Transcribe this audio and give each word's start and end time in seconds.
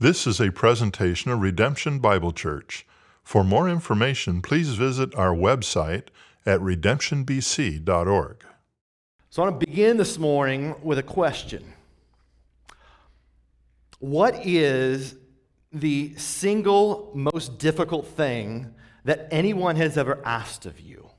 This 0.00 0.28
is 0.28 0.40
a 0.40 0.52
presentation 0.52 1.32
of 1.32 1.40
Redemption 1.40 1.98
Bible 1.98 2.30
Church. 2.30 2.86
For 3.24 3.42
more 3.42 3.68
information, 3.68 4.40
please 4.42 4.74
visit 4.74 5.12
our 5.16 5.34
website 5.34 6.04
at 6.46 6.60
redemptionbc.org. 6.60 8.44
So 9.28 9.42
I 9.42 9.48
want 9.48 9.60
to 9.60 9.66
begin 9.66 9.96
this 9.96 10.16
morning 10.16 10.76
with 10.84 10.98
a 10.98 11.02
question. 11.02 11.74
What 13.98 14.46
is 14.46 15.16
the 15.72 16.14
single 16.14 17.10
most 17.12 17.58
difficult 17.58 18.06
thing 18.06 18.72
that 19.02 19.26
anyone 19.32 19.74
has 19.74 19.98
ever 19.98 20.22
asked 20.24 20.64
of 20.64 20.78
you? 20.78 21.10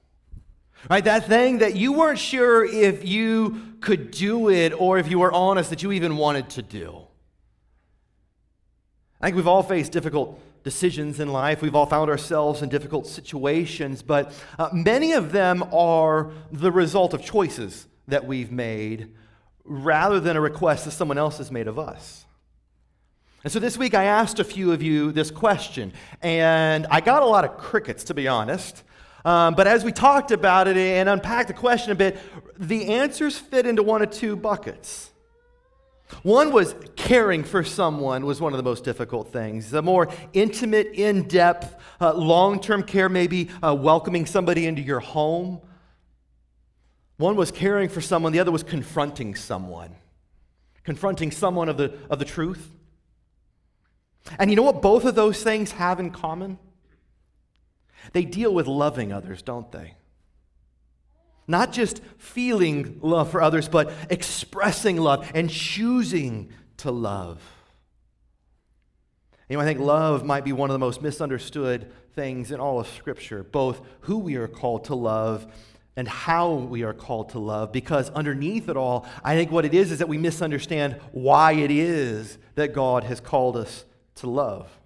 Right? 0.90 1.04
That 1.04 1.28
thing 1.28 1.58
that 1.58 1.76
you 1.76 1.92
weren't 1.92 2.18
sure 2.18 2.64
if 2.64 3.06
you 3.06 3.62
could 3.82 4.12
do 4.12 4.50
it 4.50 4.72
or 4.72 4.98
if 4.98 5.10
you 5.10 5.20
were 5.20 5.34
honest 5.34 5.70
that 5.70 5.84
you 5.84 5.92
even 5.92 6.16
wanted 6.16 6.50
to 6.52 6.62
do. 6.62 7.09
I 9.22 9.28
think 9.28 9.36
we've 9.36 9.48
all 9.48 9.64
faced 9.64 9.92
difficult 9.92 10.40
decisions 10.64 11.20
in 11.20 11.30
life. 11.30 11.62
We've 11.62 11.76
all 11.76 11.86
found 11.86 12.10
ourselves 12.10 12.62
in 12.62 12.70
difficult 12.70 13.06
situations, 13.06 14.02
but 14.02 14.34
uh, 14.58 14.70
many 14.72 15.12
of 15.12 15.32
them 15.32 15.64
are 15.74 16.32
the 16.52 16.72
result 16.72 17.14
of 17.14 17.22
choices 17.22 17.88
that 18.08 18.26
we've 18.26 18.52
made 18.52 19.12
rather 19.66 20.20
than 20.20 20.38
a 20.38 20.42
request 20.42 20.86
that 20.86 20.92
someone 20.92 21.18
else 21.18 21.38
has 21.38 21.52
made 21.52 21.68
of 21.68 21.78
us. 21.78 22.26
And 23.44 23.52
so 23.52 23.60
this 23.60 23.78
week 23.78 23.94
I 23.94 24.06
asked 24.06 24.40
a 24.40 24.44
few 24.44 24.72
of 24.72 24.82
you 24.82 25.12
this 25.12 25.32
question, 25.32 25.94
and 26.22 26.88
I 26.90 27.02
got 27.02 27.22
a 27.22 27.26
lot 27.26 27.44
of 27.44 27.58
crickets, 27.58 28.06
to 28.06 28.14
be 28.14 28.28
honest. 28.28 28.84
Um, 29.26 29.54
but 29.54 29.68
as 29.68 29.84
we 29.84 29.92
talked 29.92 30.32
about 30.32 30.68
it 30.68 30.78
and 30.78 31.10
unpacked 31.10 31.50
the 31.50 31.54
question 31.54 31.92
a 31.92 31.96
bit, 31.96 32.18
the 32.58 32.94
answers 32.94 33.38
fit 33.38 33.66
into 33.66 33.84
one 33.84 34.02
of 34.02 34.12
two 34.12 34.36
buckets. 34.36 35.12
One 36.24 36.52
was 36.52 36.76
caring 36.96 37.44
for 37.44 37.64
someone 37.64 38.26
was 38.26 38.42
one 38.42 38.54
of 38.54 38.58
the 38.58 38.64
most 38.64 38.84
difficult 38.84 39.32
things. 39.32 39.70
The 39.72 39.82
more 39.82 40.10
intimate, 40.34 40.88
in 40.94 41.28
depth, 41.28 41.76
uh, 42.02 42.14
long 42.14 42.60
term 42.60 42.84
care, 42.84 43.10
maybe 43.10 43.50
uh, 43.64 43.76
welcoming 43.76 44.26
somebody 44.26 44.66
into 44.66 44.82
your 44.82 45.00
home. 45.00 45.62
One 47.18 47.36
was 47.36 47.52
caring 47.52 47.90
for 47.90 48.02
someone, 48.02 48.32
the 48.32 48.40
other 48.40 48.52
was 48.52 48.64
confronting 48.64 49.36
someone. 49.36 49.96
Confronting 50.84 51.32
someone 51.32 51.70
of 51.70 51.78
the, 51.78 51.94
of 52.10 52.18
the 52.18 52.26
truth. 52.26 52.72
And 54.38 54.50
you 54.50 54.56
know 54.56 54.64
what 54.64 54.82
both 54.82 55.06
of 55.06 55.16
those 55.16 55.44
things 55.44 55.72
have 55.74 56.00
in 56.00 56.12
common? 56.12 56.58
They 58.14 58.24
deal 58.24 58.54
with 58.54 58.68
loving 58.68 59.12
others, 59.12 59.42
don't 59.42 59.72
they? 59.72 59.96
Not 61.50 61.74
just 61.74 62.02
feeling 62.20 63.00
love 63.02 63.32
for 63.32 63.42
others, 63.42 63.68
but 63.68 63.92
expressing 64.12 64.98
love 64.98 65.30
and 65.34 65.50
choosing 65.50 66.52
to 66.78 66.92
love. 66.92 67.42
You 69.50 69.58
know, 69.58 69.64
I 69.64 69.66
think 69.66 69.80
love 69.80 70.24
might 70.24 70.46
be 70.46 70.54
one 70.54 70.70
of 70.70 70.74
the 70.74 70.80
most 70.80 71.02
misunderstood 71.02 71.92
things 72.14 72.52
in 72.52 72.60
all 72.60 72.80
of 72.80 72.88
Scripture, 72.88 73.44
both 73.44 73.82
who 74.02 74.20
we 74.20 74.36
are 74.36 74.48
called 74.48 74.84
to 74.86 74.96
love 74.96 75.52
and 75.96 76.08
how 76.08 76.54
we 76.54 76.84
are 76.84 76.94
called 76.94 77.30
to 77.30 77.40
love, 77.40 77.72
because 77.72 78.12
underneath 78.12 78.70
it 78.70 78.78
all, 78.78 79.08
I 79.24 79.36
think 79.36 79.50
what 79.50 79.66
it 79.66 79.74
is 79.74 79.92
is 79.92 79.98
that 80.00 80.08
we 80.08 80.20
misunderstand 80.20 81.02
why 81.14 81.54
it 81.54 81.72
is 81.72 82.38
that 82.54 82.74
God 82.74 83.06
has 83.06 83.20
called 83.20 83.58
us 83.58 83.86
to 84.16 84.30
love. 84.30 84.79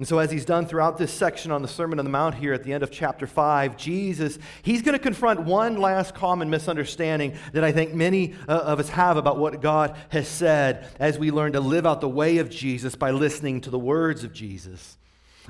And 0.00 0.08
so, 0.08 0.18
as 0.18 0.30
he's 0.30 0.46
done 0.46 0.64
throughout 0.64 0.96
this 0.96 1.12
section 1.12 1.52
on 1.52 1.60
the 1.60 1.68
Sermon 1.68 1.98
on 1.98 2.06
the 2.06 2.10
Mount 2.10 2.36
here 2.36 2.54
at 2.54 2.64
the 2.64 2.72
end 2.72 2.82
of 2.82 2.90
chapter 2.90 3.26
5, 3.26 3.76
Jesus, 3.76 4.38
he's 4.62 4.80
going 4.80 4.94
to 4.94 4.98
confront 4.98 5.40
one 5.40 5.76
last 5.76 6.14
common 6.14 6.48
misunderstanding 6.48 7.34
that 7.52 7.64
I 7.64 7.70
think 7.70 7.92
many 7.92 8.32
uh, 8.48 8.52
of 8.52 8.80
us 8.80 8.88
have 8.88 9.18
about 9.18 9.36
what 9.36 9.60
God 9.60 9.94
has 10.08 10.26
said 10.26 10.88
as 10.98 11.18
we 11.18 11.30
learn 11.30 11.52
to 11.52 11.60
live 11.60 11.84
out 11.84 12.00
the 12.00 12.08
way 12.08 12.38
of 12.38 12.48
Jesus 12.48 12.94
by 12.94 13.10
listening 13.10 13.60
to 13.60 13.68
the 13.68 13.78
words 13.78 14.24
of 14.24 14.32
Jesus. 14.32 14.96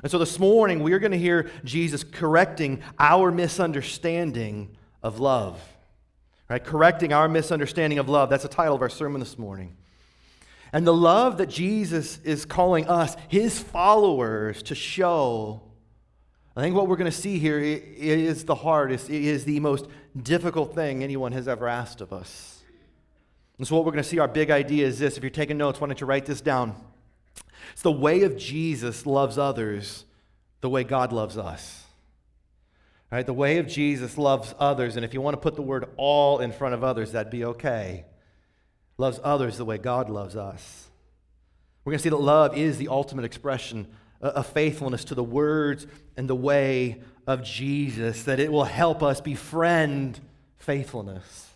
And 0.03 0.11
so, 0.11 0.17
this 0.17 0.37
morning, 0.37 0.83
we 0.83 0.91
are 0.91 0.99
going 0.99 1.13
to 1.13 1.17
hear 1.17 1.49
Jesus 1.63 2.03
correcting 2.03 2.81
our 2.99 3.31
misunderstanding 3.31 4.75
of 5.01 5.21
love. 5.21 5.61
Right? 6.49 6.61
Correcting 6.61 7.13
our 7.13 7.29
misunderstanding 7.29 7.99
of 7.99 8.09
love. 8.09 8.29
That's 8.29 8.43
the 8.43 8.49
title 8.49 8.75
of 8.75 8.81
our 8.81 8.89
sermon 8.89 9.21
this 9.21 9.39
morning. 9.39 9.77
And 10.73 10.87
the 10.87 10.93
love 10.93 11.37
that 11.37 11.49
Jesus 11.49 12.19
is 12.23 12.45
calling 12.45 12.87
us, 12.87 13.17
his 13.27 13.59
followers, 13.59 14.63
to 14.63 14.75
show, 14.75 15.61
I 16.55 16.61
think 16.61 16.75
what 16.75 16.87
we're 16.87 16.95
going 16.95 17.11
to 17.11 17.17
see 17.17 17.39
here 17.39 17.59
is 17.59 18.45
the 18.45 18.55
hardest, 18.55 19.09
it 19.09 19.23
is 19.23 19.43
the 19.43 19.59
most 19.59 19.87
difficult 20.21 20.73
thing 20.73 21.03
anyone 21.03 21.33
has 21.33 21.47
ever 21.47 21.67
asked 21.67 21.99
of 21.99 22.13
us. 22.13 22.61
And 23.57 23.67
so, 23.67 23.75
what 23.75 23.85
we're 23.85 23.91
going 23.91 24.03
to 24.03 24.09
see, 24.09 24.19
our 24.19 24.29
big 24.29 24.49
idea 24.49 24.87
is 24.87 24.97
this. 24.97 25.17
If 25.17 25.23
you're 25.23 25.29
taking 25.29 25.57
notes, 25.57 25.79
why 25.79 25.87
don't 25.87 25.99
you 25.99 26.07
write 26.07 26.25
this 26.25 26.41
down? 26.41 26.75
It's 27.73 27.83
the 27.83 27.91
way 27.91 28.23
of 28.23 28.37
Jesus 28.37 29.05
loves 29.05 29.37
others 29.37 30.05
the 30.61 30.69
way 30.69 30.83
God 30.83 31.11
loves 31.11 31.37
us. 31.37 31.83
All 33.11 33.17
right, 33.17 33.25
the 33.25 33.33
way 33.33 33.57
of 33.57 33.67
Jesus 33.67 34.17
loves 34.17 34.55
others, 34.57 34.95
and 34.95 35.03
if 35.03 35.13
you 35.13 35.21
want 35.21 35.33
to 35.33 35.41
put 35.41 35.55
the 35.55 35.61
word 35.61 35.89
all 35.97 36.39
in 36.39 36.53
front 36.53 36.73
of 36.73 36.83
others, 36.83 37.11
that'd 37.11 37.31
be 37.31 37.43
okay 37.43 38.05
loves 39.01 39.19
others 39.23 39.57
the 39.57 39.65
way 39.65 39.77
God 39.77 40.09
loves 40.09 40.37
us. 40.37 40.87
We're 41.83 41.91
going 41.91 41.97
to 41.97 42.03
see 42.03 42.09
that 42.09 42.15
love 42.15 42.55
is 42.55 42.77
the 42.77 42.87
ultimate 42.87 43.25
expression 43.25 43.87
of 44.21 44.45
faithfulness 44.45 45.03
to 45.05 45.15
the 45.15 45.23
words 45.23 45.87
and 46.15 46.29
the 46.29 46.35
way 46.35 47.01
of 47.27 47.43
Jesus, 47.43 48.23
that 48.23 48.39
it 48.39 48.51
will 48.51 48.63
help 48.63 49.01
us 49.01 49.19
befriend 49.19 50.19
faithfulness. 50.57 51.47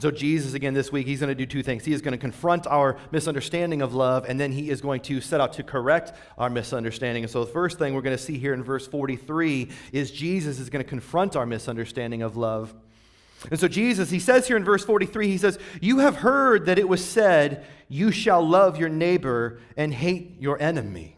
So, 0.00 0.12
Jesus, 0.12 0.54
again, 0.54 0.74
this 0.74 0.92
week, 0.92 1.08
he's 1.08 1.18
going 1.18 1.28
to 1.28 1.34
do 1.34 1.44
two 1.44 1.64
things. 1.64 1.84
He 1.84 1.92
is 1.92 2.02
going 2.02 2.12
to 2.12 2.18
confront 2.18 2.68
our 2.68 2.98
misunderstanding 3.10 3.82
of 3.82 3.94
love, 3.94 4.26
and 4.28 4.38
then 4.38 4.52
he 4.52 4.70
is 4.70 4.80
going 4.80 5.00
to 5.02 5.20
set 5.20 5.40
out 5.40 5.54
to 5.54 5.64
correct 5.64 6.12
our 6.38 6.48
misunderstanding. 6.48 7.24
And 7.24 7.30
so, 7.30 7.44
the 7.44 7.50
first 7.50 7.78
thing 7.78 7.94
we're 7.94 8.02
going 8.02 8.16
to 8.16 8.22
see 8.22 8.38
here 8.38 8.54
in 8.54 8.62
verse 8.62 8.86
43 8.86 9.68
is 9.92 10.12
Jesus 10.12 10.60
is 10.60 10.70
going 10.70 10.84
to 10.84 10.88
confront 10.88 11.34
our 11.34 11.46
misunderstanding 11.46 12.22
of 12.22 12.36
love. 12.36 12.74
And 13.50 13.58
so 13.58 13.68
Jesus, 13.68 14.10
he 14.10 14.18
says 14.18 14.46
here 14.48 14.56
in 14.56 14.64
verse 14.64 14.84
43, 14.84 15.28
he 15.28 15.38
says, 15.38 15.58
You 15.80 15.98
have 15.98 16.16
heard 16.16 16.66
that 16.66 16.78
it 16.78 16.88
was 16.88 17.04
said, 17.04 17.64
You 17.88 18.10
shall 18.10 18.46
love 18.46 18.78
your 18.78 18.88
neighbor 18.88 19.60
and 19.76 19.94
hate 19.94 20.40
your 20.40 20.60
enemy. 20.60 21.16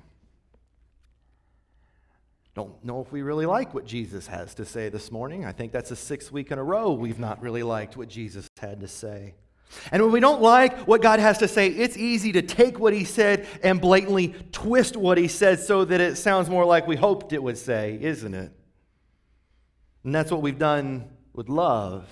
Don't 2.55 2.85
know 2.85 3.01
if 3.01 3.11
we 3.11 3.23
really 3.23 3.47
like 3.47 3.73
what 3.73 3.87
Jesus 3.87 4.27
has 4.27 4.55
to 4.55 4.65
say 4.65 4.89
this 4.89 5.11
morning. 5.11 5.47
I 5.47 5.53
think 5.53 5.73
that's 5.73 5.93
a 5.93 5.97
sixth 5.97 6.31
week 6.31 6.51
in 6.51 6.59
a 6.59 6.63
row 6.63 6.93
we've 6.93 7.19
not 7.19 7.41
really 7.41 7.63
liked 7.63 7.97
what 7.97 8.09
Jesus 8.09 8.49
had 8.61 8.81
to 8.81 8.89
say. 8.89 9.35
And 9.93 10.03
when 10.03 10.11
we 10.11 10.21
don't 10.21 10.43
like 10.43 10.77
what 10.81 11.01
God 11.01 11.21
has 11.21 11.39
to 11.39 11.49
say, 11.49 11.69
it's 11.69 11.97
easy 11.97 12.33
to 12.33 12.43
take 12.43 12.79
what 12.79 12.93
he 12.93 13.05
said 13.05 13.47
and 13.63 13.81
blatantly 13.81 14.35
twist 14.51 14.97
what 14.97 15.17
he 15.17 15.29
said 15.29 15.61
so 15.61 15.85
that 15.85 16.01
it 16.01 16.17
sounds 16.17 16.51
more 16.51 16.65
like 16.65 16.89
we 16.89 16.97
hoped 16.97 17.33
it 17.33 17.43
would 17.43 17.57
say, 17.57 17.97
isn't 18.01 18.35
it? 18.35 18.53
And 20.03 20.15
that's 20.15 20.33
what 20.33 20.43
we've 20.43 20.59
done 20.59 21.09
with 21.35 21.49
love. 21.49 22.09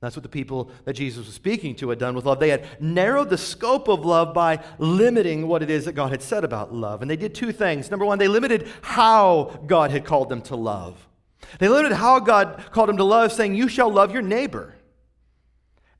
That's 0.00 0.16
what 0.16 0.22
the 0.22 0.30
people 0.30 0.70
that 0.84 0.94
Jesus 0.94 1.26
was 1.26 1.34
speaking 1.34 1.74
to 1.76 1.90
had 1.90 1.98
done 1.98 2.14
with 2.14 2.24
love. 2.24 2.40
They 2.40 2.48
had 2.48 2.66
narrowed 2.80 3.28
the 3.28 3.36
scope 3.36 3.86
of 3.86 4.04
love 4.04 4.32
by 4.32 4.64
limiting 4.78 5.46
what 5.46 5.62
it 5.62 5.68
is 5.68 5.84
that 5.84 5.92
God 5.92 6.10
had 6.10 6.22
said 6.22 6.42
about 6.42 6.72
love. 6.72 7.02
And 7.02 7.10
they 7.10 7.16
did 7.16 7.34
two 7.34 7.52
things. 7.52 7.90
Number 7.90 8.06
one, 8.06 8.18
they 8.18 8.28
limited 8.28 8.66
how 8.80 9.60
God 9.66 9.90
had 9.90 10.06
called 10.06 10.30
them 10.30 10.40
to 10.42 10.56
love. 10.56 11.06
They 11.58 11.68
limited 11.68 11.96
how 11.96 12.18
God 12.18 12.64
called 12.70 12.88
them 12.88 12.96
to 12.96 13.04
love, 13.04 13.30
saying, 13.32 13.54
You 13.54 13.68
shall 13.68 13.90
love 13.90 14.10
your 14.10 14.22
neighbor. 14.22 14.74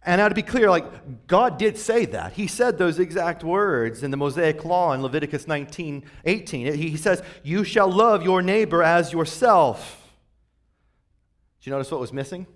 And 0.03 0.19
now 0.19 0.28
to 0.28 0.34
be 0.34 0.43
clear, 0.43 0.70
like 0.70 1.26
God 1.26 1.59
did 1.59 1.76
say 1.76 2.06
that. 2.06 2.32
He 2.32 2.47
said 2.47 2.78
those 2.78 2.99
exact 2.99 3.44
words 3.44 4.03
in 4.03 4.10
the 4.10 4.16
Mosaic 4.16 4.65
Law 4.65 4.94
in 4.94 5.03
Leviticus 5.03 5.47
19, 5.47 6.04
18. 6.25 6.75
He 6.75 6.97
says, 6.97 7.22
You 7.43 7.65
shall 7.65 7.91
love 7.91 8.22
your 8.22 8.41
neighbor 8.41 8.82
as 8.82 9.12
yourself. 9.12 10.00
Did 11.60 11.66
you 11.66 11.72
notice 11.72 11.91
what 11.91 12.00
was 12.00 12.12
missing 12.12 12.47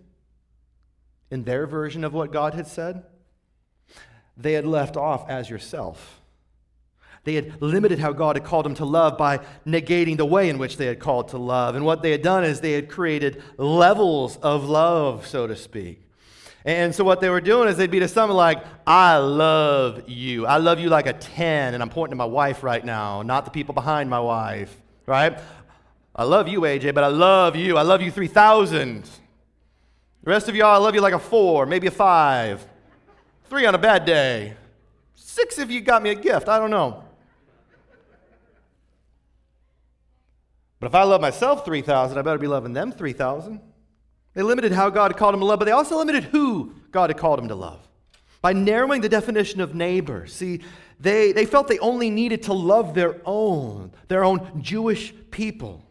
in 1.31 1.45
their 1.45 1.67
version 1.67 2.05
of 2.05 2.15
what 2.15 2.33
God 2.33 2.55
had 2.55 2.67
said? 2.67 3.05
They 4.37 4.55
had 4.55 4.67
left 4.67 4.97
off 4.97 5.29
as 5.29 5.51
yourself. 5.51 6.21
They 7.25 7.35
had 7.35 7.61
limited 7.63 7.99
how 7.99 8.13
God 8.13 8.37
had 8.37 8.45
called 8.45 8.67
them 8.67 8.75
to 8.77 8.85
love 8.85 9.17
by 9.17 9.41
negating 9.67 10.17
the 10.17 10.27
way 10.27 10.49
in 10.49 10.59
which 10.59 10.77
they 10.77 10.87
had 10.87 11.01
called 11.01 11.29
to 11.29 11.39
love. 11.39 11.75
And 11.75 11.85
what 11.85 12.03
they 12.03 12.11
had 12.11 12.23
done 12.23 12.45
is 12.45 12.61
they 12.61 12.73
had 12.73 12.89
created 12.89 13.43
levels 13.57 14.37
of 14.37 14.65
love, 14.65 15.27
so 15.27 15.47
to 15.47 15.57
speak. 15.57 16.03
And 16.67 16.95
so 16.95 17.05
what 17.05 17.21
they 17.21 17.29
were 17.29 17.43
doing 17.43 17.69
is 17.69 17.77
they'd 17.77 17.91
be 17.91 18.01
to 18.01 18.09
someone 18.09 18.37
like, 18.37 18.65
I 18.87 19.19
love 19.19 20.09
you. 20.09 20.47
I 20.47 20.57
love 20.57 20.81
you 20.81 20.89
like 20.89 21.07
a 21.07 21.13
10. 21.13 21.75
And 21.75 21.83
I'm 21.83 21.91
pointing 21.91 22.13
to 22.13 22.17
my 22.17 22.25
wife 22.25 22.63
right 22.63 22.85
now, 22.85 23.23
not 23.23 23.45
the 23.45 23.51
people 23.51 23.75
behind 23.75 24.09
my 24.09 24.21
wife, 24.21 24.75
right? 25.07 25.39
I 26.17 26.25
love 26.25 26.47
you, 26.47 26.61
AJ, 26.61 26.95
but 26.95 27.03
I 27.03 27.09
love 27.09 27.57
you. 27.57 27.77
I 27.77 27.83
love 27.83 28.01
you 28.01 28.11
3,000. 28.11 29.03
The 29.03 29.11
rest 30.31 30.49
of 30.49 30.55
y'all, 30.55 30.75
I 30.75 30.77
love 30.77 30.95
you 30.95 31.01
like 31.01 31.13
a 31.13 31.19
four, 31.19 31.67
maybe 31.67 31.89
a 31.89 31.91
five. 31.91 32.65
Three 33.51 33.67
on 33.67 33.75
a 33.75 33.79
bad 33.79 34.05
day. 34.05 34.55
Six 35.15 35.59
if 35.59 35.71
you 35.71 35.81
got 35.81 36.03
me 36.03 36.11
a 36.11 36.15
gift. 36.15 36.49
I 36.49 36.59
don't 36.59 36.71
know. 36.71 37.05
But 40.81 40.87
if 40.89 40.95
I 40.95 41.03
love 41.03 41.21
myself 41.21 41.65
3,000, 41.65 42.17
I 42.17 42.23
better 42.23 42.39
be 42.39 42.47
loving 42.47 42.73
them 42.73 42.93
3,000. 42.93 43.61
They 44.35 44.43
limited 44.43 44.73
how 44.73 44.91
God 44.91 45.17
called 45.17 45.35
them 45.35 45.41
to 45.41 45.47
love, 45.47 45.59
but 45.59 45.65
they 45.65 45.71
also 45.73 45.97
limited 45.97 46.25
who 46.25 46.75
God 46.91 47.11
had 47.11 47.19
called 47.19 47.39
them 47.39 47.49
to 47.49 47.55
love. 47.55 47.87
by 48.43 48.53
narrowing 48.53 49.01
the 49.01 49.09
definition 49.09 49.61
of 49.61 49.75
neighbor. 49.75 50.27
See, 50.27 50.61
they, 51.01 51.33
they 51.33 51.47
felt 51.47 51.69
they 51.69 51.79
only 51.79 52.11
needed 52.11 52.43
to 52.45 52.53
love 52.53 52.95
their 52.95 53.21
own, 53.25 53.93
their 54.09 54.25
own 54.25 54.63
Jewish 54.63 55.15
people. 55.31 55.84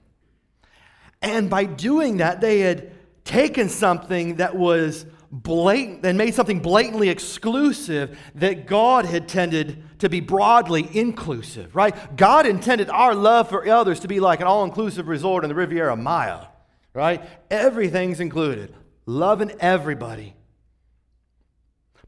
And 1.23 1.49
by 1.49 1.63
doing 1.63 2.17
that, 2.17 2.41
they 2.41 2.59
had 2.59 2.91
taken 3.23 3.69
something 3.69 4.35
that 4.35 4.55
was 4.55 5.05
blatant 5.31 6.05
and 6.05 6.15
made 6.15 6.35
something 6.35 6.59
blatantly 6.59 7.09
exclusive 7.09 8.19
that 8.35 8.67
God 8.67 9.05
had 9.05 9.27
tended 9.27 9.81
to 9.99 10.09
be 10.09 10.19
broadly 10.19 10.87
inclusive, 10.95 11.75
right? 11.75 12.15
God 12.15 12.45
intended 12.45 12.89
our 12.89 13.15
love 13.15 13.49
for 13.49 13.67
others 13.67 14.01
to 14.01 14.07
be 14.07 14.19
like 14.19 14.41
an 14.41 14.47
all 14.47 14.63
inclusive 14.63 15.07
resort 15.07 15.43
in 15.43 15.47
the 15.47 15.55
Riviera 15.55 15.95
Maya, 15.95 16.45
right? 16.93 17.23
Everything's 17.49 18.19
included, 18.19 18.75
loving 19.07 19.53
everybody. 19.59 20.35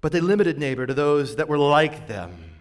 But 0.01 0.11
they 0.11 0.19
limited 0.19 0.59
neighbor 0.59 0.85
to 0.85 0.93
those 0.93 1.37
that 1.37 1.47
were 1.47 1.57
like 1.57 2.07
them 2.07 2.54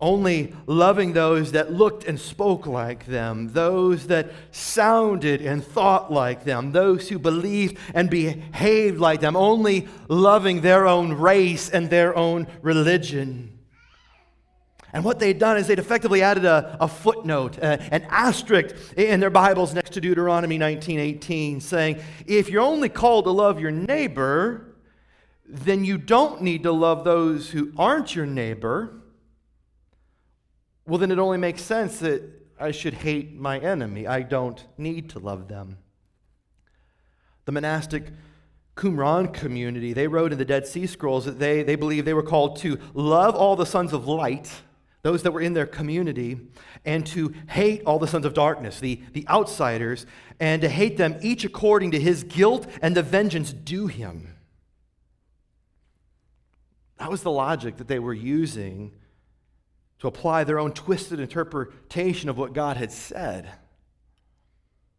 only 0.00 0.54
loving 0.66 1.12
those 1.12 1.52
that 1.52 1.72
looked 1.72 2.04
and 2.04 2.20
spoke 2.20 2.66
like 2.66 3.06
them, 3.06 3.48
those 3.48 4.06
that 4.06 4.30
sounded 4.52 5.42
and 5.42 5.64
thought 5.64 6.12
like 6.12 6.44
them, 6.44 6.70
those 6.70 7.08
who 7.08 7.18
believed 7.18 7.76
and 7.94 8.08
behaved 8.08 8.98
like 8.98 9.20
them, 9.20 9.34
only 9.34 9.88
loving 10.08 10.60
their 10.60 10.86
own 10.86 11.12
race 11.14 11.68
and 11.68 11.90
their 11.90 12.16
own 12.16 12.46
religion. 12.62 13.58
And 14.92 15.04
what 15.04 15.18
they'd 15.18 15.38
done 15.38 15.58
is 15.58 15.66
they'd 15.66 15.80
effectively 15.80 16.22
added 16.22 16.44
a, 16.44 16.76
a 16.80 16.88
footnote, 16.88 17.58
uh, 17.58 17.78
an 17.90 18.06
asterisk 18.08 18.74
in 18.96 19.18
their 19.18 19.30
Bibles 19.30 19.74
next 19.74 19.94
to 19.94 20.00
Deuteronomy 20.00 20.58
19:18, 20.58 21.60
saying, 21.60 22.00
if 22.24 22.48
you're 22.48 22.62
only 22.62 22.88
called 22.88 23.24
to 23.24 23.32
love 23.32 23.60
your 23.60 23.72
neighbor, 23.72 24.76
then 25.44 25.84
you 25.84 25.98
don't 25.98 26.40
need 26.40 26.62
to 26.62 26.72
love 26.72 27.04
those 27.04 27.50
who 27.50 27.72
aren't 27.76 28.14
your 28.14 28.26
neighbor 28.26 28.97
well, 30.88 30.98
then 30.98 31.10
it 31.10 31.18
only 31.18 31.36
makes 31.36 31.60
sense 31.60 31.98
that 31.98 32.22
I 32.58 32.70
should 32.70 32.94
hate 32.94 33.34
my 33.34 33.58
enemy. 33.58 34.06
I 34.06 34.22
don't 34.22 34.64
need 34.78 35.10
to 35.10 35.18
love 35.18 35.46
them. 35.46 35.76
The 37.44 37.52
monastic 37.52 38.04
Qumran 38.74 39.34
community, 39.34 39.92
they 39.92 40.06
wrote 40.06 40.32
in 40.32 40.38
the 40.38 40.46
Dead 40.46 40.66
Sea 40.66 40.86
Scrolls 40.86 41.26
that 41.26 41.38
they, 41.38 41.62
they 41.62 41.76
believed 41.76 42.06
they 42.06 42.14
were 42.14 42.22
called 42.22 42.56
to 42.60 42.78
love 42.94 43.34
all 43.34 43.54
the 43.54 43.66
sons 43.66 43.92
of 43.92 44.08
light, 44.08 44.50
those 45.02 45.22
that 45.24 45.32
were 45.32 45.42
in 45.42 45.52
their 45.52 45.66
community, 45.66 46.38
and 46.86 47.06
to 47.08 47.34
hate 47.48 47.82
all 47.84 47.98
the 47.98 48.06
sons 48.06 48.24
of 48.24 48.32
darkness, 48.32 48.80
the, 48.80 49.02
the 49.12 49.28
outsiders, 49.28 50.06
and 50.40 50.62
to 50.62 50.68
hate 50.70 50.96
them 50.96 51.18
each 51.20 51.44
according 51.44 51.90
to 51.90 52.00
his 52.00 52.24
guilt 52.24 52.66
and 52.80 52.96
the 52.96 53.02
vengeance 53.02 53.52
due 53.52 53.88
him. 53.88 54.36
That 56.98 57.10
was 57.10 57.22
the 57.22 57.30
logic 57.30 57.76
that 57.76 57.88
they 57.88 57.98
were 57.98 58.14
using 58.14 58.92
to 60.00 60.08
apply 60.08 60.44
their 60.44 60.58
own 60.58 60.72
twisted 60.72 61.20
interpretation 61.20 62.28
of 62.28 62.38
what 62.38 62.52
God 62.52 62.76
had 62.76 62.92
said. 62.92 63.50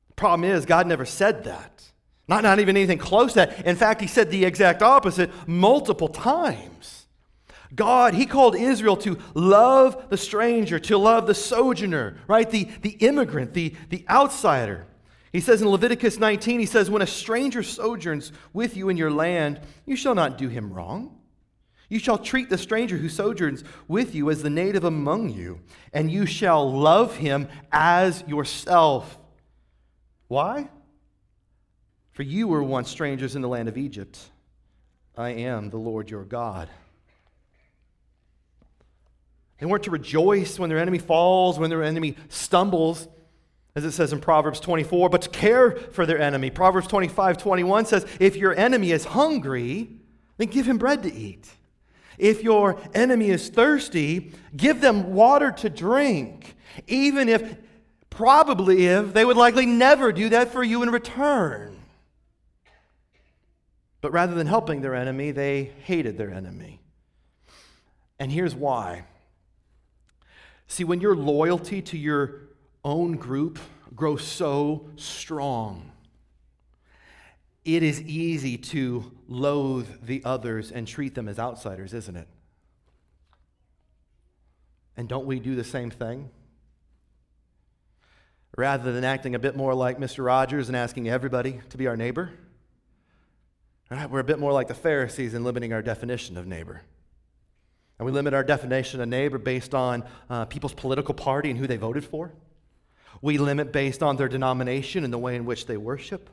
The 0.09 0.13
problem 0.15 0.49
is, 0.49 0.65
God 0.65 0.87
never 0.87 1.05
said 1.05 1.45
that. 1.45 1.83
Not, 2.27 2.43
not 2.43 2.59
even 2.59 2.77
anything 2.77 2.99
close 2.99 3.33
to 3.33 3.39
that. 3.39 3.65
In 3.65 3.75
fact, 3.75 4.01
he 4.01 4.07
said 4.07 4.29
the 4.29 4.45
exact 4.45 4.83
opposite 4.83 5.31
multiple 5.47 6.09
times. 6.09 7.07
God, 7.73 8.13
he 8.13 8.25
called 8.25 8.55
Israel 8.55 8.97
to 8.97 9.17
love 9.33 10.09
the 10.09 10.17
stranger, 10.17 10.79
to 10.79 10.97
love 10.97 11.27
the 11.27 11.35
sojourner, 11.35 12.17
right? 12.27 12.49
The, 12.49 12.65
the 12.81 12.91
immigrant, 12.91 13.53
the, 13.53 13.75
the 13.89 14.05
outsider. 14.09 14.85
He 15.31 15.39
says 15.39 15.61
in 15.61 15.69
Leviticus 15.69 16.17
19, 16.17 16.59
he 16.59 16.65
says, 16.65 16.89
When 16.89 17.03
a 17.03 17.07
stranger 17.07 17.61
sojourns 17.61 18.31
with 18.53 18.75
you 18.75 18.89
in 18.89 18.97
your 18.97 19.11
land, 19.11 19.61
you 19.85 19.95
shall 19.95 20.15
not 20.15 20.37
do 20.37 20.47
him 20.47 20.73
wrong. 20.73 21.18
You 21.89 21.97
shall 21.97 22.19
treat 22.19 22.49
the 22.49 22.57
stranger 22.57 22.97
who 22.97 23.09
sojourns 23.09 23.63
with 23.87 24.13
you 24.13 24.29
as 24.29 24.43
the 24.43 24.49
native 24.49 24.83
among 24.83 25.29
you, 25.29 25.59
and 25.91 26.11
you 26.11 26.27
shall 26.27 26.71
love 26.71 27.17
him 27.17 27.47
as 27.71 28.23
yourself. 28.27 29.17
Why? 30.27 30.69
For 32.11 32.21
you 32.21 32.47
were 32.47 32.61
once 32.61 32.89
strangers 32.89 33.35
in 33.35 33.41
the 33.41 33.47
land 33.47 33.67
of 33.67 33.77
Egypt. 33.77 34.19
I 35.17 35.29
am 35.29 35.71
the 35.71 35.77
Lord 35.77 36.11
your 36.11 36.23
God. 36.23 36.69
They 39.57 39.65
weren't 39.65 39.83
to 39.83 39.91
rejoice 39.91 40.59
when 40.59 40.69
their 40.69 40.79
enemy 40.79 40.99
falls, 40.99 41.59
when 41.59 41.69
their 41.69 41.83
enemy 41.83 42.15
stumbles, 42.29 43.07
as 43.75 43.83
it 43.83 43.91
says 43.91 44.13
in 44.13 44.21
Proverbs 44.21 44.59
24, 44.59 45.09
but 45.09 45.23
to 45.23 45.29
care 45.29 45.71
for 45.71 46.05
their 46.05 46.19
enemy. 46.19 46.49
Proverbs 46.49 46.87
25, 46.87 47.37
21 47.37 47.85
says, 47.85 48.05
If 48.19 48.35
your 48.35 48.55
enemy 48.55 48.91
is 48.91 49.05
hungry, 49.05 49.89
then 50.37 50.47
give 50.47 50.67
him 50.67 50.77
bread 50.77 51.03
to 51.03 51.13
eat. 51.13 51.49
If 52.19 52.43
your 52.43 52.79
enemy 52.93 53.29
is 53.29 53.49
thirsty, 53.49 54.33
give 54.55 54.81
them 54.81 55.13
water 55.13 55.51
to 55.51 55.69
drink, 55.69 56.55
even 56.85 57.29
if, 57.29 57.55
probably 58.09 58.85
if, 58.85 59.13
they 59.13 59.23
would 59.23 59.37
likely 59.37 59.65
never 59.65 60.11
do 60.11 60.29
that 60.29 60.51
for 60.51 60.63
you 60.63 60.83
in 60.83 60.91
return. 60.91 61.79
But 64.01 64.11
rather 64.11 64.35
than 64.35 64.47
helping 64.47 64.81
their 64.81 64.95
enemy, 64.95 65.31
they 65.31 65.71
hated 65.83 66.17
their 66.17 66.31
enemy. 66.31 66.79
And 68.19 68.31
here's 68.31 68.53
why. 68.53 69.05
See, 70.67 70.83
when 70.83 71.01
your 71.01 71.15
loyalty 71.15 71.81
to 71.83 71.97
your 71.97 72.41
own 72.83 73.13
group 73.13 73.59
grows 73.95 74.23
so 74.23 74.89
strong, 74.97 75.91
it 77.65 77.83
is 77.83 78.01
easy 78.01 78.57
to 78.57 79.11
loathe 79.27 80.05
the 80.05 80.21
others 80.25 80.71
and 80.71 80.87
treat 80.87 81.15
them 81.15 81.27
as 81.27 81.37
outsiders, 81.37 81.93
isn't 81.93 82.15
it? 82.15 82.27
And 84.97 85.07
don't 85.07 85.25
we 85.25 85.39
do 85.39 85.55
the 85.55 85.63
same 85.63 85.89
thing? 85.89 86.29
Rather 88.57 88.91
than 88.91 89.03
acting 89.03 89.35
a 89.35 89.39
bit 89.39 89.55
more 89.55 89.73
like 89.73 89.97
Mr. 89.97 90.25
Rogers 90.25 90.67
and 90.67 90.75
asking 90.75 91.07
everybody 91.07 91.61
to 91.69 91.77
be 91.77 91.87
our 91.87 91.95
neighbor, 91.95 92.31
right, 93.89 94.09
we're 94.09 94.19
a 94.19 94.25
bit 94.25 94.39
more 94.39 94.51
like 94.51 94.67
the 94.67 94.73
Pharisees 94.73 95.33
in 95.33 95.43
limiting 95.43 95.71
our 95.71 95.81
definition 95.81 96.37
of 96.37 96.47
neighbor. 96.47 96.81
And 97.97 98.05
we 98.05 98.11
limit 98.11 98.33
our 98.33 98.43
definition 98.43 99.01
of 99.01 99.09
neighbor 99.09 99.37
based 99.37 99.75
on 99.75 100.03
uh, 100.29 100.45
people's 100.45 100.73
political 100.73 101.13
party 101.13 101.49
and 101.49 101.59
who 101.59 101.67
they 101.67 101.77
voted 101.77 102.05
for. 102.05 102.33
We 103.21 103.37
limit 103.37 103.73
based 103.73 104.01
on 104.01 104.15
their 104.15 104.29
denomination 104.29 105.03
and 105.03 105.11
the 105.11 105.17
way 105.17 105.35
in 105.35 105.45
which 105.45 105.65
they 105.65 105.75
worship. 105.75 106.29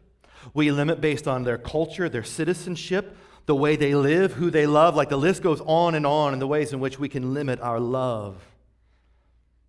We 0.54 0.70
limit 0.70 1.00
based 1.00 1.26
on 1.26 1.44
their 1.44 1.58
culture, 1.58 2.08
their 2.08 2.24
citizenship, 2.24 3.16
the 3.46 3.54
way 3.54 3.76
they 3.76 3.94
live, 3.94 4.34
who 4.34 4.50
they 4.50 4.66
love. 4.66 4.94
Like 4.96 5.08
the 5.08 5.16
list 5.16 5.42
goes 5.42 5.60
on 5.62 5.94
and 5.94 6.06
on 6.06 6.32
in 6.32 6.38
the 6.38 6.46
ways 6.46 6.72
in 6.72 6.80
which 6.80 6.98
we 6.98 7.08
can 7.08 7.34
limit 7.34 7.60
our 7.60 7.80
love. 7.80 8.36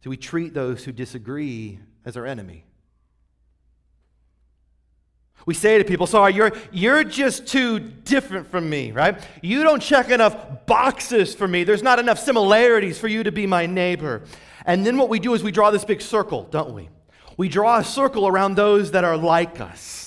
Do 0.01 0.09
we 0.09 0.17
treat 0.17 0.53
those 0.53 0.83
who 0.83 0.91
disagree 0.91 1.79
as 2.05 2.17
our 2.17 2.25
enemy? 2.25 2.65
We 5.45 5.53
say 5.53 5.77
to 5.77 5.85
people, 5.85 6.07
sorry, 6.07 6.33
you're, 6.33 6.51
you're 6.71 7.05
just 7.05 7.47
too 7.47 7.79
different 7.79 8.47
from 8.47 8.69
me, 8.69 8.91
right? 8.91 9.17
You 9.41 9.63
don't 9.63 9.81
check 9.81 10.09
enough 10.09 10.65
boxes 10.65 11.33
for 11.33 11.47
me. 11.47 11.63
There's 11.63 11.83
not 11.83 11.99
enough 11.99 12.19
similarities 12.19 12.99
for 12.99 13.07
you 13.07 13.23
to 13.23 13.31
be 13.31 13.47
my 13.47 13.65
neighbor. 13.65 14.23
And 14.65 14.85
then 14.85 14.97
what 14.97 15.07
we 15.07 15.19
do 15.19 15.33
is 15.33 15.43
we 15.43 15.51
draw 15.51 15.71
this 15.71 15.85
big 15.85 16.01
circle, 16.01 16.43
don't 16.51 16.73
we? 16.73 16.89
We 17.37 17.47
draw 17.47 17.77
a 17.77 17.83
circle 17.83 18.27
around 18.27 18.55
those 18.55 18.91
that 18.91 19.05
are 19.05 19.15
like 19.15 19.61
us. 19.61 20.06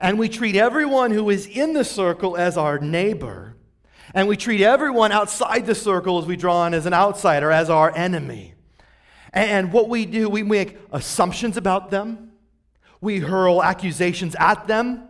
And 0.00 0.18
we 0.18 0.28
treat 0.28 0.56
everyone 0.56 1.10
who 1.10 1.30
is 1.30 1.46
in 1.46 1.72
the 1.72 1.84
circle 1.84 2.36
as 2.36 2.56
our 2.56 2.78
neighbor. 2.78 3.56
And 4.14 4.28
we 4.28 4.36
treat 4.36 4.60
everyone 4.60 5.12
outside 5.12 5.66
the 5.66 5.74
circle 5.74 6.18
as 6.18 6.26
we 6.26 6.36
draw 6.36 6.58
on 6.58 6.74
as 6.74 6.86
an 6.86 6.94
outsider, 6.94 7.50
as 7.50 7.70
our 7.70 7.94
enemy. 7.96 8.54
And 9.32 9.72
what 9.72 9.88
we 9.88 10.06
do, 10.06 10.28
we 10.28 10.42
make 10.42 10.78
assumptions 10.92 11.56
about 11.56 11.90
them. 11.90 12.32
We 13.00 13.18
hurl 13.18 13.62
accusations 13.62 14.36
at 14.38 14.66
them. 14.68 15.08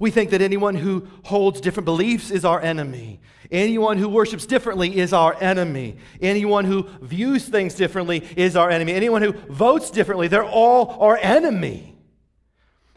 We 0.00 0.10
think 0.10 0.30
that 0.30 0.40
anyone 0.40 0.74
who 0.74 1.06
holds 1.24 1.60
different 1.60 1.84
beliefs 1.84 2.30
is 2.30 2.44
our 2.44 2.60
enemy. 2.60 3.20
Anyone 3.52 3.98
who 3.98 4.08
worships 4.08 4.46
differently 4.46 4.98
is 4.98 5.12
our 5.12 5.36
enemy. 5.40 5.98
Anyone 6.20 6.64
who 6.64 6.88
views 7.02 7.46
things 7.46 7.74
differently 7.74 8.26
is 8.36 8.56
our 8.56 8.70
enemy. 8.70 8.92
Anyone 8.92 9.22
who 9.22 9.32
votes 9.32 9.90
differently, 9.90 10.26
they're 10.26 10.42
all 10.42 10.98
our 11.00 11.18
enemy. 11.18 11.96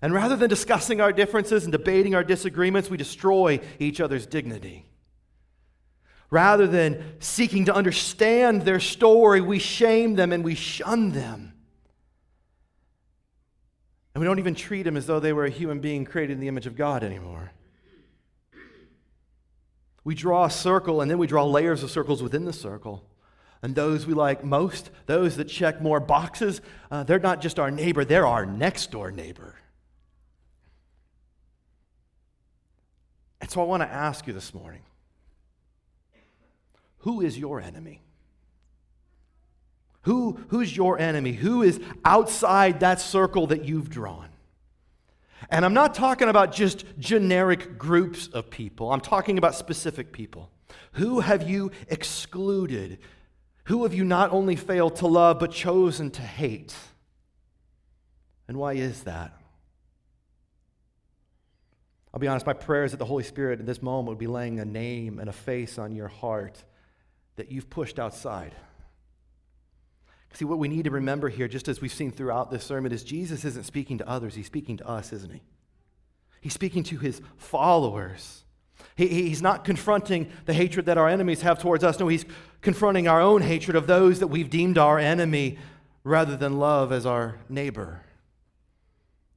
And 0.03 0.13
rather 0.13 0.35
than 0.35 0.49
discussing 0.49 0.99
our 0.99 1.13
differences 1.13 1.63
and 1.63 1.71
debating 1.71 2.13
our 2.13 2.25
disagreements, 2.25 2.89
we 2.89 2.97
destroy 2.97 3.61
each 3.79 4.01
other's 4.01 4.25
dignity. 4.25 4.85
Rather 6.29 6.67
than 6.67 7.15
seeking 7.19 7.63
to 7.65 7.73
understand 7.73 8.63
their 8.63 8.81
story, 8.81 9.39
we 9.39 9.59
shame 9.59 10.15
them 10.15 10.33
and 10.33 10.43
we 10.43 10.55
shun 10.55 11.13
them. 11.13 11.53
And 14.13 14.21
we 14.21 14.25
don't 14.25 14.39
even 14.39 14.55
treat 14.55 14.83
them 14.83 14.97
as 14.97 15.07
though 15.07 15.21
they 15.21 15.31
were 15.31 15.45
a 15.45 15.49
human 15.49 15.79
being 15.79 16.03
created 16.03 16.33
in 16.33 16.41
the 16.41 16.49
image 16.49 16.67
of 16.67 16.75
God 16.75 17.01
anymore. 17.01 17.53
We 20.03 20.15
draw 20.15 20.43
a 20.43 20.51
circle 20.51 20.99
and 20.99 21.09
then 21.09 21.17
we 21.17 21.27
draw 21.27 21.45
layers 21.45 21.81
of 21.81 21.89
circles 21.89 22.21
within 22.21 22.43
the 22.43 22.51
circle. 22.51 23.05
And 23.61 23.73
those 23.73 24.05
we 24.05 24.13
like 24.13 24.43
most, 24.43 24.89
those 25.05 25.37
that 25.37 25.45
check 25.45 25.81
more 25.81 26.01
boxes, 26.01 26.59
uh, 26.91 27.05
they're 27.05 27.19
not 27.19 27.39
just 27.39 27.57
our 27.57 27.71
neighbor, 27.71 28.03
they're 28.03 28.27
our 28.27 28.45
next 28.45 28.91
door 28.91 29.09
neighbor. 29.09 29.55
And 33.43 33.51
so 33.51 33.59
I 33.59 33.65
want 33.65 33.83
to 33.83 33.89
ask 33.89 34.25
you 34.25 34.31
this 34.31 34.53
morning 34.53 34.79
who 36.99 37.19
is 37.19 37.37
your 37.37 37.59
enemy? 37.59 37.99
Who, 40.03 40.39
who's 40.47 40.77
your 40.77 40.97
enemy? 40.97 41.33
Who 41.33 41.61
is 41.61 41.81
outside 42.05 42.79
that 42.79 43.01
circle 43.01 43.47
that 43.47 43.65
you've 43.65 43.89
drawn? 43.89 44.29
And 45.49 45.65
I'm 45.65 45.73
not 45.73 45.93
talking 45.93 46.29
about 46.29 46.53
just 46.53 46.85
generic 46.97 47.77
groups 47.77 48.27
of 48.27 48.49
people, 48.49 48.93
I'm 48.93 49.01
talking 49.01 49.37
about 49.37 49.55
specific 49.55 50.13
people. 50.13 50.49
Who 50.93 51.19
have 51.19 51.49
you 51.49 51.71
excluded? 51.89 52.99
Who 53.65 53.83
have 53.83 53.93
you 53.93 54.05
not 54.05 54.31
only 54.31 54.55
failed 54.55 54.95
to 54.97 55.07
love, 55.07 55.37
but 55.37 55.51
chosen 55.51 56.11
to 56.11 56.21
hate? 56.21 56.73
And 58.47 58.55
why 58.55 58.75
is 58.75 59.03
that? 59.03 59.37
I'll 62.13 62.19
be 62.19 62.27
honest, 62.27 62.45
my 62.45 62.53
prayer 62.53 62.83
is 62.83 62.91
that 62.91 62.97
the 62.97 63.05
Holy 63.05 63.23
Spirit 63.23 63.59
in 63.59 63.65
this 63.65 63.81
moment 63.81 64.09
would 64.09 64.19
be 64.19 64.27
laying 64.27 64.59
a 64.59 64.65
name 64.65 65.19
and 65.19 65.29
a 65.29 65.33
face 65.33 65.79
on 65.79 65.95
your 65.95 66.07
heart 66.07 66.63
that 67.37 67.51
you've 67.51 67.69
pushed 67.69 67.97
outside. 67.97 68.53
See, 70.33 70.45
what 70.45 70.59
we 70.59 70.67
need 70.67 70.85
to 70.85 70.91
remember 70.91 71.29
here, 71.29 71.47
just 71.47 71.67
as 71.67 71.81
we've 71.81 71.93
seen 71.93 72.11
throughout 72.11 72.51
this 72.51 72.63
sermon, 72.63 72.91
is 72.91 73.03
Jesus 73.03 73.45
isn't 73.45 73.65
speaking 73.65 73.97
to 73.99 74.07
others, 74.07 74.35
he's 74.35 74.45
speaking 74.45 74.77
to 74.77 74.87
us, 74.87 75.13
isn't 75.13 75.31
he? 75.31 75.41
He's 76.41 76.53
speaking 76.53 76.83
to 76.83 76.97
his 76.97 77.21
followers. 77.37 78.43
He, 78.95 79.07
he's 79.07 79.41
not 79.41 79.63
confronting 79.63 80.31
the 80.45 80.53
hatred 80.53 80.87
that 80.87 80.97
our 80.97 81.07
enemies 81.07 81.41
have 81.41 81.59
towards 81.59 81.83
us. 81.83 81.99
No, 81.99 82.07
he's 82.07 82.25
confronting 82.61 83.07
our 83.07 83.21
own 83.21 83.41
hatred 83.41 83.75
of 83.75 83.87
those 83.87 84.19
that 84.19 84.27
we've 84.27 84.49
deemed 84.49 84.77
our 84.77 84.99
enemy 84.99 85.57
rather 86.03 86.35
than 86.35 86.59
love 86.59 86.91
as 86.91 87.05
our 87.05 87.39
neighbor. 87.47 88.01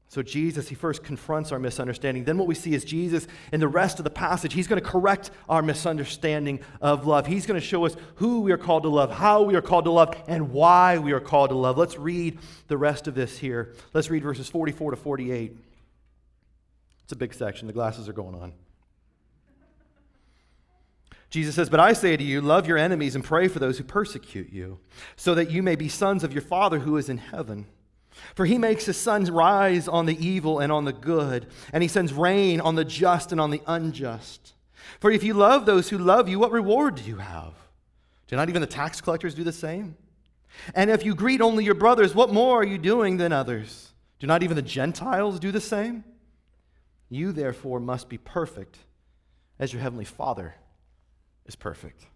So, 0.08 0.22
Jesus, 0.22 0.68
he 0.68 0.76
first 0.76 1.02
confronts 1.02 1.50
our 1.50 1.58
misunderstanding. 1.58 2.24
Then, 2.24 2.38
what 2.38 2.46
we 2.46 2.54
see 2.54 2.74
is 2.74 2.84
Jesus, 2.84 3.26
in 3.52 3.58
the 3.58 3.66
rest 3.66 3.98
of 3.98 4.04
the 4.04 4.10
passage, 4.10 4.52
he's 4.52 4.68
going 4.68 4.80
to 4.80 4.88
correct 4.88 5.32
our 5.48 5.62
misunderstanding 5.62 6.60
of 6.80 7.06
love. 7.06 7.26
He's 7.26 7.44
going 7.44 7.60
to 7.60 7.66
show 7.66 7.84
us 7.84 7.96
who 8.16 8.40
we 8.40 8.52
are 8.52 8.58
called 8.58 8.84
to 8.84 8.88
love, 8.88 9.10
how 9.10 9.42
we 9.42 9.56
are 9.56 9.62
called 9.62 9.84
to 9.86 9.90
love, 9.90 10.14
and 10.28 10.52
why 10.52 10.98
we 10.98 11.12
are 11.12 11.20
called 11.20 11.50
to 11.50 11.56
love. 11.56 11.76
Let's 11.76 11.98
read 11.98 12.38
the 12.68 12.76
rest 12.76 13.08
of 13.08 13.16
this 13.16 13.38
here. 13.38 13.74
Let's 13.92 14.08
read 14.08 14.22
verses 14.22 14.48
44 14.48 14.92
to 14.92 14.96
48. 14.96 15.56
It's 17.02 17.12
a 17.12 17.16
big 17.16 17.34
section. 17.34 17.66
The 17.66 17.72
glasses 17.72 18.08
are 18.08 18.12
going 18.12 18.36
on. 18.36 18.52
Jesus 21.30 21.56
says, 21.56 21.68
But 21.68 21.80
I 21.80 21.92
say 21.92 22.16
to 22.16 22.22
you, 22.22 22.40
love 22.40 22.68
your 22.68 22.78
enemies 22.78 23.16
and 23.16 23.24
pray 23.24 23.48
for 23.48 23.58
those 23.58 23.78
who 23.78 23.84
persecute 23.84 24.52
you, 24.52 24.78
so 25.16 25.34
that 25.34 25.50
you 25.50 25.62
may 25.64 25.74
be 25.74 25.88
sons 25.88 26.22
of 26.22 26.32
your 26.32 26.42
Father 26.42 26.78
who 26.78 26.96
is 26.96 27.08
in 27.08 27.18
heaven. 27.18 27.66
For 28.34 28.46
he 28.46 28.58
makes 28.58 28.86
his 28.86 28.96
sun 28.96 29.24
rise 29.24 29.88
on 29.88 30.06
the 30.06 30.26
evil 30.26 30.58
and 30.58 30.72
on 30.72 30.84
the 30.84 30.92
good, 30.92 31.46
and 31.72 31.82
he 31.82 31.88
sends 31.88 32.12
rain 32.12 32.60
on 32.60 32.74
the 32.74 32.84
just 32.84 33.32
and 33.32 33.40
on 33.40 33.50
the 33.50 33.62
unjust. 33.66 34.54
For 35.00 35.10
if 35.10 35.22
you 35.22 35.34
love 35.34 35.66
those 35.66 35.88
who 35.88 35.98
love 35.98 36.28
you, 36.28 36.38
what 36.38 36.52
reward 36.52 36.96
do 36.96 37.02
you 37.02 37.16
have? 37.16 37.54
Do 38.26 38.36
not 38.36 38.48
even 38.48 38.60
the 38.60 38.66
tax 38.66 39.00
collectors 39.00 39.34
do 39.34 39.44
the 39.44 39.52
same? 39.52 39.96
And 40.74 40.90
if 40.90 41.04
you 41.04 41.14
greet 41.14 41.40
only 41.40 41.64
your 41.64 41.74
brothers, 41.74 42.14
what 42.14 42.32
more 42.32 42.60
are 42.60 42.66
you 42.66 42.78
doing 42.78 43.16
than 43.16 43.32
others? 43.32 43.92
Do 44.18 44.26
not 44.26 44.42
even 44.42 44.56
the 44.56 44.62
Gentiles 44.62 45.38
do 45.38 45.52
the 45.52 45.60
same? 45.60 46.04
You, 47.08 47.32
therefore, 47.32 47.78
must 47.78 48.08
be 48.08 48.18
perfect 48.18 48.78
as 49.58 49.72
your 49.72 49.82
heavenly 49.82 50.04
Father 50.04 50.54
is 51.46 51.54
perfect. 51.54 52.06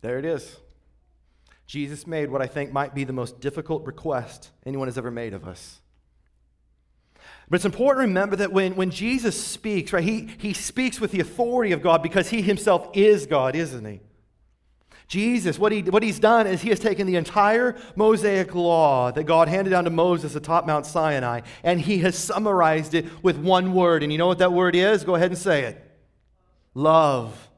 There 0.00 0.18
it 0.18 0.24
is. 0.24 0.56
Jesus 1.66 2.06
made 2.06 2.30
what 2.30 2.42
I 2.42 2.46
think 2.46 2.72
might 2.72 2.94
be 2.94 3.04
the 3.04 3.12
most 3.12 3.40
difficult 3.40 3.86
request 3.86 4.50
anyone 4.66 4.88
has 4.88 4.98
ever 4.98 5.10
made 5.10 5.34
of 5.34 5.46
us. 5.46 5.80
But 7.48 7.56
it's 7.56 7.64
important 7.64 8.04
to 8.04 8.08
remember 8.08 8.36
that 8.36 8.52
when, 8.52 8.74
when 8.74 8.90
Jesus 8.90 9.42
speaks, 9.42 9.92
right, 9.92 10.04
he, 10.04 10.28
he 10.38 10.52
speaks 10.52 11.00
with 11.00 11.10
the 11.10 11.20
authority 11.20 11.72
of 11.72 11.82
God 11.82 12.02
because 12.02 12.30
he 12.30 12.42
himself 12.42 12.88
is 12.94 13.26
God, 13.26 13.54
isn't 13.54 13.84
he? 13.84 14.00
Jesus, 15.06 15.58
what, 15.58 15.70
he, 15.70 15.82
what 15.82 16.02
he's 16.02 16.18
done 16.18 16.46
is 16.46 16.62
he 16.62 16.70
has 16.70 16.80
taken 16.80 17.06
the 17.06 17.16
entire 17.16 17.76
Mosaic 17.94 18.54
law 18.54 19.12
that 19.12 19.24
God 19.24 19.48
handed 19.48 19.70
down 19.70 19.84
to 19.84 19.90
Moses 19.90 20.34
atop 20.34 20.66
Mount 20.66 20.86
Sinai, 20.86 21.42
and 21.62 21.80
he 21.80 21.98
has 21.98 22.16
summarized 22.16 22.94
it 22.94 23.22
with 23.22 23.36
one 23.36 23.74
word. 23.74 24.02
And 24.02 24.10
you 24.10 24.16
know 24.16 24.26
what 24.26 24.38
that 24.38 24.52
word 24.52 24.74
is? 24.74 25.04
Go 25.04 25.14
ahead 25.14 25.30
and 25.30 25.38
say 25.38 25.64
it 25.64 25.80
love. 26.74 27.50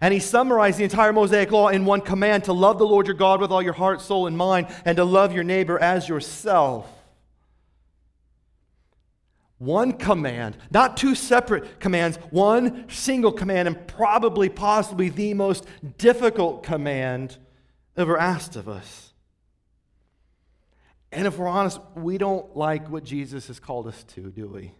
And 0.00 0.14
he 0.14 0.20
summarized 0.20 0.78
the 0.78 0.84
entire 0.84 1.12
Mosaic 1.12 1.50
Law 1.50 1.68
in 1.68 1.84
one 1.84 2.00
command 2.00 2.44
to 2.44 2.52
love 2.52 2.78
the 2.78 2.86
Lord 2.86 3.06
your 3.06 3.16
God 3.16 3.40
with 3.40 3.50
all 3.50 3.62
your 3.62 3.72
heart, 3.72 4.00
soul, 4.00 4.26
and 4.26 4.36
mind, 4.36 4.68
and 4.84 4.96
to 4.96 5.04
love 5.04 5.32
your 5.32 5.44
neighbor 5.44 5.78
as 5.78 6.08
yourself. 6.08 6.88
One 9.58 9.92
command, 9.92 10.56
not 10.70 10.96
two 10.96 11.16
separate 11.16 11.80
commands, 11.80 12.16
one 12.30 12.88
single 12.88 13.32
command, 13.32 13.66
and 13.66 13.88
probably, 13.88 14.48
possibly 14.48 15.08
the 15.08 15.34
most 15.34 15.66
difficult 15.98 16.62
command 16.62 17.36
ever 17.96 18.16
asked 18.16 18.54
of 18.54 18.68
us. 18.68 19.12
And 21.10 21.26
if 21.26 21.38
we're 21.38 21.48
honest, 21.48 21.80
we 21.96 22.18
don't 22.18 22.56
like 22.56 22.88
what 22.88 23.02
Jesus 23.02 23.48
has 23.48 23.58
called 23.58 23.88
us 23.88 24.04
to, 24.14 24.30
do 24.30 24.46
we? 24.46 24.72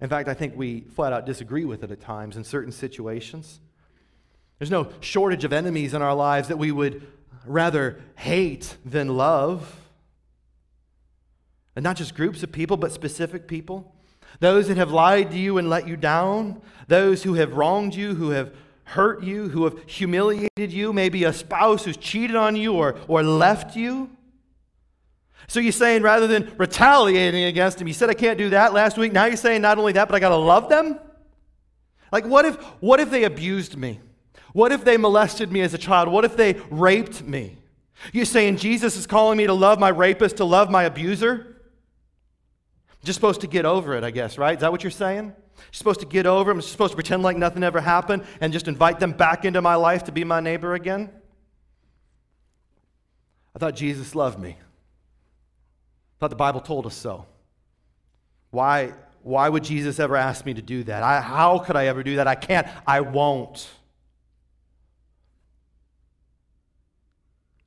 In 0.00 0.08
fact, 0.08 0.28
I 0.28 0.34
think 0.34 0.56
we 0.56 0.80
flat 0.80 1.12
out 1.12 1.24
disagree 1.24 1.64
with 1.64 1.82
it 1.82 1.90
at 1.90 2.00
times 2.00 2.36
in 2.36 2.44
certain 2.44 2.72
situations. 2.72 3.60
There's 4.58 4.70
no 4.70 4.88
shortage 5.00 5.44
of 5.44 5.52
enemies 5.52 5.94
in 5.94 6.02
our 6.02 6.14
lives 6.14 6.48
that 6.48 6.58
we 6.58 6.72
would 6.72 7.06
rather 7.46 8.00
hate 8.16 8.76
than 8.84 9.16
love. 9.16 9.80
And 11.74 11.82
not 11.82 11.96
just 11.96 12.14
groups 12.14 12.42
of 12.42 12.52
people, 12.52 12.76
but 12.76 12.92
specific 12.92 13.46
people. 13.46 13.94
Those 14.40 14.68
that 14.68 14.76
have 14.76 14.90
lied 14.90 15.30
to 15.30 15.38
you 15.38 15.58
and 15.58 15.70
let 15.70 15.86
you 15.86 15.96
down, 15.96 16.60
those 16.88 17.22
who 17.22 17.34
have 17.34 17.54
wronged 17.54 17.94
you, 17.94 18.14
who 18.14 18.30
have 18.30 18.54
hurt 18.84 19.22
you, 19.22 19.48
who 19.48 19.64
have 19.64 19.78
humiliated 19.86 20.72
you, 20.72 20.92
maybe 20.92 21.24
a 21.24 21.32
spouse 21.32 21.84
who's 21.84 21.96
cheated 21.96 22.36
on 22.36 22.56
you 22.56 22.74
or, 22.74 22.96
or 23.08 23.22
left 23.22 23.76
you. 23.76 24.10
So 25.48 25.60
you're 25.60 25.72
saying 25.72 26.02
rather 26.02 26.26
than 26.26 26.52
retaliating 26.58 27.44
against 27.44 27.80
him, 27.80 27.86
you 27.86 27.94
said 27.94 28.10
I 28.10 28.14
can't 28.14 28.38
do 28.38 28.50
that 28.50 28.72
last 28.72 28.98
week. 28.98 29.12
Now 29.12 29.26
you're 29.26 29.36
saying 29.36 29.62
not 29.62 29.78
only 29.78 29.92
that, 29.92 30.08
but 30.08 30.14
I 30.14 30.20
got 30.20 30.30
to 30.30 30.36
love 30.36 30.68
them? 30.68 30.98
Like 32.10 32.24
what 32.24 32.44
if 32.44 32.56
what 32.80 33.00
if 33.00 33.10
they 33.10 33.24
abused 33.24 33.76
me? 33.76 34.00
What 34.52 34.72
if 34.72 34.84
they 34.84 34.96
molested 34.96 35.52
me 35.52 35.60
as 35.60 35.74
a 35.74 35.78
child? 35.78 36.08
What 36.08 36.24
if 36.24 36.36
they 36.36 36.54
raped 36.70 37.22
me? 37.22 37.58
You're 38.12 38.24
saying 38.24 38.56
Jesus 38.56 38.96
is 38.96 39.06
calling 39.06 39.38
me 39.38 39.46
to 39.46 39.52
love 39.52 39.78
my 39.78 39.88
rapist, 39.88 40.38
to 40.38 40.44
love 40.44 40.70
my 40.70 40.84
abuser? 40.84 41.56
I'm 42.90 43.04
just 43.04 43.16
supposed 43.16 43.42
to 43.42 43.46
get 43.46 43.64
over 43.64 43.94
it, 43.94 44.04
I 44.04 44.10
guess, 44.10 44.38
right? 44.38 44.56
Is 44.56 44.60
that 44.60 44.72
what 44.72 44.82
you're 44.82 44.90
saying? 44.90 45.26
You're 45.26 45.72
supposed 45.72 46.00
to 46.00 46.06
get 46.06 46.26
over 46.26 46.50
it. 46.50 46.54
I'm 46.54 46.62
supposed 46.62 46.92
to 46.92 46.96
pretend 46.96 47.22
like 47.22 47.36
nothing 47.36 47.62
ever 47.62 47.80
happened 47.80 48.24
and 48.40 48.52
just 48.52 48.68
invite 48.68 48.98
them 48.98 49.12
back 49.12 49.44
into 49.44 49.62
my 49.62 49.74
life 49.74 50.04
to 50.04 50.12
be 50.12 50.24
my 50.24 50.40
neighbor 50.40 50.74
again? 50.74 51.10
I 53.54 53.58
thought 53.58 53.74
Jesus 53.74 54.14
loved 54.14 54.38
me 54.38 54.56
thought 56.18 56.30
the 56.30 56.36
Bible 56.36 56.60
told 56.60 56.86
us 56.86 56.94
so. 56.94 57.26
Why, 58.50 58.92
why 59.22 59.48
would 59.48 59.64
Jesus 59.64 59.98
ever 60.00 60.16
ask 60.16 60.46
me 60.46 60.54
to 60.54 60.62
do 60.62 60.84
that? 60.84 61.02
I, 61.02 61.20
how 61.20 61.58
could 61.58 61.76
I 61.76 61.86
ever 61.86 62.02
do 62.02 62.16
that? 62.16 62.26
I 62.26 62.34
can't. 62.34 62.66
I 62.86 63.00
won't. 63.00 63.68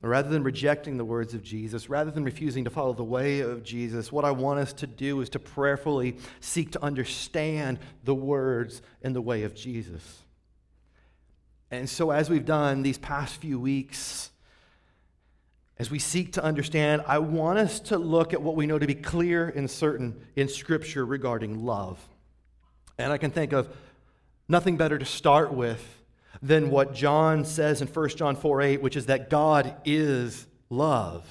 Rather 0.02 0.30
than 0.30 0.42
rejecting 0.42 0.96
the 0.96 1.04
words 1.04 1.34
of 1.34 1.42
Jesus, 1.42 1.90
rather 1.90 2.10
than 2.10 2.24
refusing 2.24 2.64
to 2.64 2.70
follow 2.70 2.94
the 2.94 3.04
way 3.04 3.40
of 3.40 3.62
Jesus, 3.62 4.10
what 4.10 4.24
I 4.24 4.30
want 4.30 4.58
us 4.58 4.72
to 4.74 4.86
do 4.86 5.20
is 5.20 5.28
to 5.30 5.38
prayerfully 5.38 6.16
seek 6.40 6.72
to 6.72 6.82
understand 6.82 7.78
the 8.04 8.14
words 8.14 8.80
and 9.02 9.14
the 9.14 9.20
way 9.20 9.42
of 9.42 9.54
Jesus. 9.54 10.22
And 11.70 11.88
so, 11.88 12.10
as 12.10 12.30
we've 12.30 12.46
done 12.46 12.82
these 12.82 12.98
past 12.98 13.36
few 13.36 13.60
weeks, 13.60 14.30
as 15.80 15.90
we 15.90 15.98
seek 15.98 16.34
to 16.34 16.44
understand, 16.44 17.02
I 17.06 17.20
want 17.20 17.58
us 17.58 17.80
to 17.80 17.96
look 17.96 18.34
at 18.34 18.42
what 18.42 18.54
we 18.54 18.66
know 18.66 18.78
to 18.78 18.86
be 18.86 18.94
clear 18.94 19.48
and 19.48 19.70
certain 19.70 20.26
in 20.36 20.46
Scripture 20.46 21.06
regarding 21.06 21.64
love. 21.64 21.98
And 22.98 23.10
I 23.10 23.16
can 23.16 23.30
think 23.30 23.54
of 23.54 23.74
nothing 24.46 24.76
better 24.76 24.98
to 24.98 25.06
start 25.06 25.54
with 25.54 25.82
than 26.42 26.68
what 26.68 26.92
John 26.92 27.46
says 27.46 27.80
in 27.80 27.88
1 27.88 28.08
John 28.10 28.36
4 28.36 28.60
8, 28.60 28.82
which 28.82 28.94
is 28.94 29.06
that 29.06 29.30
God 29.30 29.74
is 29.86 30.46
love. 30.68 31.26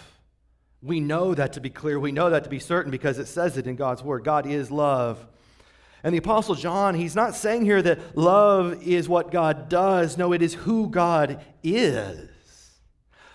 We 0.82 1.00
know 1.00 1.36
that 1.36 1.53
to 1.53 1.62
be 1.62 1.70
clear. 1.70 2.00
We 2.00 2.12
know 2.12 2.32
that 2.32 2.44
to 2.46 2.50
be 2.50 2.58
certain 2.58 2.89
because 2.89 3.20
it 3.20 3.27
says 3.27 3.56
it 3.56 3.68
in 3.68 3.75
God's 3.75 4.01
Word. 4.01 4.24
God 4.24 4.48
is 4.48 4.72
love. 4.72 5.27
And 6.03 6.12
the 6.12 6.18
Apostle 6.18 6.56
John, 6.56 6.96
he's 6.96 7.15
not 7.15 7.36
saying 7.36 7.65
here 7.65 7.84
that 7.84 8.18
love 8.18 8.82
is 8.82 9.08
what 9.08 9.29
God 9.29 9.70
does. 9.70 10.18
No, 10.18 10.34
it 10.34 10.41
is 10.41 10.56
who 10.56 10.89
God 10.89 11.39
is. 11.62 12.29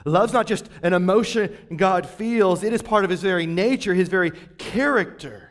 Love's 0.05 0.33
not 0.33 0.47
just 0.47 0.69
an 0.83 0.93
emotion 0.93 1.57
God 1.77 2.07
feels, 2.07 2.63
it 2.63 2.73
is 2.73 2.83
part 2.83 3.05
of 3.05 3.11
his 3.11 3.23
very 3.23 3.47
nature, 3.47 3.95
his 3.95 4.09
very 4.09 4.33
character. 4.59 5.51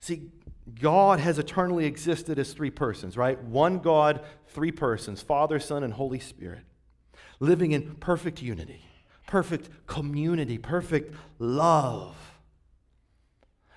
See, 0.00 0.30
God 0.80 1.20
has 1.20 1.38
eternally 1.38 1.84
existed 1.84 2.38
as 2.38 2.52
three 2.52 2.70
persons, 2.70 3.16
right? 3.16 3.42
One 3.42 3.78
God, 3.78 4.24
three 4.48 4.72
persons 4.72 5.20
Father, 5.22 5.60
Son, 5.60 5.84
and 5.84 5.92
Holy 5.92 6.18
Spirit, 6.18 6.62
living 7.40 7.72
in 7.72 7.96
perfect 7.96 8.42
unity, 8.42 8.84
perfect 9.26 9.68
community, 9.86 10.58
perfect 10.58 11.14
love. 11.38 12.16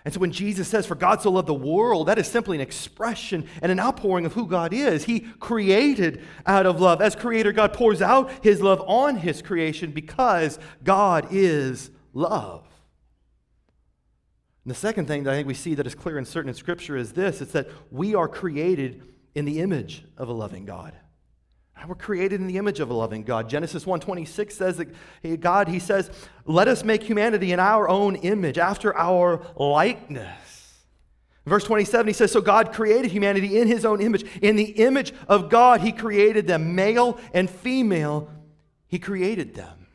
And 0.08 0.14
so 0.14 0.22
when 0.22 0.32
Jesus 0.32 0.70
says, 0.70 0.86
For 0.86 0.96
God 0.96 1.22
so 1.22 1.30
loved 1.30 1.50
the 1.50 1.54
world, 1.54 2.08
that 2.08 2.18
is 2.18 2.30
simply 2.30 2.56
an 2.56 2.62
expression 2.62 3.46
and 3.62 3.70
an 3.74 3.78
outpouring 3.78 4.26
of 4.26 4.32
who 4.32 4.48
God 4.48 4.74
is. 4.74 5.04
He 5.04 5.20
created 5.20 6.24
out 6.46 6.66
of 6.66 6.80
love. 6.80 7.02
As 7.02 7.14
creator, 7.14 7.52
God 7.52 7.74
pours 7.74 8.02
out 8.02 8.32
his 8.42 8.62
love 8.62 8.82
on 8.88 9.18
his 9.18 9.42
creation 9.42 9.92
because 9.92 10.60
God 10.82 11.28
is 11.32 11.92
love. 12.14 12.66
And 14.64 14.72
the 14.72 14.80
second 14.80 15.08
thing 15.08 15.26
that 15.26 15.34
I 15.34 15.36
think 15.36 15.48
we 15.50 15.54
see 15.54 15.76
that 15.76 15.86
is 15.86 15.94
clear 15.94 16.18
and 16.18 16.26
certain 16.26 16.48
in 16.48 16.56
Scripture 16.56 16.96
is 16.96 17.12
this 17.12 17.42
it's 17.42 17.52
that 17.52 17.68
we 17.92 18.16
are 18.16 18.30
created 18.30 19.04
in 19.36 19.44
the 19.44 19.60
image 19.60 20.06
of 20.16 20.30
a 20.30 20.34
loving 20.34 20.64
God. 20.64 20.94
We're 21.86 21.96
created 21.96 22.42
in 22.42 22.48
the 22.48 22.58
image 22.58 22.80
of 22.80 22.90
a 22.90 22.94
loving 22.94 23.24
God. 23.24 23.50
Genesis 23.50 23.86
1:26 23.86 24.56
says 24.56 24.78
that 24.78 25.42
God, 25.42 25.68
he 25.68 25.80
says, 25.80 26.10
"Let 26.46 26.68
us 26.68 26.84
make 26.84 27.04
humanity 27.04 27.52
in 27.52 27.60
our 27.60 27.88
own 27.88 28.16
image, 28.16 28.58
after 28.58 28.96
our 28.96 29.42
likeness." 29.56 30.58
Verse 31.48 31.64
27, 31.64 32.08
he 32.08 32.14
says, 32.14 32.30
So 32.30 32.42
God 32.42 32.74
created 32.74 33.10
humanity 33.10 33.58
in 33.58 33.70
his 33.70 33.86
own 33.86 34.02
image. 34.02 34.26
In 34.42 34.58
the 34.58 34.66
image 34.66 35.14
of 35.30 35.50
God, 35.50 35.80
he 35.80 35.94
created 35.94 36.46
them, 36.46 36.76
male 36.76 37.18
and 37.34 37.50
female, 37.50 38.30
he 38.90 39.00
created 39.00 39.56
them. 39.56 39.88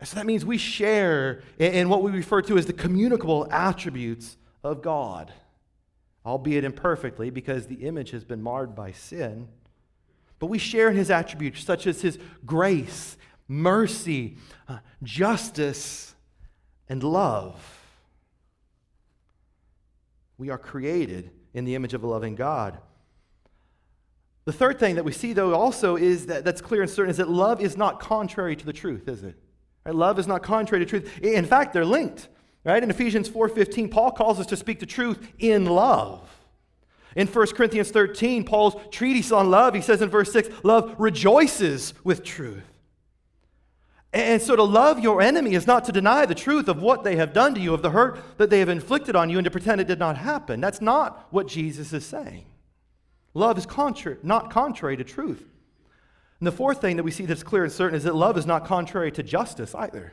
And 0.00 0.08
so 0.08 0.16
that 0.16 0.24
means 0.24 0.42
we 0.42 0.56
share 0.56 1.42
in 1.58 1.90
what 1.90 2.02
we 2.02 2.10
refer 2.10 2.40
to 2.42 2.56
as 2.56 2.64
the 2.64 2.72
communicable 2.72 3.46
attributes 3.50 4.38
of 4.62 4.80
God, 4.80 5.34
albeit 6.24 6.64
imperfectly, 6.64 7.28
because 7.28 7.66
the 7.66 7.86
image 7.86 8.10
has 8.12 8.24
been 8.24 8.42
marred 8.42 8.74
by 8.74 8.90
sin. 8.90 9.48
But 10.38 10.46
we 10.46 10.58
share 10.58 10.90
in 10.90 10.96
his 10.96 11.10
attributes, 11.10 11.64
such 11.64 11.86
as 11.86 12.02
his 12.02 12.18
grace, 12.44 13.16
mercy, 13.48 14.36
uh, 14.68 14.78
justice, 15.02 16.14
and 16.88 17.02
love. 17.02 17.80
We 20.36 20.50
are 20.50 20.58
created 20.58 21.30
in 21.52 21.64
the 21.64 21.74
image 21.74 21.94
of 21.94 22.02
a 22.02 22.06
loving 22.06 22.34
God. 22.34 22.78
The 24.44 24.52
third 24.52 24.78
thing 24.78 24.96
that 24.96 25.04
we 25.04 25.12
see, 25.12 25.32
though, 25.32 25.54
also 25.54 25.96
is 25.96 26.26
that 26.26 26.44
that's 26.44 26.60
clear 26.60 26.82
and 26.82 26.90
certain 26.90 27.10
is 27.10 27.16
that 27.16 27.30
love 27.30 27.62
is 27.62 27.76
not 27.76 28.00
contrary 28.00 28.56
to 28.56 28.66
the 28.66 28.72
truth, 28.72 29.08
is 29.08 29.22
it? 29.22 29.36
Right? 29.86 29.94
Love 29.94 30.18
is 30.18 30.26
not 30.26 30.42
contrary 30.42 30.84
to 30.84 30.88
truth. 30.88 31.18
In 31.22 31.46
fact, 31.46 31.72
they're 31.72 31.84
linked. 31.84 32.28
Right? 32.64 32.82
In 32.82 32.90
Ephesians 32.90 33.28
4:15, 33.28 33.90
Paul 33.90 34.10
calls 34.12 34.40
us 34.40 34.46
to 34.46 34.56
speak 34.56 34.80
the 34.80 34.86
truth 34.86 35.32
in 35.38 35.66
love. 35.66 36.43
In 37.16 37.26
1 37.26 37.46
Corinthians 37.48 37.90
13, 37.90 38.44
Paul's 38.44 38.74
treatise 38.90 39.30
on 39.30 39.50
love, 39.50 39.74
he 39.74 39.80
says 39.80 40.02
in 40.02 40.10
verse 40.10 40.32
6, 40.32 40.48
love 40.64 40.94
rejoices 40.98 41.94
with 42.02 42.24
truth. 42.24 42.64
And 44.12 44.40
so 44.40 44.54
to 44.54 44.62
love 44.62 45.00
your 45.00 45.20
enemy 45.20 45.54
is 45.54 45.66
not 45.66 45.84
to 45.86 45.92
deny 45.92 46.24
the 46.24 46.36
truth 46.36 46.68
of 46.68 46.80
what 46.80 47.02
they 47.02 47.16
have 47.16 47.32
done 47.32 47.54
to 47.54 47.60
you, 47.60 47.74
of 47.74 47.82
the 47.82 47.90
hurt 47.90 48.20
that 48.38 48.48
they 48.48 48.60
have 48.60 48.68
inflicted 48.68 49.16
on 49.16 49.28
you, 49.28 49.38
and 49.38 49.44
to 49.44 49.50
pretend 49.50 49.80
it 49.80 49.88
did 49.88 49.98
not 49.98 50.16
happen. 50.16 50.60
That's 50.60 50.80
not 50.80 51.26
what 51.30 51.48
Jesus 51.48 51.92
is 51.92 52.06
saying. 52.06 52.46
Love 53.34 53.58
is 53.58 53.66
not 54.22 54.50
contrary 54.50 54.96
to 54.96 55.02
truth. 55.02 55.44
And 56.38 56.46
the 56.46 56.52
fourth 56.52 56.80
thing 56.80 56.96
that 56.96 57.02
we 57.02 57.10
see 57.10 57.26
that's 57.26 57.42
clear 57.42 57.64
and 57.64 57.72
certain 57.72 57.96
is 57.96 58.04
that 58.04 58.14
love 58.14 58.38
is 58.38 58.46
not 58.46 58.66
contrary 58.66 59.10
to 59.12 59.22
justice 59.22 59.74
either. 59.74 60.12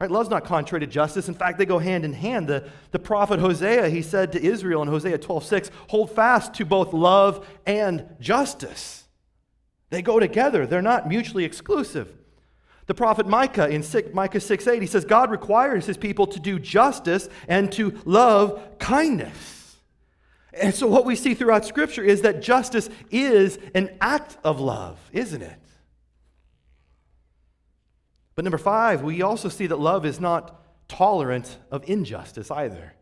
Right? 0.00 0.10
Love's 0.10 0.30
not 0.30 0.46
contrary 0.46 0.80
to 0.80 0.86
justice. 0.86 1.28
In 1.28 1.34
fact, 1.34 1.58
they 1.58 1.66
go 1.66 1.78
hand 1.78 2.06
in 2.06 2.14
hand. 2.14 2.48
The, 2.48 2.66
the 2.90 2.98
prophet 2.98 3.38
Hosea, 3.38 3.90
he 3.90 4.00
said 4.00 4.32
to 4.32 4.42
Israel 4.42 4.80
in 4.80 4.88
Hosea 4.88 5.18
12 5.18 5.44
6, 5.44 5.70
hold 5.88 6.10
fast 6.10 6.54
to 6.54 6.64
both 6.64 6.94
love 6.94 7.46
and 7.66 8.06
justice. 8.18 9.04
They 9.90 10.00
go 10.00 10.18
together, 10.18 10.66
they're 10.66 10.80
not 10.80 11.08
mutually 11.08 11.44
exclusive. 11.44 12.16
The 12.86 12.94
prophet 12.94 13.26
Micah 13.26 13.68
in 13.68 13.84
Micah 14.12 14.40
6 14.40 14.66
8, 14.66 14.80
he 14.80 14.88
says, 14.88 15.04
God 15.04 15.30
requires 15.30 15.86
his 15.86 15.96
people 15.96 16.26
to 16.28 16.40
do 16.40 16.58
justice 16.58 17.28
and 17.46 17.70
to 17.72 18.00
love 18.04 18.78
kindness. 18.78 19.76
And 20.52 20.74
so, 20.74 20.86
what 20.86 21.04
we 21.04 21.14
see 21.14 21.34
throughout 21.34 21.64
Scripture 21.64 22.02
is 22.02 22.22
that 22.22 22.42
justice 22.42 22.88
is 23.10 23.58
an 23.74 23.96
act 24.00 24.38
of 24.42 24.58
love, 24.58 24.98
isn't 25.12 25.42
it? 25.42 25.56
But 28.34 28.44
number 28.44 28.58
five, 28.58 29.02
we 29.02 29.22
also 29.22 29.48
see 29.48 29.66
that 29.66 29.78
love 29.78 30.06
is 30.06 30.20
not 30.20 30.88
tolerant 30.88 31.58
of 31.70 31.88
injustice 31.88 32.50
either. 32.50 32.94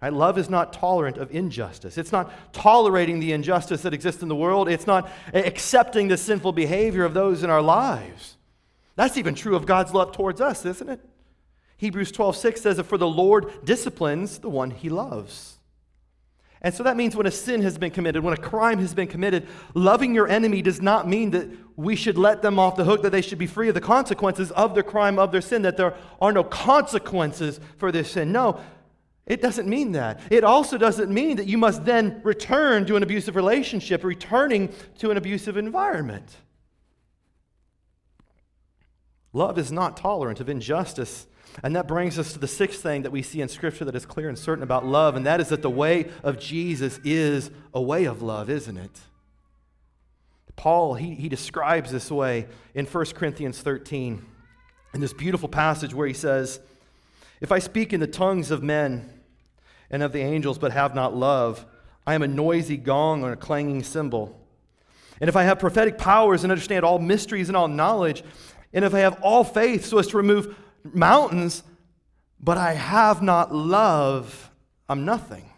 Right? 0.00 0.12
Love 0.12 0.36
is 0.36 0.50
not 0.50 0.72
tolerant 0.72 1.16
of 1.16 1.30
injustice. 1.30 1.96
It's 1.96 2.10
not 2.10 2.32
tolerating 2.52 3.20
the 3.20 3.32
injustice 3.32 3.82
that 3.82 3.94
exists 3.94 4.22
in 4.22 4.28
the 4.28 4.34
world. 4.34 4.68
It's 4.68 4.86
not 4.86 5.08
accepting 5.32 6.08
the 6.08 6.16
sinful 6.16 6.52
behavior 6.52 7.04
of 7.04 7.14
those 7.14 7.44
in 7.44 7.50
our 7.50 7.62
lives. 7.62 8.36
That's 8.96 9.16
even 9.16 9.34
true 9.34 9.54
of 9.54 9.64
God's 9.64 9.94
love 9.94 10.12
towards 10.12 10.40
us, 10.40 10.66
isn't 10.66 10.88
it? 10.88 11.00
Hebrews 11.76 12.12
12, 12.12 12.36
6 12.36 12.60
says 12.60 12.76
that 12.76 12.84
for 12.84 12.98
the 12.98 13.08
Lord 13.08 13.64
disciplines 13.64 14.38
the 14.38 14.50
one 14.50 14.70
he 14.70 14.88
loves. 14.88 15.51
And 16.62 16.72
so 16.72 16.84
that 16.84 16.96
means 16.96 17.16
when 17.16 17.26
a 17.26 17.30
sin 17.30 17.60
has 17.62 17.76
been 17.76 17.90
committed, 17.90 18.22
when 18.22 18.32
a 18.32 18.38
crime 18.38 18.78
has 18.78 18.94
been 18.94 19.08
committed, 19.08 19.48
loving 19.74 20.14
your 20.14 20.28
enemy 20.28 20.62
does 20.62 20.80
not 20.80 21.08
mean 21.08 21.32
that 21.32 21.50
we 21.76 21.96
should 21.96 22.16
let 22.16 22.40
them 22.40 22.58
off 22.58 22.76
the 22.76 22.84
hook, 22.84 23.02
that 23.02 23.10
they 23.10 23.20
should 23.20 23.38
be 23.38 23.48
free 23.48 23.68
of 23.68 23.74
the 23.74 23.80
consequences 23.80 24.52
of 24.52 24.74
their 24.74 24.84
crime, 24.84 25.18
of 25.18 25.32
their 25.32 25.40
sin, 25.40 25.62
that 25.62 25.76
there 25.76 25.96
are 26.20 26.32
no 26.32 26.44
consequences 26.44 27.58
for 27.78 27.90
their 27.90 28.04
sin. 28.04 28.30
No, 28.30 28.60
it 29.26 29.42
doesn't 29.42 29.68
mean 29.68 29.92
that. 29.92 30.20
It 30.30 30.44
also 30.44 30.78
doesn't 30.78 31.12
mean 31.12 31.36
that 31.38 31.48
you 31.48 31.58
must 31.58 31.84
then 31.84 32.20
return 32.22 32.86
to 32.86 32.94
an 32.94 33.02
abusive 33.02 33.34
relationship, 33.34 34.04
returning 34.04 34.72
to 34.98 35.10
an 35.10 35.16
abusive 35.16 35.56
environment. 35.56 36.36
Love 39.32 39.58
is 39.58 39.72
not 39.72 39.96
tolerant 39.96 40.38
of 40.38 40.48
injustice 40.48 41.26
and 41.62 41.76
that 41.76 41.86
brings 41.86 42.18
us 42.18 42.32
to 42.32 42.38
the 42.38 42.48
sixth 42.48 42.82
thing 42.82 43.02
that 43.02 43.10
we 43.10 43.22
see 43.22 43.40
in 43.40 43.48
Scripture 43.48 43.84
that 43.84 43.94
is 43.94 44.06
clear 44.06 44.28
and 44.28 44.38
certain 44.38 44.62
about 44.62 44.86
love, 44.86 45.16
and 45.16 45.26
that 45.26 45.40
is 45.40 45.48
that 45.48 45.62
the 45.62 45.70
way 45.70 46.08
of 46.22 46.38
Jesus 46.38 46.98
is 47.04 47.50
a 47.74 47.80
way 47.80 48.04
of 48.04 48.22
love, 48.22 48.48
isn't 48.48 48.76
it? 48.76 49.00
Paul, 50.56 50.94
he, 50.94 51.14
he 51.14 51.28
describes 51.28 51.90
this 51.90 52.10
way 52.10 52.46
in 52.74 52.86
1 52.86 53.04
Corinthians 53.14 53.60
13, 53.60 54.24
in 54.94 55.00
this 55.00 55.12
beautiful 55.12 55.48
passage 55.48 55.94
where 55.94 56.06
he 56.06 56.14
says, 56.14 56.60
If 57.40 57.52
I 57.52 57.58
speak 57.58 57.92
in 57.92 58.00
the 58.00 58.06
tongues 58.06 58.50
of 58.50 58.62
men 58.62 59.10
and 59.90 60.02
of 60.02 60.12
the 60.12 60.20
angels, 60.20 60.58
but 60.58 60.72
have 60.72 60.94
not 60.94 61.14
love, 61.14 61.66
I 62.06 62.14
am 62.14 62.22
a 62.22 62.28
noisy 62.28 62.76
gong 62.76 63.24
or 63.24 63.32
a 63.32 63.36
clanging 63.36 63.82
cymbal. 63.82 64.38
And 65.20 65.28
if 65.28 65.36
I 65.36 65.44
have 65.44 65.58
prophetic 65.58 65.98
powers 65.98 66.42
and 66.42 66.50
understand 66.50 66.84
all 66.84 66.98
mysteries 66.98 67.48
and 67.48 67.56
all 67.56 67.68
knowledge, 67.68 68.24
and 68.72 68.84
if 68.84 68.94
I 68.94 69.00
have 69.00 69.20
all 69.22 69.44
faith 69.44 69.86
so 69.86 69.98
as 69.98 70.08
to 70.08 70.16
remove 70.16 70.56
mountains, 70.84 71.62
but 72.40 72.58
I 72.58 72.74
have 72.74 73.22
not 73.22 73.54
love, 73.54 74.50
I'm 74.88 75.04
nothing. 75.04 75.48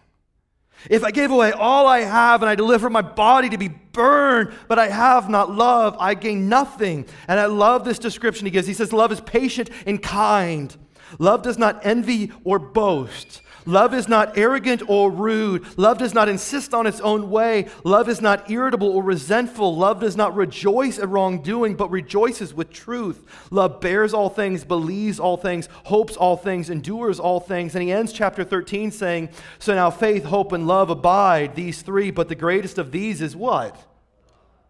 If 0.91 1.03
I 1.03 1.11
gave 1.11 1.31
away 1.31 1.53
all 1.53 1.87
I 1.87 2.01
have 2.01 2.43
and 2.43 2.51
I 2.51 2.55
deliver 2.55 2.91
my 2.91 3.01
body 3.01 3.49
to 3.49 3.59
be 3.59 3.69
burned, 3.69 4.53
but 4.69 4.79
I 4.79 4.89
have 4.89 5.31
not 5.31 5.51
love, 5.51 5.97
I 5.99 6.15
gain 6.15 6.49
nothing. 6.49 7.07
And 7.27 7.41
I 7.41 7.47
love 7.47 7.85
this 7.85 7.99
description 7.99 8.45
he 8.45 8.51
gives. 8.51 8.67
He 8.67 8.75
says, 8.75 8.93
Love 8.93 9.13
is 9.13 9.21
patient 9.21 9.71
and 9.87 10.03
kind. 10.03 10.77
Love 11.19 11.43
does 11.43 11.59
not 11.59 11.85
envy 11.87 12.33
or 12.45 12.59
boast. 12.59 13.41
Love 13.67 13.95
is 13.95 14.09
not 14.09 14.37
arrogant 14.37 14.83
or 14.89 15.11
rude. 15.11 15.65
Love 15.79 15.99
does 15.99 16.13
not 16.13 16.29
insist 16.29 16.75
on 16.75 16.87
its 16.87 17.01
own 17.01 17.31
way. 17.31 17.69
Love 17.83 18.09
is 18.09 18.21
not 18.21 18.51
irritable 18.51 18.89
or 18.89 19.03
resentful. 19.03 19.75
Love 19.75 20.01
does 20.01 20.17
not 20.17 20.35
rejoice 20.35 20.99
at 20.99 21.09
wrongdoing, 21.09 21.75
but 21.75 21.91
rejoices 21.91 22.53
with 22.53 22.71
truth. 22.71 23.25
Love 23.51 23.81
bears 23.81 24.13
all 24.13 24.29
things, 24.29 24.65
believes 24.65 25.19
all 25.19 25.37
things, 25.37 25.69
hopes 25.85 26.17
all 26.17 26.37
things, 26.37 26.69
endures 26.69 27.19
all 27.19 27.41
things. 27.41 27.75
And 27.75 27.83
he 27.83 27.91
ends 27.91 28.13
chapter 28.13 28.45
13 28.45 28.91
saying, 28.91 29.31
So 29.59 29.75
now 29.75 29.91
faith, 29.91 30.25
hope, 30.25 30.53
and 30.53 30.67
love 30.67 30.91
abide, 30.91 31.55
these 31.55 31.81
three, 31.81 32.11
but 32.11 32.29
the 32.29 32.35
greatest 32.35 32.77
of 32.77 32.93
these 32.93 33.23
is 33.23 33.35
what? 33.35 33.81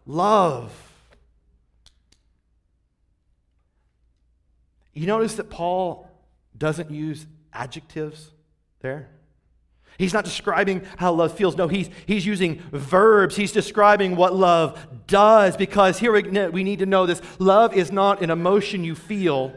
Love. 0.05 0.71
You 4.93 5.07
notice 5.07 5.35
that 5.35 5.49
Paul 5.49 6.09
doesn't 6.57 6.89
use 6.89 7.25
adjectives 7.51 8.31
there? 8.85 9.09
He's 9.97 10.13
not 10.13 10.25
describing 10.25 10.85
how 10.97 11.13
love 11.13 11.33
feels. 11.33 11.55
No, 11.55 11.67
he's, 11.67 11.89
he's 12.05 12.25
using 12.25 12.61
verbs. 12.71 13.35
He's 13.35 13.51
describing 13.51 14.15
what 14.15 14.35
love 14.35 14.77
does 15.07 15.55
because 15.55 15.99
here 15.99 16.11
we 16.51 16.63
need 16.63 16.79
to 16.79 16.85
know 16.85 17.05
this 17.05 17.21
love 17.39 17.73
is 17.73 17.91
not 17.91 18.21
an 18.21 18.29
emotion 18.29 18.83
you 18.83 18.93
feel, 18.95 19.53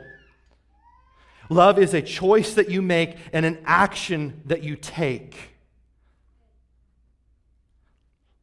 love 1.51 1.79
is 1.79 1.93
a 1.95 2.03
choice 2.03 2.55
that 2.55 2.71
you 2.71 2.83
make 2.83 3.17
and 3.33 3.45
an 3.45 3.59
action 3.65 4.43
that 4.47 4.63
you 4.63 4.77
take. 4.77 5.37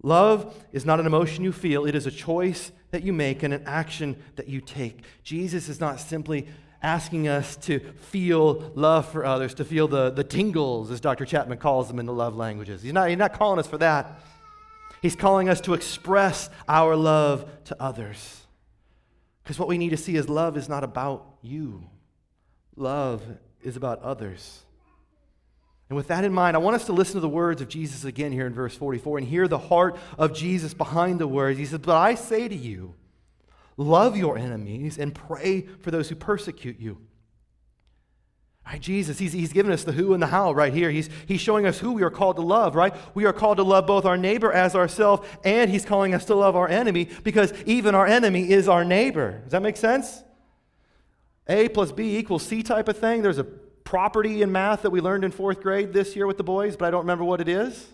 Love 0.04 0.54
is 0.72 0.86
not 0.86 1.00
an 1.00 1.08
emotion 1.08 1.44
you 1.44 1.52
feel, 1.52 1.86
it 1.86 1.96
is 1.96 2.06
a 2.06 2.12
choice 2.12 2.72
that 2.92 3.04
you 3.04 3.12
make 3.12 3.42
and 3.42 3.54
an 3.54 3.64
action 3.66 4.22
that 4.36 4.48
you 4.48 4.62
take. 4.62 5.02
Jesus 5.24 5.68
is 5.68 5.80
not 5.80 6.00
simply 6.00 6.48
asking 6.86 7.28
us 7.28 7.56
to 7.56 7.80
feel 7.80 8.72
love 8.76 9.12
for 9.12 9.26
others, 9.26 9.56
to 9.56 9.66
feel 9.66 9.88
the, 9.88 10.12
the 10.12 10.24
tingles, 10.24 10.92
as 10.92 11.02
Dr. 11.02 11.26
Chapman 11.26 11.58
calls 11.58 11.88
them 11.88 12.00
in 12.00 12.06
the 12.06 12.14
love 12.14 12.36
languages. 12.36 12.84
He's 12.84 12.94
not, 12.94 13.10
he's 13.10 13.18
not 13.18 13.34
calling 13.34 13.60
us 13.60 13.66
for 13.66 13.80
that. 13.80 14.20
He's 15.02 15.16
calling 15.16 15.50
us 15.50 15.60
to 15.62 15.74
express 15.74 16.48
our 16.70 16.96
love 16.96 17.50
to 17.66 17.82
others. 17.82 18.42
Because 19.44 19.58
what 19.58 19.68
we 19.68 19.80
need 19.80 19.90
to 19.90 19.98
see 19.98 20.16
is 20.16 20.30
love 20.30 20.58
is 20.58 20.70
not 20.70 20.84
about 20.84 21.26
you, 21.42 21.90
love 22.76 23.24
is 23.64 23.76
about 23.76 24.02
others. 24.04 24.62
And 25.90 25.98
with 25.98 26.08
that 26.08 26.24
in 26.24 26.34
mind, 26.34 26.56
I 26.56 26.60
want 26.60 26.76
us 26.76 26.86
to 26.86 26.94
listen 26.94 27.16
to 27.16 27.20
the 27.20 27.30
words 27.30 27.62
of 27.62 27.68
Jesus 27.68 28.06
again 28.06 28.32
here 28.32 28.48
in 28.48 28.54
verse 28.54 28.76
44 28.76 29.20
and 29.20 29.28
hear 29.28 29.48
the 29.48 29.58
heart 29.58 29.98
of 30.18 30.34
Jesus 30.34 30.74
behind 30.74 31.20
the 31.20 31.28
words. 31.28 31.58
He 31.60 31.66
says, 31.66 31.80
But 31.80 31.96
I 31.96 32.16
say 32.16 32.48
to 32.48 32.56
you, 32.56 32.96
love 33.78 34.16
your 34.16 34.38
enemies 34.38 34.98
and 34.98 35.14
pray 35.14 35.62
for 35.82 35.92
those 35.92 36.10
who 36.10 36.16
persecute 36.16 36.80
you. 36.80 37.00
Right, 38.66 38.82
Jesus, 38.82 39.20
he's, 39.20 39.32
he's 39.32 39.54
given 39.54 39.72
us 39.72 39.84
the 39.84 39.92
who 39.92 40.14
and 40.14 40.24
the 40.24 40.28
how 40.28 40.52
right 40.52 40.74
here. 40.74 40.90
He's, 40.90 41.08
he's 41.28 41.40
showing 41.40 41.68
us 41.68 41.78
who 41.78 41.92
we 41.92 42.02
are 42.02 42.10
called 42.10 42.38
to 42.38 42.42
love, 42.42 42.76
right? 42.76 42.96
We 43.14 43.26
are 43.26 43.34
called 43.34 43.58
to 43.58 43.64
love 43.64 43.86
both 43.86 44.06
our 44.06 44.18
neighbor 44.18 44.52
as 44.52 44.74
ourselves, 44.76 45.28
and 45.44 45.70
he's 45.70 45.86
calling 45.86 46.16
us 46.16 46.26
to 46.26 46.36
love 46.36 46.56
our 46.56 46.68
enemy 46.68 47.10
because 47.24 47.54
even 47.68 47.94
our 47.94 48.08
enemy 48.08 48.50
is 48.50 48.68
our 48.68 48.84
neighbor. 48.84 49.42
Does 49.44 49.52
that 49.52 49.62
make 49.62 49.78
sense? 49.78 50.24
A 51.48 51.70
plus 51.70 51.92
B 51.92 52.18
equals 52.18 52.42
C 52.42 52.64
type 52.64 52.88
of 52.88 52.98
thing. 52.98 53.22
There's 53.22 53.38
a 53.38 53.44
property 53.44 54.42
in 54.42 54.52
math 54.52 54.82
that 54.82 54.90
we 54.90 55.00
learned 55.00 55.24
in 55.24 55.30
fourth 55.30 55.62
grade 55.62 55.94
this 55.94 56.16
year 56.16 56.26
with 56.26 56.38
the 56.38 56.44
boys, 56.44 56.76
but 56.76 56.88
I 56.88 56.92
don't 56.92 57.02
remember 57.02 57.24
what 57.24 57.42
it 57.42 57.48
is. 57.48 57.88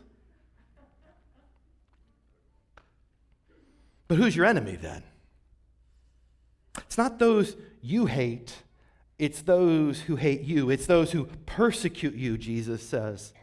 But 4.08 4.17
who's 4.17 4.38
your 4.38 4.46
enemy 4.46 4.78
then? 4.78 5.04
It's 6.78 6.98
not 6.98 7.20
those 7.20 7.56
you 7.82 8.06
hate, 8.06 8.64
it's 9.22 9.44
those 9.44 10.02
who 10.02 10.16
hate 10.16 10.42
you. 10.42 10.72
It's 10.72 10.88
those 10.88 11.12
who 11.12 11.26
persecute 11.46 12.16
you, 12.16 12.40
Jesus 12.40 12.82
says. 12.82 13.34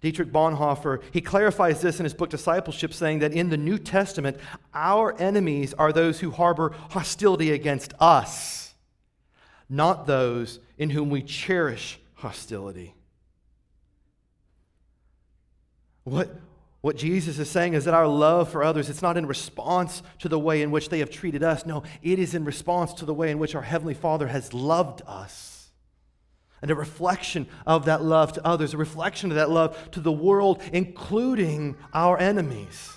Dietrich 0.00 0.32
Bonhoeffer, 0.32 1.02
he 1.12 1.20
clarifies 1.20 1.82
this 1.82 2.00
in 2.00 2.04
his 2.04 2.14
book 2.14 2.30
Discipleship, 2.30 2.94
saying 2.94 3.18
that 3.18 3.34
in 3.34 3.50
the 3.50 3.58
New 3.58 3.78
Testament, 3.78 4.38
our 4.72 5.14
enemies 5.20 5.74
are 5.74 5.92
those 5.92 6.20
who 6.20 6.30
harbor 6.30 6.74
hostility 6.90 7.52
against 7.52 7.92
us, 8.00 8.74
not 9.68 10.06
those 10.06 10.58
in 10.78 10.88
whom 10.88 11.10
we 11.10 11.22
cherish 11.22 12.00
hostility. 12.14 12.94
What, 16.04 16.34
what 16.82 16.96
Jesus 16.96 17.38
is 17.38 17.48
saying 17.48 17.74
is 17.74 17.84
that 17.84 17.94
our 17.94 18.08
love 18.08 18.50
for 18.50 18.64
others, 18.64 18.90
it's 18.90 19.02
not 19.02 19.16
in 19.16 19.24
response 19.24 20.02
to 20.18 20.28
the 20.28 20.38
way 20.38 20.62
in 20.62 20.72
which 20.72 20.88
they 20.88 20.98
have 20.98 21.10
treated 21.10 21.42
us. 21.44 21.64
No, 21.64 21.84
it 22.02 22.18
is 22.18 22.34
in 22.34 22.44
response 22.44 22.92
to 22.94 23.04
the 23.04 23.14
way 23.14 23.30
in 23.30 23.38
which 23.38 23.54
our 23.54 23.62
Heavenly 23.62 23.94
Father 23.94 24.26
has 24.26 24.52
loved 24.52 25.00
us. 25.06 25.70
And 26.60 26.72
a 26.72 26.74
reflection 26.74 27.46
of 27.66 27.84
that 27.84 28.02
love 28.02 28.32
to 28.32 28.44
others, 28.46 28.74
a 28.74 28.78
reflection 28.78 29.30
of 29.30 29.36
that 29.36 29.48
love 29.48 29.90
to 29.92 30.00
the 30.00 30.12
world, 30.12 30.60
including 30.72 31.76
our 31.94 32.18
enemies. 32.18 32.90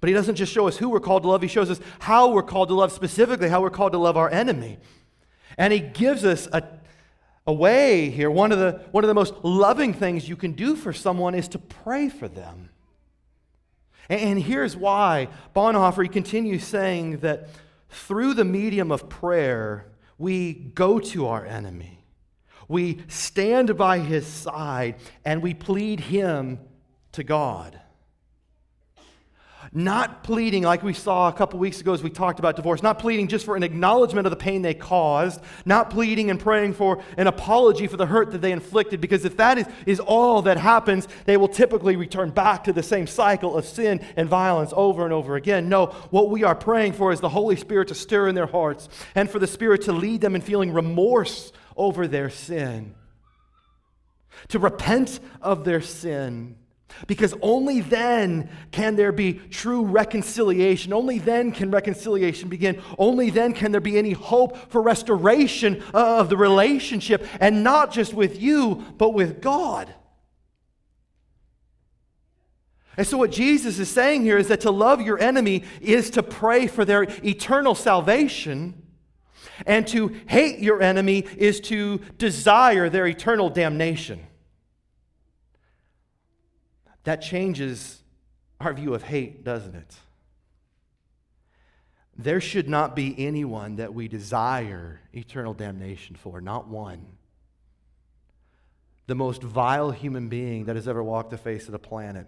But 0.00 0.08
He 0.08 0.14
doesn't 0.14 0.36
just 0.36 0.52
show 0.52 0.68
us 0.68 0.78
who 0.78 0.88
we're 0.88 1.00
called 1.00 1.24
to 1.24 1.28
love, 1.28 1.42
He 1.42 1.48
shows 1.48 1.70
us 1.70 1.80
how 1.98 2.30
we're 2.30 2.42
called 2.42 2.68
to 2.68 2.74
love, 2.74 2.92
specifically 2.92 3.50
how 3.50 3.60
we're 3.60 3.68
called 3.68 3.92
to 3.92 3.98
love 3.98 4.16
our 4.16 4.30
enemy. 4.30 4.78
And 5.58 5.70
He 5.70 5.80
gives 5.80 6.24
us 6.24 6.48
a 6.50 6.62
away 7.48 8.10
here, 8.10 8.30
one 8.30 8.52
of, 8.52 8.58
the, 8.58 8.82
one 8.90 9.02
of 9.02 9.08
the 9.08 9.14
most 9.14 9.32
loving 9.42 9.94
things 9.94 10.28
you 10.28 10.36
can 10.36 10.52
do 10.52 10.76
for 10.76 10.92
someone 10.92 11.34
is 11.34 11.48
to 11.48 11.58
pray 11.58 12.10
for 12.10 12.28
them. 12.28 12.68
And, 14.10 14.20
and 14.20 14.42
here's 14.42 14.76
why 14.76 15.28
Bonhoeffer 15.56 16.02
he 16.02 16.08
continues 16.10 16.64
saying 16.64 17.20
that 17.20 17.48
through 17.88 18.34
the 18.34 18.44
medium 18.44 18.92
of 18.92 19.08
prayer, 19.08 19.86
we 20.18 20.52
go 20.52 21.00
to 21.00 21.26
our 21.26 21.46
enemy. 21.46 22.04
We 22.68 23.02
stand 23.08 23.78
by 23.78 24.00
his 24.00 24.26
side 24.26 24.96
and 25.24 25.42
we 25.42 25.54
plead 25.54 26.00
him 26.00 26.58
to 27.12 27.24
God. 27.24 27.80
Not 29.72 30.24
pleading 30.24 30.62
like 30.62 30.82
we 30.82 30.94
saw 30.94 31.28
a 31.28 31.32
couple 31.32 31.58
weeks 31.58 31.80
ago 31.80 31.92
as 31.92 32.02
we 32.02 32.08
talked 32.08 32.38
about 32.38 32.56
divorce, 32.56 32.82
not 32.82 32.98
pleading 32.98 33.28
just 33.28 33.44
for 33.44 33.54
an 33.54 33.62
acknowledgement 33.62 34.26
of 34.26 34.30
the 34.30 34.36
pain 34.36 34.62
they 34.62 34.72
caused, 34.72 35.40
not 35.66 35.90
pleading 35.90 36.30
and 36.30 36.40
praying 36.40 36.72
for 36.72 37.02
an 37.18 37.26
apology 37.26 37.86
for 37.86 37.98
the 37.98 38.06
hurt 38.06 38.30
that 38.30 38.40
they 38.40 38.52
inflicted, 38.52 39.00
because 39.00 39.26
if 39.26 39.36
that 39.36 39.58
is, 39.58 39.66
is 39.84 40.00
all 40.00 40.42
that 40.42 40.56
happens, 40.56 41.06
they 41.26 41.36
will 41.36 41.48
typically 41.48 41.96
return 41.96 42.30
back 42.30 42.64
to 42.64 42.72
the 42.72 42.82
same 42.82 43.06
cycle 43.06 43.56
of 43.56 43.66
sin 43.66 44.00
and 44.16 44.28
violence 44.28 44.72
over 44.74 45.04
and 45.04 45.12
over 45.12 45.36
again. 45.36 45.68
No, 45.68 45.86
what 46.10 46.30
we 46.30 46.44
are 46.44 46.54
praying 46.54 46.94
for 46.94 47.12
is 47.12 47.20
the 47.20 47.28
Holy 47.28 47.56
Spirit 47.56 47.88
to 47.88 47.94
stir 47.94 48.28
in 48.28 48.34
their 48.34 48.46
hearts 48.46 48.88
and 49.14 49.28
for 49.28 49.38
the 49.38 49.46
Spirit 49.46 49.82
to 49.82 49.92
lead 49.92 50.22
them 50.22 50.34
in 50.34 50.40
feeling 50.40 50.72
remorse 50.72 51.52
over 51.76 52.08
their 52.08 52.30
sin, 52.30 52.94
to 54.48 54.58
repent 54.58 55.20
of 55.42 55.64
their 55.64 55.82
sin 55.82 56.56
because 57.06 57.34
only 57.42 57.80
then 57.80 58.48
can 58.70 58.96
there 58.96 59.12
be 59.12 59.34
true 59.34 59.84
reconciliation. 59.84 60.92
Only 60.92 61.18
then 61.18 61.52
can 61.52 61.70
reconciliation 61.70 62.48
begin. 62.48 62.82
Only 62.98 63.30
then 63.30 63.52
can 63.52 63.72
there 63.72 63.80
be 63.80 63.98
any 63.98 64.12
hope 64.12 64.70
for 64.70 64.82
restoration 64.82 65.82
of 65.94 66.28
the 66.28 66.36
relationship, 66.36 67.26
and 67.40 67.62
not 67.62 67.92
just 67.92 68.14
with 68.14 68.40
you, 68.40 68.84
but 68.96 69.10
with 69.10 69.40
God. 69.40 69.94
And 72.96 73.06
so, 73.06 73.16
what 73.16 73.30
Jesus 73.30 73.78
is 73.78 73.88
saying 73.88 74.22
here 74.22 74.38
is 74.38 74.48
that 74.48 74.62
to 74.62 74.72
love 74.72 75.00
your 75.00 75.20
enemy 75.20 75.62
is 75.80 76.10
to 76.10 76.22
pray 76.22 76.66
for 76.66 76.84
their 76.84 77.04
eternal 77.24 77.76
salvation, 77.76 78.82
and 79.66 79.86
to 79.88 80.08
hate 80.26 80.58
your 80.58 80.82
enemy 80.82 81.24
is 81.36 81.60
to 81.60 81.98
desire 82.18 82.88
their 82.88 83.06
eternal 83.06 83.50
damnation. 83.50 84.27
That 87.08 87.22
changes 87.22 88.02
our 88.60 88.74
view 88.74 88.92
of 88.92 89.02
hate, 89.02 89.42
doesn't 89.42 89.74
it? 89.74 89.96
There 92.18 92.38
should 92.38 92.68
not 92.68 92.94
be 92.94 93.14
anyone 93.16 93.76
that 93.76 93.94
we 93.94 94.08
desire 94.08 95.00
eternal 95.14 95.54
damnation 95.54 96.16
for, 96.16 96.42
not 96.42 96.68
one. 96.68 97.06
The 99.06 99.14
most 99.14 99.42
vile 99.42 99.90
human 99.90 100.28
being 100.28 100.66
that 100.66 100.76
has 100.76 100.86
ever 100.86 101.02
walked 101.02 101.30
the 101.30 101.38
face 101.38 101.64
of 101.64 101.72
the 101.72 101.78
planet. 101.78 102.26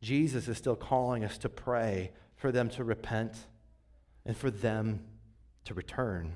Jesus 0.00 0.48
is 0.48 0.58
still 0.58 0.74
calling 0.74 1.22
us 1.22 1.38
to 1.38 1.48
pray 1.48 2.10
for 2.34 2.50
them 2.50 2.70
to 2.70 2.82
repent 2.82 3.36
and 4.26 4.36
for 4.36 4.50
them 4.50 5.04
to 5.66 5.74
return. 5.74 6.34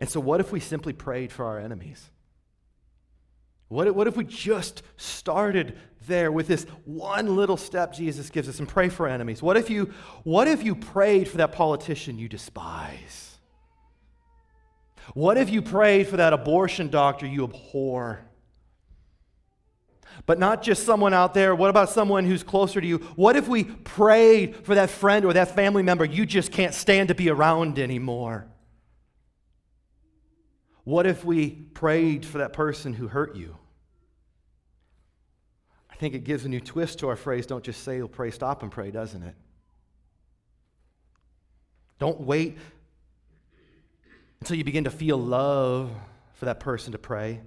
And 0.00 0.08
so, 0.08 0.20
what 0.20 0.40
if 0.40 0.52
we 0.52 0.60
simply 0.60 0.94
prayed 0.94 1.32
for 1.32 1.44
our 1.44 1.58
enemies? 1.58 2.08
What, 3.68 3.94
what 3.94 4.06
if 4.06 4.16
we 4.16 4.24
just 4.24 4.82
started 4.96 5.76
there 6.06 6.30
with 6.30 6.46
this 6.46 6.64
one 6.84 7.34
little 7.34 7.56
step 7.56 7.92
Jesus 7.92 8.30
gives 8.30 8.48
us 8.48 8.60
and 8.60 8.68
pray 8.68 8.88
for 8.88 9.08
enemies? 9.08 9.42
What 9.42 9.56
if 9.56 9.70
you, 9.70 9.92
what 10.22 10.46
if 10.46 10.62
you 10.62 10.74
prayed 10.74 11.28
for 11.28 11.38
that 11.38 11.52
politician 11.52 12.18
you 12.18 12.28
despise? 12.28 13.38
What 15.14 15.36
if 15.36 15.50
you 15.50 15.62
prayed 15.62 16.08
for 16.08 16.16
that 16.16 16.32
abortion 16.32 16.90
doctor 16.90 17.26
you 17.26 17.44
abhor? 17.44 18.20
But 20.24 20.38
not 20.38 20.62
just 20.62 20.84
someone 20.84 21.12
out 21.12 21.34
there. 21.34 21.54
What 21.54 21.70
about 21.70 21.90
someone 21.90 22.24
who's 22.24 22.42
closer 22.42 22.80
to 22.80 22.86
you? 22.86 22.98
What 23.16 23.36
if 23.36 23.48
we 23.48 23.64
prayed 23.64 24.64
for 24.64 24.74
that 24.76 24.90
friend 24.90 25.24
or 25.24 25.32
that 25.34 25.54
family 25.54 25.82
member 25.82 26.04
you 26.04 26.24
just 26.24 26.52
can't 26.52 26.72
stand 26.72 27.08
to 27.08 27.14
be 27.14 27.28
around 27.28 27.78
anymore? 27.78 28.46
What 30.86 31.04
if 31.04 31.24
we 31.24 31.50
prayed 31.50 32.24
for 32.24 32.38
that 32.38 32.52
person 32.52 32.92
who 32.92 33.08
hurt 33.08 33.34
you? 33.34 33.56
I 35.90 35.96
think 35.96 36.14
it 36.14 36.22
gives 36.22 36.44
a 36.44 36.48
new 36.48 36.60
twist 36.60 37.00
to 37.00 37.08
our 37.08 37.16
phrase 37.16 37.44
don't 37.44 37.64
just 37.64 37.82
say 37.82 38.00
pray, 38.02 38.30
stop 38.30 38.62
and 38.62 38.70
pray, 38.70 38.92
doesn't 38.92 39.20
it? 39.20 39.34
Don't 41.98 42.20
wait 42.20 42.56
until 44.38 44.56
you 44.56 44.62
begin 44.62 44.84
to 44.84 44.90
feel 44.90 45.18
love 45.18 45.90
for 46.34 46.44
that 46.44 46.60
person 46.60 46.92
to 46.92 46.98
pray, 46.98 47.40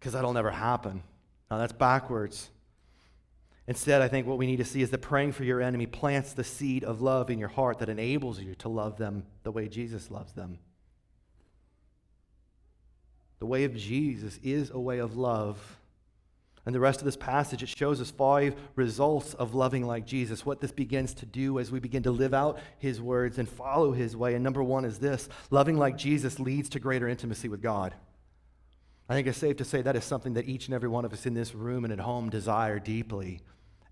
because 0.00 0.14
that'll 0.14 0.32
never 0.32 0.50
happen. 0.50 1.04
Now, 1.48 1.58
that's 1.58 1.72
backwards. 1.72 2.50
Instead, 3.68 4.02
I 4.02 4.08
think 4.08 4.26
what 4.26 4.36
we 4.36 4.46
need 4.48 4.56
to 4.56 4.64
see 4.64 4.82
is 4.82 4.90
that 4.90 4.98
praying 4.98 5.30
for 5.30 5.44
your 5.44 5.62
enemy 5.62 5.86
plants 5.86 6.32
the 6.32 6.42
seed 6.42 6.82
of 6.82 7.02
love 7.02 7.30
in 7.30 7.38
your 7.38 7.50
heart 7.50 7.78
that 7.78 7.88
enables 7.88 8.40
you 8.40 8.56
to 8.56 8.68
love 8.68 8.96
them 8.96 9.26
the 9.44 9.52
way 9.52 9.68
Jesus 9.68 10.10
loves 10.10 10.32
them. 10.32 10.58
The 13.42 13.46
way 13.46 13.64
of 13.64 13.74
Jesus 13.74 14.38
is 14.44 14.70
a 14.70 14.78
way 14.78 15.00
of 15.00 15.16
love. 15.16 15.58
And 16.64 16.72
the 16.72 16.78
rest 16.78 17.00
of 17.00 17.06
this 17.06 17.16
passage, 17.16 17.60
it 17.64 17.68
shows 17.68 18.00
us 18.00 18.12
five 18.12 18.54
results 18.76 19.34
of 19.34 19.52
loving 19.52 19.84
like 19.84 20.06
Jesus, 20.06 20.46
what 20.46 20.60
this 20.60 20.70
begins 20.70 21.12
to 21.14 21.26
do 21.26 21.58
as 21.58 21.72
we 21.72 21.80
begin 21.80 22.04
to 22.04 22.12
live 22.12 22.34
out 22.34 22.60
his 22.78 23.02
words 23.02 23.38
and 23.38 23.48
follow 23.48 23.90
his 23.90 24.16
way. 24.16 24.36
And 24.36 24.44
number 24.44 24.62
one 24.62 24.84
is 24.84 25.00
this 25.00 25.28
loving 25.50 25.76
like 25.76 25.98
Jesus 25.98 26.38
leads 26.38 26.68
to 26.68 26.78
greater 26.78 27.08
intimacy 27.08 27.48
with 27.48 27.60
God. 27.60 27.94
I 29.08 29.14
think 29.14 29.26
it's 29.26 29.38
safe 29.38 29.56
to 29.56 29.64
say 29.64 29.82
that 29.82 29.96
is 29.96 30.04
something 30.04 30.34
that 30.34 30.46
each 30.46 30.66
and 30.66 30.74
every 30.76 30.88
one 30.88 31.04
of 31.04 31.12
us 31.12 31.26
in 31.26 31.34
this 31.34 31.52
room 31.52 31.82
and 31.82 31.92
at 31.92 31.98
home 31.98 32.30
desire 32.30 32.78
deeply, 32.78 33.40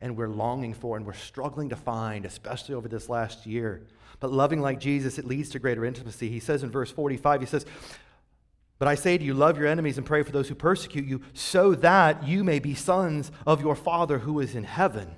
and 0.01 0.17
we're 0.17 0.29
longing 0.29 0.75
for, 0.75 0.97
and 0.97 1.05
we're 1.05 1.13
struggling 1.13 1.71
to 1.71 1.77
find, 1.77 2.25
especially 2.25 2.77
over 2.77 2.87
this 2.87 3.09
last 3.09 3.47
year. 3.47 3.83
But 4.21 4.31
loving 4.31 4.61
like 4.61 4.79
Jesus, 4.79 5.19
it 5.19 5.25
leads 5.25 5.49
to 5.49 5.59
greater 5.59 5.85
intimacy. 5.85 6.29
He 6.29 6.39
says 6.39 6.63
in 6.63 6.71
verse 6.71 6.93
45, 6.93 7.41
he 7.41 7.47
says, 7.49 7.67
but 8.81 8.89
I 8.89 8.95
say 8.95 9.19
to 9.19 9.23
you, 9.23 9.35
love 9.35 9.59
your 9.59 9.67
enemies 9.67 9.99
and 9.99 10.07
pray 10.07 10.23
for 10.23 10.33
those 10.33 10.49
who 10.49 10.55
persecute 10.55 11.05
you, 11.05 11.21
so 11.35 11.75
that 11.77 12.27
you 12.27 12.43
may 12.43 12.59
be 12.59 12.75
sons 12.75 13.31
of 13.47 13.61
your 13.61 13.77
Father 13.77 14.21
who 14.21 14.41
is 14.41 14.55
in 14.55 14.65
heaven. 14.65 15.17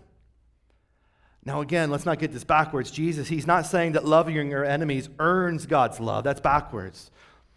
Now, 1.44 1.60
again, 1.60 1.88
let's 1.88 2.04
not 2.04 2.18
get 2.18 2.32
this 2.32 2.42
backwards. 2.42 2.90
Jesus, 2.90 3.28
he's 3.28 3.46
not 3.46 3.64
saying 3.64 3.92
that 3.92 4.04
loving 4.04 4.50
your 4.50 4.64
enemies 4.64 5.08
earns 5.20 5.66
God's 5.66 6.00
love. 6.00 6.24
That's 6.24 6.40
backwards. 6.40 7.12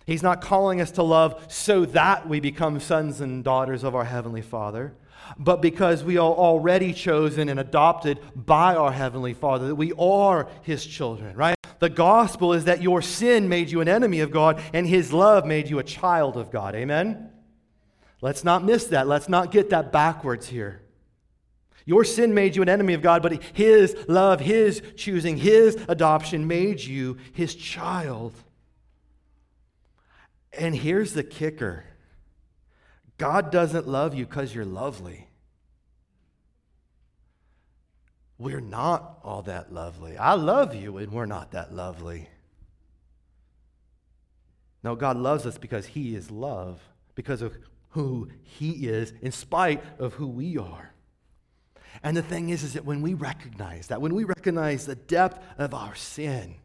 He's 0.06 0.22
not 0.22 0.41
calling 0.41 0.80
us 0.80 0.91
to 0.91 1.02
love 1.02 1.44
so 1.52 1.86
that 1.86 2.30
we 2.30 2.39
become 2.39 2.80
sons 2.80 3.20
and 3.20 3.44
daughters 3.44 3.84
of 3.84 3.96
our 3.96 4.06
Heavenly 4.06 4.44
Father, 4.44 4.94
but 5.39 5.60
because 5.60 6.04
we 6.04 6.20
are 6.20 6.32
already 6.32 6.94
chosen 6.94 7.50
and 7.50 7.60
adopted 7.60 8.20
by 8.36 8.76
our 8.76 8.91
Heavenly 8.91 9.34
Father, 9.34 9.70
that 9.70 9.76
we 9.76 9.91
are 9.94 10.48
His 10.62 10.86
children, 10.86 11.36
right? 11.36 11.56
The 11.86 11.89
gospel 11.91 12.54
is 12.54 12.65
that 12.65 12.82
your 12.82 13.04
sin 13.04 13.48
made 13.48 13.69
you 13.69 13.80
an 13.80 13.88
enemy 13.88 14.21
of 14.21 14.32
God 14.32 14.60
and 14.74 14.88
His 14.88 15.13
love 15.13 15.45
made 15.45 15.69
you 15.69 15.78
a 15.78 15.84
child 15.84 16.36
of 16.36 16.50
God. 16.50 16.74
Amen? 16.74 17.30
Let's 18.21 18.43
not 18.43 18.63
miss 18.63 18.86
that. 18.86 19.08
Let's 19.08 19.30
not 19.30 19.52
get 19.52 19.69
that 19.69 19.91
backwards 19.91 20.48
here. 20.48 20.82
Your 21.86 22.04
sin 22.04 22.34
made 22.34 22.56
you 22.56 22.63
an 22.63 22.69
enemy 22.69 22.95
of 22.95 23.04
God, 23.04 23.21
but 23.21 23.39
His 23.54 23.95
love, 24.08 24.39
His 24.39 24.82
choosing, 24.95 25.38
His 25.38 25.76
adoption 25.88 26.48
made 26.48 26.82
you 26.82 27.17
His 27.34 27.54
child. 27.54 28.34
And 30.58 30.76
here's 30.76 31.13
the 31.13 31.24
kicker 31.24 31.86
God 33.19 33.52
doesn't 33.52 33.88
love 33.88 34.15
you 34.15 34.26
because 34.26 34.56
you're 34.56 34.65
lovely. 34.65 35.24
We're 38.38 38.62
not 38.62 39.19
all 39.24 39.41
that 39.43 39.74
lovely. 39.74 40.17
I 40.17 40.34
love 40.34 40.76
you, 40.76 40.98
and 40.98 41.12
we're 41.12 41.26
not 41.26 41.52
that 41.52 41.74
lovely. 41.74 42.30
No, 44.84 44.95
God 44.95 45.17
loves 45.17 45.45
us 45.45 45.58
because 45.58 45.86
He 45.88 46.15
is 46.15 46.30
love, 46.30 46.82
because 47.15 47.41
of 47.41 47.58
who 47.89 48.30
He 48.43 48.88
is, 48.88 49.13
in 49.21 49.32
spite 49.32 49.82
of 50.00 50.13
who 50.13 50.28
we 50.28 50.58
are. 50.58 50.91
And 52.04 52.15
the 52.15 52.21
thing 52.21 52.50
is, 52.50 52.63
is 52.63 52.74
that 52.74 52.86
when 52.86 53.02
we 53.02 53.13
recognize 53.13 53.88
that, 53.88 54.02
when 54.02 54.13
we 54.13 54.26
recognize 54.26 54.86
the 54.86 54.95
depth 54.95 55.43
of 55.58 55.74
our 55.74 55.95
sin, 55.95 56.56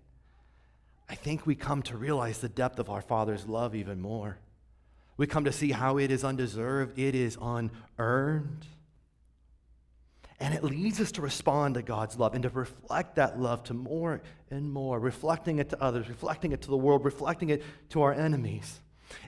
I 1.09 1.14
think 1.14 1.46
we 1.46 1.54
come 1.54 1.83
to 1.83 1.96
realize 1.96 2.38
the 2.38 2.48
depth 2.48 2.78
of 2.78 2.90
our 2.90 3.02
Father's 3.02 3.46
love 3.46 3.74
even 3.74 4.00
more. 4.00 4.38
We 5.16 5.26
come 5.26 5.44
to 5.44 5.52
see 5.52 5.70
how 5.70 5.98
it 5.98 6.11
is 6.11 6.24
undeserved, 6.24 6.98
it 6.98 7.14
is 7.14 7.38
unearned. 7.40 8.66
And 10.40 10.55
it 10.55 10.64
leads 10.64 11.00
us 11.00 11.12
to 11.12 11.22
respond 11.22 11.74
to 11.74 11.83
God's 11.83 12.18
love 12.18 12.35
and 12.35 12.42
to 12.44 12.48
reflect 12.48 13.16
that 13.16 13.38
love 13.38 13.62
to 13.64 13.74
more 13.74 14.22
and 14.50 14.72
more, 14.72 14.98
reflecting 14.98 15.59
it 15.59 15.68
to 15.70 15.83
others, 15.83 16.09
reflecting 16.09 16.53
it 16.53 16.62
to 16.62 16.70
the 16.70 16.76
world, 16.76 17.05
reflecting 17.05 17.50
it 17.50 17.62
to 17.90 18.03
our 18.03 18.14
enemies. 18.14 18.81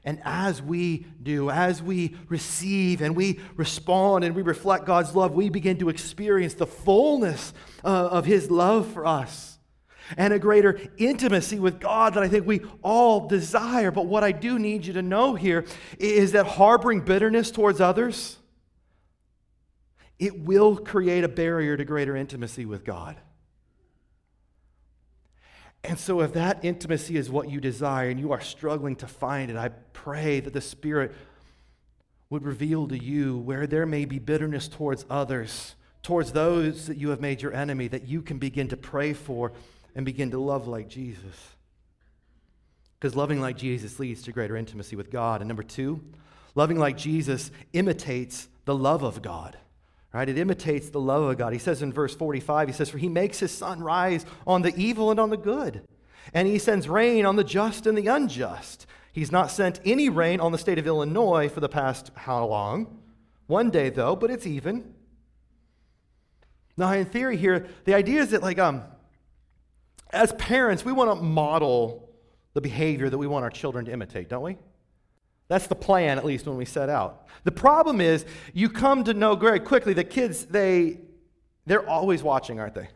And 0.05 0.20
as 0.25 0.62
we 0.62 1.07
do, 1.22 1.51
as 1.51 1.83
we 1.83 2.16
receive 2.29 3.03
and 3.03 3.14
we 3.14 3.40
respond 3.57 4.25
and 4.25 4.35
we 4.35 4.42
reflect 4.42 4.87
God's 4.87 5.14
love, 5.14 5.35
we 5.35 5.51
begin 5.51 5.79
to 5.79 5.90
experience 5.90 6.55
the 6.55 6.66
fullness 6.66 7.53
uh, 7.85 7.88
of 7.88 8.25
His 8.25 8.51
love 8.51 8.90
for 8.92 9.05
us 9.05 9.59
and 10.16 10.33
a 10.33 10.38
greater 10.38 10.81
intimacy 10.98 11.59
with 11.59 11.81
God 11.81 12.14
that 12.14 12.22
I 12.22 12.29
think 12.29 12.46
we 12.46 12.62
all 12.83 13.29
desire. 13.29 13.90
But 13.90 14.07
what 14.07 14.25
I 14.25 14.33
do 14.33 14.59
need 14.59 14.87
you 14.87 14.92
to 14.94 15.03
know 15.03 15.35
here 15.35 15.64
is 15.98 16.33
that 16.33 16.46
harboring 16.46 17.01
bitterness 17.01 17.51
towards 17.51 17.81
others, 17.81 18.38
it 20.22 20.38
will 20.38 20.76
create 20.76 21.24
a 21.24 21.28
barrier 21.28 21.76
to 21.76 21.85
greater 21.85 22.14
intimacy 22.14 22.64
with 22.64 22.85
God. 22.85 23.16
And 25.82 25.98
so, 25.98 26.20
if 26.20 26.35
that 26.35 26.64
intimacy 26.64 27.16
is 27.16 27.28
what 27.28 27.50
you 27.50 27.61
desire 27.61 28.08
and 28.08 28.20
you 28.20 28.30
are 28.30 28.40
struggling 28.40 28.94
to 28.96 29.08
find 29.08 29.50
it, 29.50 29.56
I 29.56 29.70
pray 29.92 30.38
that 30.38 30.52
the 30.52 30.61
Spirit 30.61 31.12
would 32.30 32.44
reveal 32.44 32.87
to 32.87 32.96
you 32.96 33.38
where 33.38 33.66
there 33.66 33.85
may 33.85 34.04
be 34.04 34.20
bitterness 34.20 34.68
towards 34.68 35.04
others, 35.11 35.74
towards 36.04 36.30
those 36.30 36.87
that 36.87 36.98
you 36.98 37.08
have 37.08 37.20
made 37.20 37.42
your 37.42 37.52
enemy, 37.52 37.88
that 37.88 38.06
you 38.06 38.22
can 38.22 38.38
begin 38.38 38.68
to 38.68 38.76
pray 38.76 39.14
for 39.14 39.50
and 39.96 40.06
begin 40.06 40.30
to 40.30 40.38
love 40.38 40.68
like 40.68 40.87
Jesus. 40.87 41.56
Because 43.00 43.16
loving 43.16 43.40
like 43.40 43.56
Jesus 43.56 43.98
leads 43.98 44.22
to 44.22 44.30
greater 44.30 44.56
intimacy 44.56 44.94
with 44.94 45.11
God. 45.11 45.40
And 45.40 45.48
number 45.48 45.64
two, 45.64 46.00
loving 46.54 46.78
like 46.78 46.96
Jesus 46.96 47.50
imitates 47.72 48.48
the 48.66 48.76
love 48.76 49.02
of 49.02 49.20
God. 49.20 49.58
Right? 50.12 50.29
It 50.29 50.38
imitates 50.38 50.90
the 50.90 51.01
love 51.01 51.22
of 51.22 51.38
God. 51.38 51.53
He 51.53 51.59
says 51.59 51.81
in 51.81 51.92
verse 51.92 52.14
45, 52.14 52.68
he 52.68 52.75
says, 52.75 52.90
For 52.90 52.98
he 52.98 53.09
makes 53.09 53.38
his 53.38 53.51
sun 53.51 53.83
rise 53.83 54.27
on 54.46 54.62
the 54.62 54.75
evil 54.77 55.11
and 55.11 55.18
on 55.18 55.31
the 55.31 55.37
good, 55.37 55.83
and 56.35 56.46
he 56.46 56.59
sends 56.59 56.88
rain 56.88 57.25
on 57.25 57.37
the 57.37 57.44
just 57.44 57.87
and 57.87 57.96
the 57.96 58.07
unjust. 58.09 58.87
He's 59.12 59.33
not 59.33 59.51
sent 59.51 59.81
any 59.85 60.09
rain 60.09 60.40
on 60.40 60.53
the 60.53 60.59
state 60.59 60.79
of 60.79 60.87
Illinois 60.87 61.48
for 61.48 61.61
the 61.61 61.68
past 61.68 62.11
how 62.14 62.46
long? 62.46 62.98
One 63.46 63.70
day, 63.70 63.90
though, 63.90 64.16
but 64.16 64.31
it's 64.31 64.46
even. 64.46 64.94
Now, 66.77 66.92
in 66.92 67.05
theory, 67.05 67.37
here, 67.37 67.66
the 67.85 67.94
idea 67.94 68.20
is 68.20 68.31
that, 68.31 68.42
like, 68.42 68.59
um, 68.59 68.83
as 70.11 70.33
parents, 70.35 70.85
we 70.85 70.92
want 70.92 71.11
to 71.11 71.22
model 71.22 72.09
the 72.55 72.61
behavior 72.61 73.09
that 73.11 73.18
we 73.18 73.27
want 73.27 73.44
our 73.44 73.51
children 73.51 73.85
to 73.87 73.92
imitate, 73.92 74.29
don't 74.29 74.42
we? 74.42 74.57
That's 75.52 75.66
the 75.66 75.74
plan, 75.74 76.16
at 76.16 76.24
least 76.24 76.46
when 76.46 76.56
we 76.56 76.64
set 76.64 76.88
out. 76.88 77.26
The 77.44 77.52
problem 77.52 78.00
is, 78.00 78.24
you 78.54 78.70
come 78.70 79.04
to 79.04 79.12
know 79.12 79.34
very 79.34 79.60
quickly 79.60 79.92
the 79.92 80.02
kids, 80.02 80.46
they, 80.46 80.96
they're 81.66 81.86
always 81.86 82.22
watching, 82.22 82.58
aren't 82.58 82.74
they? 82.74 82.88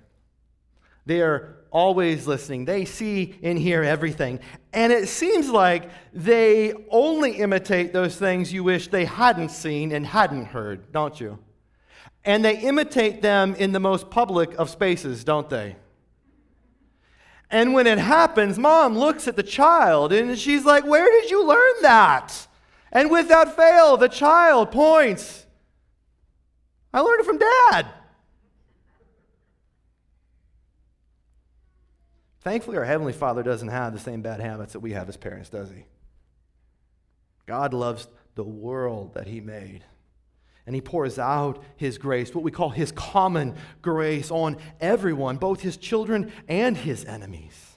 They're 1.05 1.57
always 1.71 2.27
listening. 2.27 2.65
They 2.65 2.87
see 2.87 3.39
and 3.43 3.59
hear 3.59 3.83
everything. 3.83 4.41
And 4.73 4.91
it 4.91 5.11
seems 5.11 5.51
like 5.51 5.91
they 6.15 6.73
only 6.89 7.33
imitate 7.33 7.93
those 7.93 8.17
things 8.17 8.55
you 8.55 8.65
wish 8.65 8.89
they 8.89 9.05
hadn't 9.05 9.51
seen 9.51 9.93
and 9.93 10.07
hadn't 10.07 10.47
heard, 10.47 10.91
don't 10.93 11.21
you? 11.21 11.39
And 12.25 12.43
they 12.43 12.57
imitate 12.61 13.21
them 13.21 13.55
in 13.57 13.73
the 13.73 13.81
most 13.81 14.09
public 14.09 14.55
of 14.55 14.71
spaces, 14.71 15.25
don't 15.25 15.51
they? 15.51 15.77
And 17.51 17.75
when 17.75 17.87
it 17.87 17.99
happens, 17.99 18.59
mom 18.59 18.97
looks 18.97 19.29
at 19.29 19.37
the 19.37 19.43
child 19.43 20.11
and 20.11 20.39
she's 20.39 20.65
like, 20.65 20.87
Where 20.87 21.05
did 21.21 21.31
you 21.31 21.47
learn 21.47 21.83
that? 21.83 22.46
And 22.97 23.11
without 23.11 23.55
fail, 23.55 23.99
the 23.99 24.09
child 24.09 24.71
points, 24.73 25.45
I 26.95 27.01
learned 27.01 27.21
it 27.21 27.27
from 27.27 27.37
dad. 27.37 27.87
Thankfully, 32.41 32.79
our 32.79 32.87
Heavenly 32.87 33.13
Father 33.13 33.43
doesn't 33.43 33.69
have 33.69 33.93
the 33.93 33.99
same 33.99 34.23
bad 34.23 34.41
habits 34.41 34.73
that 34.73 34.81
we 34.81 34.93
have 34.93 35.11
as 35.11 35.19
parents, 35.19 35.51
does 35.51 35.69
he? 35.69 35.85
God 37.45 37.75
loves 37.75 38.09
the 38.35 38.45
world 38.45 39.13
that 39.13 39.27
He 39.27 39.43
made 39.43 39.85
and 40.67 40.75
he 40.75 40.81
pours 40.81 41.19
out 41.19 41.63
his 41.77 41.97
grace, 41.97 42.35
what 42.35 42.43
we 42.43 42.51
call 42.51 42.71
his 42.71 42.91
common 42.91 43.55
grace, 43.83 44.33
on 44.33 44.57
everyone, 44.81 45.37
both 45.37 45.61
his 45.61 45.77
children 45.77 46.33
and 46.49 46.77
his 46.77 47.05
enemies. 47.05 47.76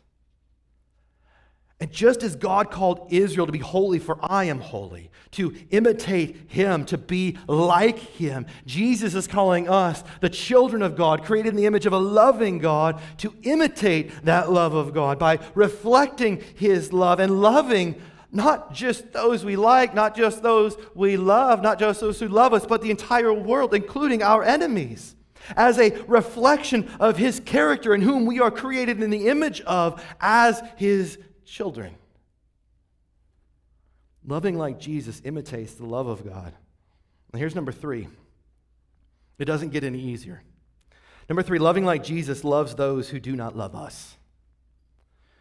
And 1.81 1.91
just 1.91 2.23
as 2.23 2.35
God 2.35 2.71
called 2.71 3.07
Israel 3.09 3.45
to 3.45 3.53
be 3.53 3.59
holy, 3.59 3.99
for 3.99 4.17
I 4.21 4.45
am 4.45 4.59
holy, 4.59 5.11
to 5.31 5.55
imitate 5.69 6.51
him, 6.51 6.83
to 6.85 6.97
be 6.97 7.37
like 7.47 7.97
him, 7.97 8.47
Jesus 8.65 9.15
is 9.15 9.27
calling 9.27 9.69
us, 9.69 10.03
the 10.19 10.29
children 10.29 10.81
of 10.81 10.97
God, 10.97 11.23
created 11.23 11.49
in 11.49 11.55
the 11.55 11.65
image 11.65 11.85
of 11.85 11.93
a 11.93 11.97
loving 11.97 12.59
God, 12.59 13.01
to 13.19 13.33
imitate 13.43 14.25
that 14.25 14.51
love 14.51 14.73
of 14.73 14.93
God 14.93 15.19
by 15.19 15.39
reflecting 15.55 16.43
his 16.55 16.91
love 16.91 17.21
and 17.21 17.41
loving 17.41 18.01
not 18.31 18.73
just 18.73 19.11
those 19.13 19.43
we 19.45 19.55
like, 19.55 19.95
not 19.95 20.15
just 20.15 20.43
those 20.43 20.77
we 20.93 21.17
love, 21.17 21.61
not 21.61 21.79
just 21.79 22.01
those 22.01 22.19
who 22.19 22.27
love 22.27 22.53
us, 22.53 22.65
but 22.65 22.81
the 22.81 22.91
entire 22.91 23.33
world, 23.33 23.73
including 23.73 24.21
our 24.21 24.43
enemies, 24.43 25.15
as 25.55 25.79
a 25.79 25.91
reflection 26.07 26.91
of 26.99 27.17
his 27.17 27.39
character 27.39 27.93
and 27.93 28.03
whom 28.03 28.25
we 28.25 28.39
are 28.39 28.51
created 28.51 29.01
in 29.01 29.09
the 29.09 29.27
image 29.29 29.61
of 29.61 30.03
as 30.21 30.61
his 30.75 31.17
children. 31.49 31.95
Loving 34.25 34.57
like 34.57 34.79
Jesus 34.79 35.21
imitates 35.23 35.73
the 35.73 35.85
love 35.85 36.07
of 36.07 36.25
God. 36.25 36.53
And 37.31 37.39
here's 37.39 37.55
number 37.55 37.71
three 37.71 38.07
it 39.37 39.45
doesn't 39.45 39.69
get 39.69 39.83
any 39.83 39.99
easier. 39.99 40.43
Number 41.29 41.43
three, 41.43 41.59
loving 41.59 41.85
like 41.85 42.03
Jesus 42.03 42.43
loves 42.43 42.75
those 42.75 43.07
who 43.07 43.19
do 43.19 43.35
not 43.35 43.55
love 43.55 43.75
us. 43.75 44.17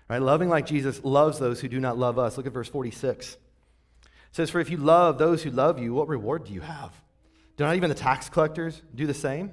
Right? 0.08 0.20
Loving 0.20 0.48
like 0.48 0.66
Jesus 0.66 1.02
loves 1.02 1.38
those 1.38 1.60
who 1.60 1.68
do 1.68 1.80
not 1.80 1.98
love 1.98 2.18
us. 2.18 2.36
Look 2.36 2.46
at 2.46 2.52
verse 2.52 2.68
46. 2.68 3.34
It 3.34 3.38
says, 4.32 4.50
For 4.50 4.60
if 4.60 4.70
you 4.70 4.76
love 4.76 5.18
those 5.18 5.42
who 5.42 5.50
love 5.50 5.78
you, 5.78 5.94
what 5.94 6.08
reward 6.08 6.44
do 6.44 6.52
you 6.52 6.60
have? 6.60 6.92
Do 7.56 7.64
not 7.64 7.74
even 7.74 7.88
the 7.88 7.94
tax 7.94 8.28
collectors 8.28 8.80
do 8.94 9.06
the 9.06 9.14
same? 9.14 9.50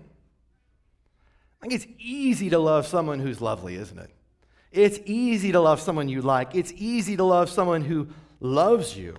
I 1.61 1.67
think 1.67 1.73
it's 1.73 1.91
easy 1.97 2.49
to 2.51 2.59
love 2.59 2.85
someone 2.85 3.19
who's 3.19 3.41
lovely, 3.41 3.75
isn't 3.75 3.97
it? 3.97 4.11
It's 4.71 4.99
easy 5.05 5.51
to 5.51 5.59
love 5.59 5.79
someone 5.79 6.09
you 6.09 6.21
like. 6.21 6.55
It's 6.55 6.73
easy 6.73 7.15
to 7.17 7.23
love 7.23 7.49
someone 7.49 7.81
who 7.81 8.07
loves 8.39 8.97
you. 8.97 9.15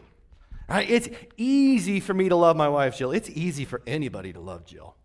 Right? 0.68 0.88
It's 0.88 1.08
easy 1.36 2.00
for 2.00 2.12
me 2.12 2.28
to 2.28 2.36
love 2.36 2.56
my 2.56 2.68
wife, 2.68 2.96
Jill. 2.96 3.12
It's 3.12 3.30
easy 3.30 3.64
for 3.64 3.82
anybody 3.86 4.32
to 4.32 4.40
love 4.40 4.64
Jill. 4.66 4.96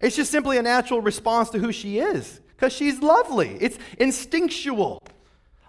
It's 0.00 0.16
just 0.16 0.30
simply 0.30 0.58
a 0.58 0.62
natural 0.62 1.00
response 1.00 1.50
to 1.50 1.58
who 1.58 1.72
she 1.72 1.98
is 1.98 2.40
because 2.48 2.72
she's 2.72 3.00
lovely. 3.00 3.56
It's 3.60 3.78
instinctual. 3.98 5.02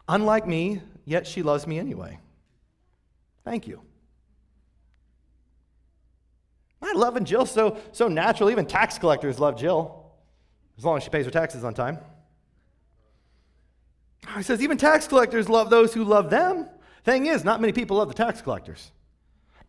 Unlike 0.08 0.48
me, 0.48 0.82
yet 1.06 1.28
she 1.28 1.44
loves 1.44 1.68
me 1.68 1.80
anyway. 1.80 2.20
Thank 3.44 3.68
you. 3.68 3.82
I 6.82 6.94
love 6.94 7.16
and 7.16 7.26
Jill 7.26 7.46
so, 7.46 7.78
so 7.92 8.08
natural. 8.08 8.50
Even 8.52 8.66
tax 8.66 8.98
collectors 8.98 9.40
love 9.40 9.58
Jill, 9.58 10.12
as 10.78 10.84
long 10.84 10.98
as 10.98 11.04
she 11.04 11.10
pays 11.10 11.26
her 11.26 11.32
taxes 11.32 11.64
on 11.64 11.74
time. 11.74 11.98
He 14.38 14.44
says, 14.44 14.62
even 14.62 14.78
tax 14.78 15.08
collectors 15.08 15.50
love 15.50 15.70
those 15.70 15.94
who 15.94 16.04
love 16.04 16.30
them. 16.30 16.68
Thing 17.04 17.26
is, 17.26 17.44
not 17.44 17.60
many 17.60 17.74
people 17.74 17.98
love 17.98 18.08
the 18.08 18.14
tax 18.14 18.42
collectors. 18.42 18.92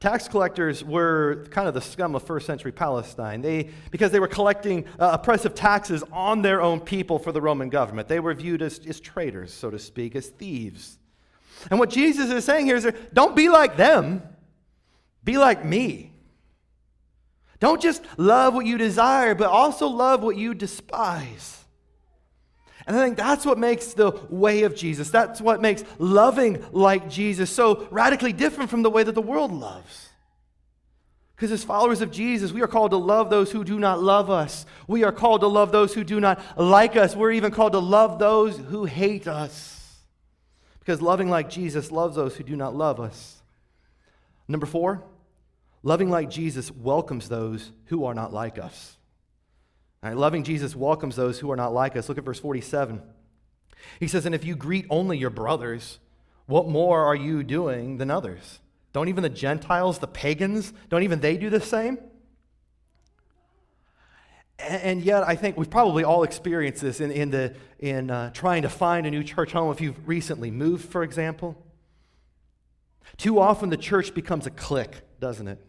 Tax 0.00 0.28
collectors 0.28 0.84
were 0.84 1.46
kind 1.50 1.66
of 1.66 1.74
the 1.74 1.80
scum 1.80 2.14
of 2.14 2.22
first 2.22 2.46
century 2.46 2.72
Palestine. 2.72 3.40
They, 3.40 3.70
because 3.90 4.10
they 4.12 4.20
were 4.20 4.28
collecting 4.28 4.84
uh, 4.98 5.10
oppressive 5.12 5.54
taxes 5.54 6.04
on 6.12 6.42
their 6.42 6.60
own 6.60 6.80
people 6.80 7.18
for 7.18 7.32
the 7.32 7.40
Roman 7.40 7.68
government. 7.68 8.06
They 8.08 8.20
were 8.20 8.34
viewed 8.34 8.62
as, 8.62 8.80
as 8.86 9.00
traitors, 9.00 9.52
so 9.52 9.70
to 9.70 9.78
speak, 9.78 10.14
as 10.14 10.28
thieves. 10.28 10.98
And 11.70 11.78
what 11.78 11.90
Jesus 11.90 12.30
is 12.30 12.44
saying 12.44 12.66
here 12.66 12.76
is 12.76 12.86
don't 13.12 13.34
be 13.34 13.48
like 13.48 13.76
them, 13.76 14.22
be 15.22 15.38
like 15.38 15.64
me. 15.64 16.12
Don't 17.60 17.80
just 17.80 18.04
love 18.18 18.54
what 18.54 18.66
you 18.66 18.76
desire, 18.76 19.34
but 19.34 19.48
also 19.48 19.86
love 19.86 20.22
what 20.22 20.36
you 20.36 20.52
despise. 20.52 21.63
And 22.86 22.96
I 22.96 23.02
think 23.02 23.16
that's 23.16 23.46
what 23.46 23.58
makes 23.58 23.94
the 23.94 24.12
way 24.28 24.64
of 24.64 24.74
Jesus, 24.74 25.10
that's 25.10 25.40
what 25.40 25.62
makes 25.62 25.84
loving 25.98 26.64
like 26.72 27.08
Jesus 27.08 27.50
so 27.50 27.88
radically 27.90 28.32
different 28.32 28.70
from 28.70 28.82
the 28.82 28.90
way 28.90 29.02
that 29.02 29.14
the 29.14 29.22
world 29.22 29.52
loves. 29.52 30.08
Because 31.34 31.50
as 31.50 31.64
followers 31.64 32.00
of 32.00 32.12
Jesus, 32.12 32.52
we 32.52 32.62
are 32.62 32.68
called 32.68 32.92
to 32.92 32.96
love 32.96 33.28
those 33.28 33.50
who 33.50 33.64
do 33.64 33.78
not 33.78 34.00
love 34.00 34.30
us. 34.30 34.66
We 34.86 35.02
are 35.02 35.12
called 35.12 35.40
to 35.40 35.48
love 35.48 35.72
those 35.72 35.92
who 35.92 36.04
do 36.04 36.20
not 36.20 36.40
like 36.56 36.94
us. 36.94 37.16
We're 37.16 37.32
even 37.32 37.50
called 37.50 37.72
to 37.72 37.80
love 37.80 38.18
those 38.18 38.56
who 38.56 38.84
hate 38.84 39.26
us. 39.26 39.98
Because 40.78 41.02
loving 41.02 41.28
like 41.28 41.50
Jesus 41.50 41.90
loves 41.90 42.14
those 42.14 42.36
who 42.36 42.44
do 42.44 42.54
not 42.54 42.76
love 42.76 43.00
us. 43.00 43.42
Number 44.46 44.66
four, 44.66 45.02
loving 45.82 46.10
like 46.10 46.30
Jesus 46.30 46.70
welcomes 46.70 47.28
those 47.28 47.72
who 47.86 48.04
are 48.04 48.14
not 48.14 48.32
like 48.32 48.58
us. 48.58 48.96
Right, 50.04 50.14
loving 50.14 50.44
Jesus 50.44 50.76
welcomes 50.76 51.16
those 51.16 51.38
who 51.38 51.50
are 51.50 51.56
not 51.56 51.72
like 51.72 51.96
us. 51.96 52.10
Look 52.10 52.18
at 52.18 52.24
verse 52.24 52.38
47. 52.38 53.00
He 53.98 54.06
says, 54.06 54.26
And 54.26 54.34
if 54.34 54.44
you 54.44 54.54
greet 54.54 54.84
only 54.90 55.16
your 55.16 55.30
brothers, 55.30 55.98
what 56.44 56.68
more 56.68 57.06
are 57.06 57.16
you 57.16 57.42
doing 57.42 57.96
than 57.96 58.10
others? 58.10 58.60
Don't 58.92 59.08
even 59.08 59.22
the 59.22 59.30
Gentiles, 59.30 60.00
the 60.00 60.06
pagans, 60.06 60.74
don't 60.90 61.04
even 61.04 61.20
they 61.20 61.38
do 61.38 61.48
the 61.48 61.60
same? 61.60 61.98
And 64.58 65.00
yet, 65.00 65.26
I 65.26 65.36
think 65.36 65.56
we've 65.56 65.70
probably 65.70 66.04
all 66.04 66.22
experienced 66.22 66.82
this 66.82 67.00
in, 67.00 67.10
in, 67.10 67.30
the, 67.30 67.54
in 67.78 68.10
uh, 68.10 68.30
trying 68.30 68.60
to 68.62 68.68
find 68.68 69.06
a 69.06 69.10
new 69.10 69.24
church 69.24 69.52
home. 69.52 69.72
If 69.72 69.80
you've 69.80 70.06
recently 70.06 70.50
moved, 70.50 70.84
for 70.84 71.02
example, 71.02 71.56
too 73.16 73.40
often 73.40 73.70
the 73.70 73.78
church 73.78 74.14
becomes 74.14 74.46
a 74.46 74.50
clique, 74.50 75.00
doesn't 75.18 75.48
it? 75.48 75.64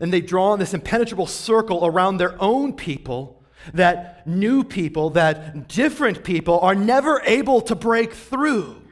And 0.00 0.12
they 0.12 0.20
draw 0.20 0.56
this 0.56 0.74
impenetrable 0.74 1.28
circle 1.28 1.86
around 1.86 2.16
their 2.16 2.34
own 2.42 2.72
people 2.72 3.38
that 3.74 4.26
new 4.26 4.64
people, 4.64 5.10
that 5.10 5.68
different 5.68 6.24
people 6.24 6.60
are 6.60 6.74
never 6.74 7.22
able 7.24 7.60
to 7.62 7.74
break 7.74 8.12
through. 8.12 8.82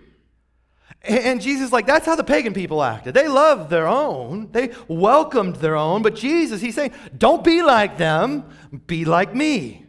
And 1.03 1.41
Jesus, 1.41 1.73
like, 1.73 1.87
that's 1.87 2.05
how 2.05 2.15
the 2.15 2.25
pagan 2.25 2.53
people 2.53 2.83
acted. 2.83 3.15
They 3.15 3.27
loved 3.27 3.71
their 3.71 3.89
own, 3.89 4.51
they 4.53 4.71
welcomed 4.87 5.57
their 5.57 5.77
own. 5.77 6.03
But 6.03 6.15
Jesus, 6.15 6.61
he's 6.61 6.75
saying, 6.75 6.93
don't 7.17 7.43
be 7.43 7.63
like 7.63 7.97
them, 7.97 8.45
be 8.87 9.05
like 9.05 9.35
me. 9.35 9.87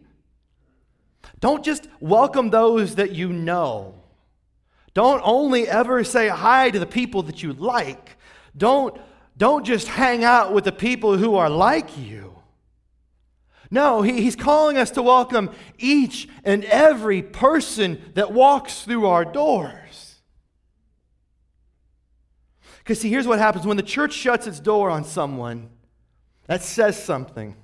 Don't 1.39 1.65
just 1.65 1.87
welcome 1.99 2.49
those 2.49 2.95
that 2.95 3.11
you 3.11 3.33
know. 3.33 3.95
Don't 4.93 5.21
only 5.23 5.67
ever 5.67 6.03
say 6.03 6.27
hi 6.27 6.69
to 6.69 6.79
the 6.79 6.85
people 6.85 7.23
that 7.23 7.41
you 7.41 7.53
like. 7.53 8.17
Don't, 8.55 8.97
don't 9.37 9.65
just 9.65 9.87
hang 9.87 10.23
out 10.23 10.53
with 10.53 10.65
the 10.65 10.71
people 10.71 11.17
who 11.17 11.35
are 11.35 11.49
like 11.49 11.97
you. 11.97 12.30
No, 13.71 14.01
he, 14.01 14.21
he's 14.21 14.35
calling 14.35 14.77
us 14.77 14.91
to 14.91 15.01
welcome 15.01 15.49
each 15.79 16.27
and 16.43 16.65
every 16.65 17.21
person 17.21 18.11
that 18.15 18.33
walks 18.33 18.83
through 18.83 19.07
our 19.07 19.23
doors. 19.23 20.19
Because, 22.79 22.99
see, 22.99 23.09
here's 23.09 23.27
what 23.27 23.39
happens 23.39 23.65
when 23.65 23.77
the 23.77 23.83
church 23.83 24.13
shuts 24.13 24.45
its 24.45 24.59
door 24.59 24.89
on 24.89 25.05
someone, 25.05 25.69
that 26.47 26.61
says 26.61 27.01
something. 27.01 27.55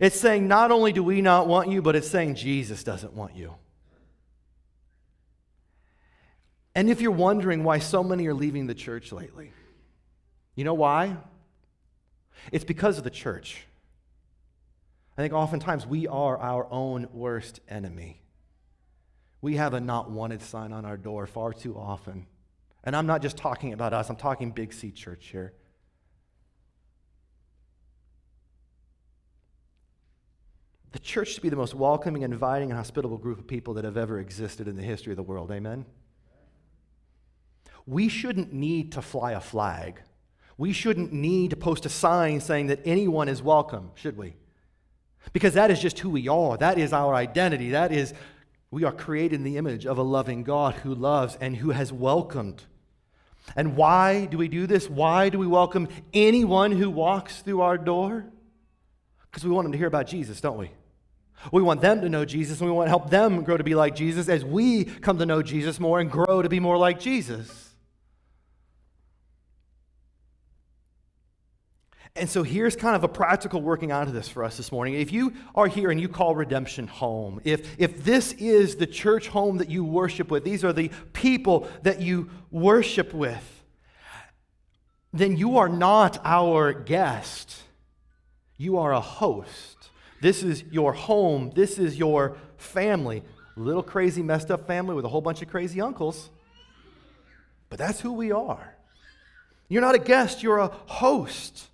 It's 0.00 0.18
saying, 0.18 0.48
not 0.48 0.72
only 0.72 0.92
do 0.92 1.04
we 1.04 1.22
not 1.22 1.46
want 1.46 1.68
you, 1.68 1.82
but 1.82 1.94
it's 1.94 2.08
saying 2.08 2.34
Jesus 2.34 2.82
doesn't 2.82 3.12
want 3.12 3.36
you. 3.36 3.54
And 6.74 6.90
if 6.90 7.00
you're 7.00 7.12
wondering 7.12 7.62
why 7.62 7.78
so 7.78 8.02
many 8.02 8.26
are 8.26 8.34
leaving 8.34 8.66
the 8.66 8.74
church 8.74 9.12
lately, 9.12 9.52
you 10.56 10.64
know 10.64 10.74
why? 10.74 11.16
It's 12.50 12.64
because 12.64 12.98
of 12.98 13.04
the 13.04 13.10
church. 13.10 13.66
I 15.16 15.22
think 15.22 15.32
oftentimes 15.32 15.86
we 15.86 16.08
are 16.08 16.36
our 16.38 16.66
own 16.70 17.08
worst 17.12 17.60
enemy. 17.68 18.22
We 19.40 19.56
have 19.56 19.74
a 19.74 19.80
not 19.80 20.10
wanted 20.10 20.42
sign 20.42 20.72
on 20.72 20.84
our 20.84 20.96
door 20.96 21.26
far 21.26 21.52
too 21.52 21.76
often. 21.76 22.26
And 22.82 22.96
I'm 22.96 23.06
not 23.06 23.22
just 23.22 23.36
talking 23.36 23.72
about 23.72 23.92
us, 23.92 24.10
I'm 24.10 24.16
talking 24.16 24.50
Big 24.50 24.72
C 24.72 24.90
Church 24.90 25.28
here. 25.28 25.52
The 30.92 30.98
church 30.98 31.32
should 31.34 31.42
be 31.42 31.48
the 31.48 31.56
most 31.56 31.74
welcoming, 31.74 32.22
inviting, 32.22 32.70
and 32.70 32.78
hospitable 32.78 33.18
group 33.18 33.38
of 33.38 33.46
people 33.46 33.74
that 33.74 33.84
have 33.84 33.96
ever 33.96 34.20
existed 34.20 34.68
in 34.68 34.76
the 34.76 34.82
history 34.82 35.12
of 35.12 35.16
the 35.16 35.24
world. 35.24 35.50
Amen? 35.50 35.84
We 37.86 38.08
shouldn't 38.08 38.52
need 38.52 38.92
to 38.92 39.02
fly 39.02 39.32
a 39.32 39.40
flag. 39.40 40.00
We 40.56 40.72
shouldn't 40.72 41.12
need 41.12 41.50
to 41.50 41.56
post 41.56 41.84
a 41.84 41.88
sign 41.88 42.40
saying 42.40 42.68
that 42.68 42.80
anyone 42.84 43.28
is 43.28 43.42
welcome, 43.42 43.90
should 43.94 44.16
we? 44.16 44.34
Because 45.32 45.54
that 45.54 45.70
is 45.70 45.80
just 45.80 45.98
who 45.98 46.10
we 46.10 46.28
are. 46.28 46.56
That 46.56 46.78
is 46.78 46.92
our 46.92 47.14
identity. 47.14 47.70
That 47.70 47.92
is, 47.92 48.14
we 48.70 48.84
are 48.84 48.92
created 48.92 49.36
in 49.36 49.44
the 49.44 49.56
image 49.56 49.86
of 49.86 49.98
a 49.98 50.02
loving 50.02 50.42
God 50.42 50.74
who 50.74 50.94
loves 50.94 51.36
and 51.40 51.56
who 51.56 51.70
has 51.70 51.92
welcomed. 51.92 52.62
And 53.56 53.76
why 53.76 54.26
do 54.26 54.38
we 54.38 54.48
do 54.48 54.66
this? 54.66 54.88
Why 54.88 55.28
do 55.28 55.38
we 55.38 55.46
welcome 55.46 55.88
anyone 56.12 56.72
who 56.72 56.90
walks 56.90 57.42
through 57.42 57.60
our 57.60 57.76
door? 57.76 58.24
Because 59.30 59.44
we 59.44 59.50
want 59.50 59.64
them 59.66 59.72
to 59.72 59.78
hear 59.78 59.86
about 59.86 60.06
Jesus, 60.06 60.40
don't 60.40 60.56
we? 60.56 60.70
We 61.52 61.62
want 61.62 61.80
them 61.80 62.00
to 62.00 62.08
know 62.08 62.24
Jesus 62.24 62.60
and 62.60 62.70
we 62.70 62.74
want 62.74 62.86
to 62.86 62.90
help 62.90 63.10
them 63.10 63.42
grow 63.42 63.56
to 63.56 63.64
be 63.64 63.74
like 63.74 63.94
Jesus 63.94 64.28
as 64.28 64.44
we 64.44 64.84
come 64.84 65.18
to 65.18 65.26
know 65.26 65.42
Jesus 65.42 65.78
more 65.78 66.00
and 66.00 66.10
grow 66.10 66.40
to 66.40 66.48
be 66.48 66.60
more 66.60 66.78
like 66.78 66.98
Jesus. 66.98 67.63
And 72.16 72.30
so 72.30 72.44
here's 72.44 72.76
kind 72.76 72.94
of 72.94 73.02
a 73.02 73.08
practical 73.08 73.60
working 73.60 73.90
out 73.90 74.06
of 74.06 74.14
this 74.14 74.28
for 74.28 74.44
us 74.44 74.56
this 74.56 74.70
morning. 74.70 74.94
If 74.94 75.10
you 75.10 75.32
are 75.56 75.66
here 75.66 75.90
and 75.90 76.00
you 76.00 76.08
call 76.08 76.36
redemption 76.36 76.86
home, 76.86 77.40
if, 77.42 77.74
if 77.76 78.04
this 78.04 78.32
is 78.34 78.76
the 78.76 78.86
church 78.86 79.26
home 79.26 79.56
that 79.56 79.68
you 79.68 79.84
worship 79.84 80.30
with, 80.30 80.44
these 80.44 80.62
are 80.62 80.72
the 80.72 80.92
people 81.12 81.68
that 81.82 82.00
you 82.00 82.30
worship 82.52 83.12
with, 83.12 83.64
then 85.12 85.36
you 85.36 85.58
are 85.58 85.68
not 85.68 86.20
our 86.24 86.72
guest. 86.72 87.62
You 88.58 88.78
are 88.78 88.92
a 88.92 89.00
host. 89.00 89.90
This 90.20 90.44
is 90.44 90.62
your 90.70 90.92
home. 90.92 91.50
This 91.56 91.80
is 91.80 91.98
your 91.98 92.36
family. 92.58 93.24
Little 93.56 93.82
crazy, 93.82 94.22
messed 94.22 94.52
up 94.52 94.68
family 94.68 94.94
with 94.94 95.04
a 95.04 95.08
whole 95.08 95.20
bunch 95.20 95.42
of 95.42 95.48
crazy 95.48 95.80
uncles. 95.80 96.30
But 97.70 97.80
that's 97.80 98.00
who 98.00 98.12
we 98.12 98.30
are. 98.30 98.76
You're 99.68 99.82
not 99.82 99.96
a 99.96 99.98
guest, 99.98 100.44
you're 100.44 100.58
a 100.58 100.68
host. 100.68 101.70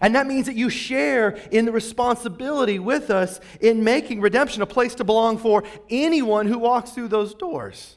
And 0.00 0.14
that 0.14 0.26
means 0.26 0.46
that 0.46 0.56
you 0.56 0.68
share 0.68 1.30
in 1.50 1.64
the 1.64 1.72
responsibility 1.72 2.78
with 2.78 3.10
us 3.10 3.40
in 3.60 3.84
making 3.84 4.20
redemption 4.20 4.62
a 4.62 4.66
place 4.66 4.94
to 4.96 5.04
belong 5.04 5.38
for 5.38 5.64
anyone 5.88 6.46
who 6.46 6.58
walks 6.58 6.90
through 6.90 7.08
those 7.08 7.34
doors. 7.34 7.96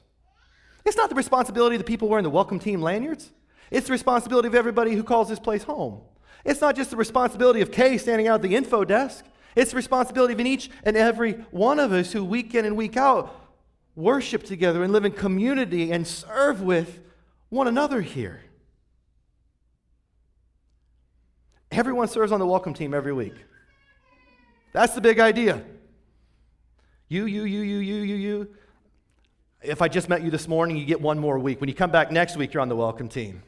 It's 0.86 0.98
not 0.98 1.10
the 1.10 1.16
responsibility 1.16 1.76
of 1.76 1.82
the 1.82 1.86
people 1.86 2.08
wearing 2.08 2.24
the 2.24 2.30
welcome 2.30 2.60
team 2.60 2.82
lanyards, 2.82 3.32
it's 3.72 3.88
the 3.88 3.94
responsibility 3.94 4.48
of 4.48 4.56
everybody 4.56 4.94
who 4.94 5.04
calls 5.04 5.30
this 5.30 5.40
place 5.40 5.64
home. 5.64 6.02
It's 6.46 6.62
not 6.62 6.76
just 6.76 6.90
the 6.90 6.98
responsibility 6.98 7.62
of 7.62 7.72
Kay 7.72 7.98
standing 7.98 8.28
out 8.28 8.36
at 8.36 8.42
the 8.42 8.56
info 8.56 8.86
desk, 8.86 9.26
it's 9.56 9.72
the 9.72 9.78
responsibility 9.78 10.34
of 10.34 10.40
each 10.40 10.70
and 10.84 10.96
every 10.96 11.34
one 11.52 11.80
of 11.80 11.92
us 11.92 12.14
who 12.14 12.24
week 12.24 12.56
in 12.56 12.66
and 12.66 12.78
week 12.78 12.98
out 12.98 13.36
worship 13.96 14.44
together 14.44 14.84
and 14.84 14.94
live 14.94 15.06
in 15.06 15.12
community 15.12 15.92
and 15.92 16.08
serve 16.08 16.62
with 16.62 17.02
one 17.50 17.68
another 17.68 18.02
here. 18.02 18.42
Everyone 21.80 22.10
serves 22.10 22.34
on 22.34 22.42
the 22.42 22.46
welcome 22.46 22.74
team 22.74 22.94
every 22.94 23.14
week. 23.14 23.36
That's 24.74 24.94
the 24.94 25.00
big 25.00 25.18
idea. 25.18 25.64
You, 27.08 27.26
you, 27.26 27.44
you, 27.44 27.62
you, 27.62 27.78
you, 27.78 28.02
you, 28.02 28.16
you. 28.16 28.50
If 29.62 29.82
I 29.82 29.88
just 29.88 30.10
met 30.10 30.22
you 30.22 30.30
this 30.30 30.46
morning, 30.46 30.76
you 30.76 30.84
get 30.84 31.00
one 31.00 31.18
more 31.18 31.40
week. 31.40 31.62
When 31.62 31.70
you 31.70 31.74
come 31.74 31.90
back 31.90 32.12
next 32.12 32.36
week, 32.36 32.54
you're 32.54 32.60
on 32.60 32.68
the 32.68 32.76
welcome 32.76 33.08
team. 33.08 33.44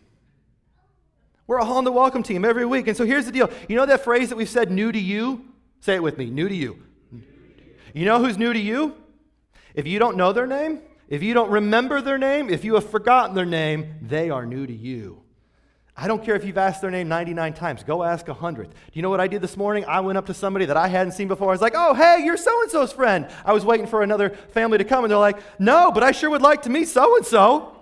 We're 1.46 1.60
all 1.60 1.74
on 1.74 1.84
the 1.84 1.92
welcome 1.92 2.24
team 2.24 2.46
every 2.46 2.66
week. 2.66 2.88
And 2.88 2.96
so 2.96 3.06
here's 3.06 3.26
the 3.26 3.34
deal. 3.34 3.50
You 3.68 3.76
know 3.76 3.86
that 3.86 4.02
phrase 4.02 4.30
that 4.30 4.38
we've 4.38 4.48
said, 4.48 4.72
new 4.72 4.94
to 4.94 5.00
you? 5.00 5.44
Say 5.82 5.96
it 5.96 6.02
with 6.02 6.18
me, 6.18 6.30
new 6.30 6.48
to 6.48 6.56
you. 6.56 6.82
You 7.94 8.06
know 8.06 8.24
who's 8.24 8.38
new 8.38 8.54
to 8.54 8.60
you? 8.60 8.96
If 9.76 9.88
you 9.88 10.00
don't 10.00 10.16
know 10.16 10.32
their 10.32 10.48
name, 10.48 10.80
if 11.10 11.22
you 11.22 11.34
don't 11.34 11.52
remember 11.52 12.00
their 12.00 12.18
name, 12.18 12.50
if 12.50 12.64
you 12.64 12.76
have 12.76 12.90
forgotten 12.90 13.36
their 13.36 13.46
name, 13.46 13.96
they 14.02 14.30
are 14.30 14.46
new 14.46 14.66
to 14.66 14.74
you. 14.74 15.20
I 15.96 16.08
don't 16.08 16.24
care 16.24 16.36
if 16.36 16.46
you've 16.46 16.58
asked 16.58 16.82
their 16.82 16.89
name 16.89 17.10
99 17.10 17.54
times. 17.54 17.84
Go 17.84 18.02
ask 18.02 18.28
100. 18.28 18.70
Do 18.70 18.76
you 18.94 19.02
know 19.02 19.10
what 19.10 19.20
I 19.20 19.28
did 19.28 19.42
this 19.42 19.58
morning? 19.58 19.84
I 19.86 20.00
went 20.00 20.18
up 20.18 20.26
to 20.28 20.34
somebody 20.34 20.66
that 20.66 20.78
I 20.78 20.88
hadn't 20.88 21.14
seen 21.14 21.28
before. 21.28 21.50
I 21.50 21.52
was 21.52 21.62
like, 21.62 21.74
oh, 21.76 21.94
hey, 21.94 22.24
you're 22.24 22.38
so 22.38 22.62
and 22.62 22.72
so's 22.72 22.94
friend. 22.94 23.28
I 23.46 23.54
was 23.54 23.66
waiting 23.66 23.88
for 23.88 24.02
another 24.02 24.30
family 24.30 24.78
to 24.78 24.84
come, 24.84 25.04
and 25.04 25.12
they're 25.12 25.18
like, 25.18 25.38
no, 25.60 25.92
but 25.92 26.02
I 26.02 26.12
sure 26.12 26.30
would 26.30 26.42
like 26.42 26.64
to 26.64 26.70
meet 26.70 26.88
so 26.88 27.18
and 27.18 27.26
so. 27.26 27.78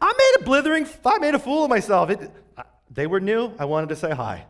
I 0.00 0.12
made 0.12 0.42
a 0.42 0.44
blithering, 0.44 0.86
I 1.04 1.18
made 1.18 1.34
a 1.34 1.38
fool 1.38 1.64
of 1.64 1.70
myself. 1.70 2.10
It, 2.10 2.30
they 2.90 3.06
were 3.06 3.20
new. 3.20 3.52
I 3.58 3.64
wanted 3.64 3.88
to 3.90 3.96
say 3.96 4.10
hi. 4.10 4.44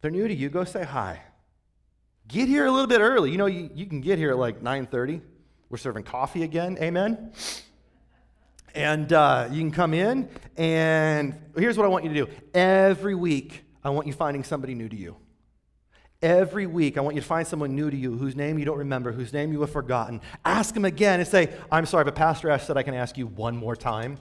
They're 0.00 0.10
new 0.10 0.26
to 0.26 0.34
you. 0.34 0.50
Go 0.50 0.64
say 0.64 0.82
hi. 0.82 1.22
Get 2.28 2.48
here 2.48 2.66
a 2.66 2.70
little 2.70 2.86
bit 2.86 3.00
early. 3.00 3.30
You 3.30 3.38
know, 3.38 3.46
you, 3.46 3.70
you 3.74 3.86
can 3.86 4.00
get 4.00 4.18
here 4.18 4.30
at 4.30 4.38
like 4.38 4.60
9.30. 4.60 5.20
We're 5.70 5.78
serving 5.78 6.04
coffee 6.04 6.42
again. 6.42 6.76
Amen. 6.80 7.32
And 8.74 9.12
uh, 9.12 9.48
you 9.50 9.60
can 9.60 9.70
come 9.70 9.92
in, 9.92 10.30
and 10.56 11.34
here's 11.56 11.76
what 11.76 11.84
I 11.84 11.88
want 11.88 12.04
you 12.04 12.14
to 12.14 12.26
do. 12.26 12.32
Every 12.54 13.14
week, 13.14 13.64
I 13.84 13.90
want 13.90 14.06
you 14.06 14.14
finding 14.14 14.44
somebody 14.44 14.74
new 14.74 14.88
to 14.88 14.96
you. 14.96 15.16
Every 16.22 16.66
week, 16.66 16.96
I 16.96 17.00
want 17.00 17.16
you 17.16 17.20
to 17.20 17.26
find 17.26 17.46
someone 17.46 17.74
new 17.74 17.90
to 17.90 17.96
you 17.96 18.16
whose 18.16 18.34
name 18.36 18.58
you 18.58 18.64
don't 18.64 18.78
remember, 18.78 19.12
whose 19.12 19.32
name 19.32 19.52
you 19.52 19.60
have 19.60 19.72
forgotten. 19.72 20.20
Ask 20.44 20.72
them 20.72 20.84
again 20.84 21.20
and 21.20 21.28
say, 21.28 21.52
I'm 21.70 21.84
sorry, 21.84 22.04
but 22.04 22.14
Pastor 22.14 22.48
Ash 22.48 22.64
said 22.64 22.76
I 22.76 22.82
can 22.82 22.94
ask 22.94 23.18
you 23.18 23.26
one 23.26 23.56
more 23.56 23.76
time. 23.76 24.18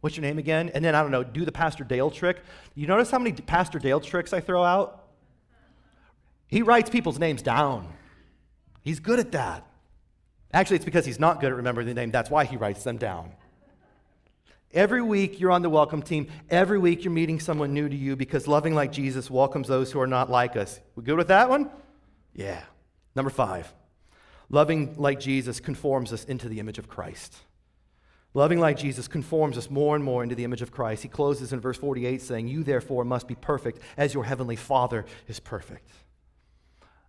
What's 0.00 0.16
your 0.16 0.22
name 0.22 0.38
again? 0.38 0.70
And 0.74 0.84
then, 0.84 0.94
I 0.94 1.02
don't 1.02 1.10
know, 1.10 1.22
do 1.22 1.44
the 1.44 1.52
Pastor 1.52 1.84
Dale 1.84 2.10
trick. 2.10 2.38
You 2.74 2.86
notice 2.86 3.10
how 3.10 3.18
many 3.18 3.32
Pastor 3.32 3.78
Dale 3.78 4.00
tricks 4.00 4.32
I 4.32 4.40
throw 4.40 4.64
out? 4.64 5.04
He 6.48 6.62
writes 6.62 6.90
people's 6.90 7.18
names 7.18 7.42
down. 7.42 7.92
He's 8.82 8.98
good 8.98 9.18
at 9.18 9.32
that. 9.32 9.66
Actually, 10.52 10.76
it's 10.76 10.84
because 10.84 11.04
he's 11.04 11.20
not 11.20 11.40
good 11.40 11.50
at 11.50 11.56
remembering 11.56 11.86
the 11.86 11.94
name. 11.94 12.10
That's 12.10 12.30
why 12.30 12.44
he 12.46 12.56
writes 12.56 12.82
them 12.82 12.96
down. 12.96 13.32
Every 14.72 15.02
week 15.02 15.40
you're 15.40 15.50
on 15.50 15.62
the 15.62 15.70
welcome 15.70 16.02
team. 16.02 16.28
Every 16.50 16.78
week 16.78 17.04
you're 17.04 17.12
meeting 17.12 17.40
someone 17.40 17.72
new 17.72 17.88
to 17.88 17.96
you 17.96 18.16
because 18.16 18.46
loving 18.46 18.74
like 18.74 18.92
Jesus 18.92 19.30
welcomes 19.30 19.68
those 19.68 19.92
who 19.92 20.00
are 20.00 20.06
not 20.06 20.30
like 20.30 20.56
us. 20.56 20.80
We 20.94 21.04
good 21.04 21.16
with 21.16 21.28
that 21.28 21.48
one? 21.48 21.70
Yeah. 22.34 22.62
Number 23.14 23.30
five, 23.30 23.72
loving 24.50 24.96
like 24.96 25.20
Jesus 25.20 25.60
conforms 25.60 26.12
us 26.12 26.24
into 26.24 26.48
the 26.48 26.60
image 26.60 26.78
of 26.78 26.88
Christ. 26.88 27.36
Loving 28.34 28.60
like 28.60 28.76
Jesus 28.76 29.08
conforms 29.08 29.56
us 29.56 29.70
more 29.70 29.96
and 29.96 30.04
more 30.04 30.22
into 30.22 30.34
the 30.34 30.44
image 30.44 30.60
of 30.60 30.70
Christ. 30.70 31.02
He 31.02 31.08
closes 31.08 31.54
in 31.54 31.60
verse 31.60 31.78
48 31.78 32.20
saying, 32.20 32.48
You 32.48 32.62
therefore 32.62 33.04
must 33.04 33.26
be 33.26 33.34
perfect 33.34 33.80
as 33.96 34.12
your 34.12 34.24
heavenly 34.24 34.56
Father 34.56 35.06
is 35.26 35.40
perfect 35.40 35.88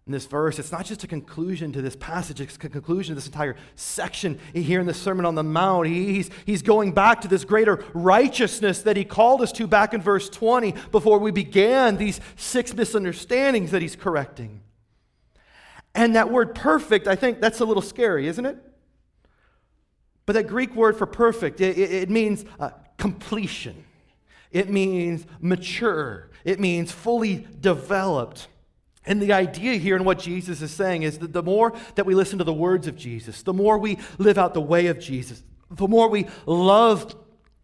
in 0.07 0.13
this 0.13 0.25
verse, 0.25 0.57
it's 0.57 0.71
not 0.71 0.85
just 0.85 1.03
a 1.03 1.07
conclusion 1.07 1.73
to 1.73 1.81
this 1.81 1.95
passage, 1.97 2.39
it's 2.39 2.55
a 2.55 2.69
conclusion 2.69 3.13
to 3.13 3.15
this 3.15 3.27
entire 3.27 3.57
section 3.75 4.39
here 4.53 4.79
in 4.79 4.87
the 4.87 4.93
Sermon 4.93 5.25
on 5.25 5.35
the 5.35 5.43
Mount. 5.43 5.87
He's, 5.87 6.29
he's 6.45 6.61
going 6.61 6.93
back 6.93 7.21
to 7.21 7.27
this 7.27 7.43
greater 7.43 7.83
righteousness 7.93 8.83
that 8.83 8.95
he 8.95 9.03
called 9.03 9.41
us 9.41 9.51
to 9.53 9.67
back 9.67 9.93
in 9.93 10.01
verse 10.01 10.29
20 10.29 10.73
before 10.91 11.19
we 11.19 11.31
began 11.31 11.97
these 11.97 12.21
six 12.37 12.73
misunderstandings 12.73 13.71
that 13.71 13.81
he's 13.81 13.97
correcting. 13.97 14.61
And 15.93 16.15
that 16.15 16.31
word 16.31 16.55
perfect, 16.55 17.07
I 17.07 17.15
think 17.15 17.41
that's 17.41 17.59
a 17.59 17.65
little 17.65 17.81
scary, 17.81 18.27
isn't 18.27 18.45
it? 18.45 18.57
But 20.25 20.33
that 20.33 20.47
Greek 20.47 20.73
word 20.73 20.97
for 20.97 21.05
perfect, 21.05 21.59
it, 21.59 21.77
it, 21.77 21.91
it 21.91 22.09
means 22.09 22.45
uh, 22.59 22.69
completion, 22.97 23.83
it 24.51 24.69
means 24.69 25.25
mature, 25.41 26.29
it 26.45 26.61
means 26.61 26.93
fully 26.93 27.45
developed. 27.59 28.47
And 29.07 29.21
the 29.21 29.31
idea 29.33 29.75
here 29.75 29.95
and 29.95 30.05
what 30.05 30.19
Jesus 30.19 30.61
is 30.61 30.69
saying 30.69 31.03
is 31.03 31.19
that 31.19 31.31
the 31.31 31.41
more 31.41 31.73
that 31.95 32.05
we 32.05 32.13
listen 32.13 32.37
to 32.39 32.43
the 32.43 32.53
words 32.53 32.87
of 32.87 32.97
Jesus, 32.97 33.41
the 33.41 33.53
more 33.53 33.77
we 33.77 33.97
live 34.17 34.37
out 34.37 34.53
the 34.53 34.61
way 34.61 34.87
of 34.87 34.99
Jesus, 34.99 35.41
the 35.71 35.87
more 35.87 36.09
we 36.09 36.27
love 36.45 37.15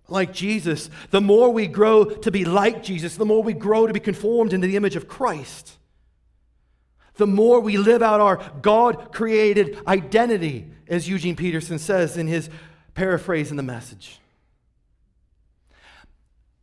like 0.07 0.33
Jesus, 0.33 0.89
the 1.11 1.21
more 1.21 1.51
we 1.51 1.67
grow 1.67 2.05
to 2.05 2.31
be 2.31 2.45
like 2.45 2.81
Jesus, 2.81 3.17
the 3.17 3.25
more 3.25 3.43
we 3.43 3.53
grow 3.53 3.85
to 3.85 3.93
be 3.93 3.99
conformed 3.99 4.53
into 4.53 4.67
the 4.67 4.77
image 4.77 4.95
of 4.95 5.07
Christ, 5.07 5.77
the 7.15 7.27
more 7.27 7.59
we 7.59 7.77
live 7.77 8.01
out 8.01 8.21
our 8.21 8.37
God 8.61 9.13
created 9.13 9.77
identity, 9.85 10.71
as 10.87 11.09
Eugene 11.09 11.35
Peterson 11.35 11.77
says 11.77 12.17
in 12.17 12.27
his 12.27 12.49
paraphrase 12.93 13.51
in 13.51 13.57
the 13.57 13.63
message. 13.63 14.19